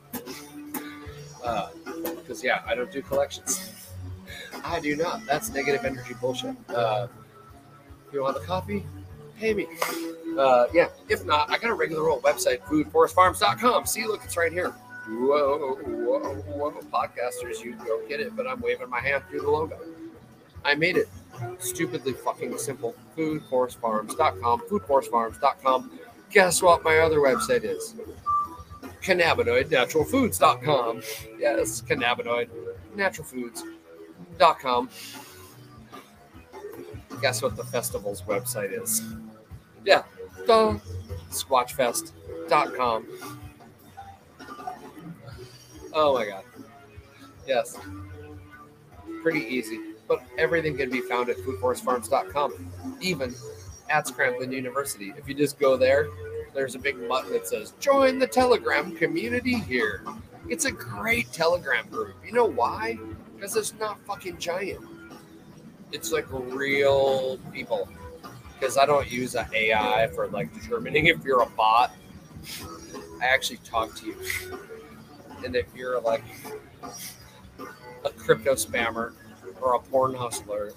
Because, 1.45 2.43
uh, 2.43 2.47
yeah, 2.47 2.61
I 2.65 2.75
don't 2.75 2.91
do 2.91 3.01
collections. 3.01 3.71
I 4.63 4.79
do 4.79 4.95
not. 4.95 5.25
That's 5.25 5.49
negative 5.49 5.85
energy 5.85 6.15
bullshit. 6.19 6.55
Uh, 6.69 7.07
you 8.11 8.21
want 8.21 8.39
the 8.39 8.45
coffee, 8.45 8.85
pay 9.37 9.53
me. 9.53 9.67
Uh, 10.37 10.65
yeah, 10.73 10.87
if 11.09 11.25
not, 11.25 11.49
I 11.49 11.57
got 11.57 11.69
a 11.69 11.73
regular 11.73 12.09
old 12.09 12.23
website, 12.23 12.61
foodforestfarms.com. 12.61 13.85
See, 13.85 14.05
look, 14.05 14.23
it's 14.23 14.37
right 14.37 14.51
here 14.51 14.73
whoa, 15.07 15.75
whoa, 15.75 16.19
whoa, 16.19 16.71
podcasters, 16.91 17.63
you 17.63 17.75
go 17.85 18.01
get 18.07 18.19
it, 18.19 18.35
but 18.35 18.47
I'm 18.47 18.59
waving 18.61 18.89
my 18.89 18.99
hand 18.99 19.23
through 19.29 19.41
the 19.41 19.51
logo. 19.51 19.79
I 20.63 20.75
made 20.75 20.97
it 20.97 21.09
stupidly 21.59 22.13
fucking 22.13 22.57
simple. 22.57 22.95
Foodforestfarms.com, 23.15 24.61
foodforestfarms.com. 24.61 25.99
Guess 26.31 26.61
what 26.61 26.83
my 26.83 26.99
other 26.99 27.19
website 27.19 27.63
is? 27.63 27.95
Cannabinoidnaturalfoods.com. 29.05 31.01
Yes, 31.37 31.81
cannabinoid 31.81 32.49
naturalfoods.com. 32.95 34.89
Guess 37.21 37.41
what 37.43 37.55
the 37.55 37.63
festival's 37.63 38.23
website 38.23 38.71
is? 38.81 39.03
Yeah, 39.85 40.03
duh, 40.47 40.79
squatchfest.com. 41.29 43.07
Oh 45.93 46.13
my 46.15 46.25
god. 46.25 46.43
Yes. 47.47 47.77
Pretty 49.21 49.45
easy. 49.45 49.79
But 50.07 50.23
everything 50.37 50.77
can 50.77 50.89
be 50.89 51.01
found 51.01 51.29
at 51.29 51.37
foodforestfarms.com, 51.37 52.97
even 53.01 53.35
at 53.89 54.07
Scramblin 54.07 54.51
University. 54.51 55.13
If 55.15 55.29
you 55.29 55.35
just 55.35 55.59
go 55.59 55.77
there, 55.77 56.07
there's 56.55 56.73
a 56.73 56.79
big 56.79 57.07
button 57.07 57.31
that 57.33 57.47
says 57.47 57.73
Join 57.79 58.17
the 58.17 58.27
Telegram 58.27 58.95
community 58.95 59.55
here. 59.55 60.03
It's 60.49 60.65
a 60.65 60.71
great 60.71 61.31
Telegram 61.31 61.87
group. 61.89 62.15
You 62.25 62.31
know 62.31 62.45
why? 62.45 62.97
Because 63.35 63.55
it's 63.55 63.73
not 63.79 63.99
fucking 64.05 64.39
giant. 64.39 64.83
It's 65.91 66.11
like 66.11 66.25
real 66.29 67.37
people. 67.51 67.89
Because 68.57 68.77
I 68.77 68.85
don't 68.85 69.11
use 69.11 69.35
an 69.35 69.45
AI 69.53 70.07
for 70.15 70.27
like 70.27 70.53
determining 70.53 71.05
if 71.07 71.23
you're 71.23 71.41
a 71.41 71.49
bot. 71.49 71.91
I 73.21 73.25
actually 73.25 73.57
talk 73.57 73.95
to 73.97 74.07
you 74.07 74.15
and 75.45 75.55
if 75.55 75.67
you're 75.75 75.99
like 76.01 76.23
a 78.03 78.09
crypto 78.09 78.53
spammer 78.53 79.13
or 79.61 79.75
a 79.75 79.79
porn 79.79 80.13
hustler, 80.13 80.71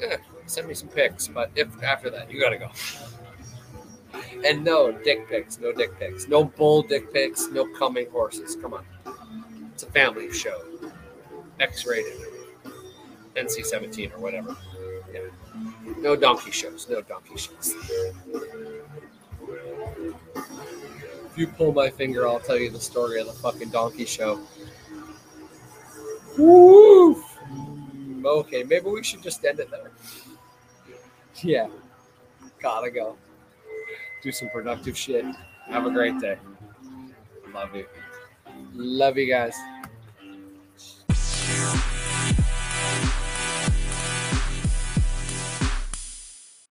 eh, 0.00 0.16
send 0.46 0.68
me 0.68 0.74
some 0.74 0.88
pics. 0.88 1.28
But 1.28 1.50
if 1.56 1.82
after 1.82 2.08
that, 2.10 2.30
you 2.30 2.40
gotta 2.40 2.58
go. 2.58 2.70
And 4.44 4.64
no 4.64 4.92
dick 4.92 5.28
pics, 5.28 5.58
no 5.58 5.72
dick 5.72 5.98
pics, 5.98 6.28
no 6.28 6.44
bull 6.44 6.82
dick 6.82 7.12
pics, 7.12 7.48
no 7.48 7.66
coming 7.74 8.10
horses. 8.10 8.56
Come 8.56 8.74
on, 8.74 8.84
it's 9.72 9.82
a 9.82 9.86
family 9.86 10.32
show, 10.32 10.62
X-rated, 11.60 12.18
NC-17 13.36 14.14
or 14.14 14.18
whatever. 14.20 14.56
Yeah, 15.12 15.20
no 15.98 16.16
donkey 16.16 16.50
shows, 16.50 16.88
no 16.88 17.00
donkey 17.02 17.36
shows. 17.36 17.74
If 21.32 21.38
you 21.38 21.46
pull 21.46 21.72
my 21.72 21.88
finger, 21.88 22.26
I'll 22.28 22.40
tell 22.40 22.58
you 22.58 22.70
the 22.70 22.80
story 22.80 23.20
of 23.20 23.26
the 23.26 23.32
fucking 23.32 23.70
donkey 23.70 24.04
show. 24.04 24.40
Woo! 26.36 27.14
Mm, 27.14 28.24
okay, 28.24 28.62
maybe 28.64 28.86
we 28.86 29.02
should 29.02 29.22
just 29.22 29.44
end 29.44 29.60
it 29.60 29.70
there. 29.70 29.90
Yeah. 31.42 31.68
Gotta 32.60 32.90
go. 32.90 33.16
Do 34.22 34.30
some 34.32 34.48
productive 34.50 34.96
shit. 34.96 35.24
Have 35.66 35.86
a 35.86 35.90
great 35.90 36.18
day. 36.20 36.38
Love 37.52 37.74
you. 37.74 37.86
Love 38.72 39.18
you 39.18 39.26
guys. 39.26 39.54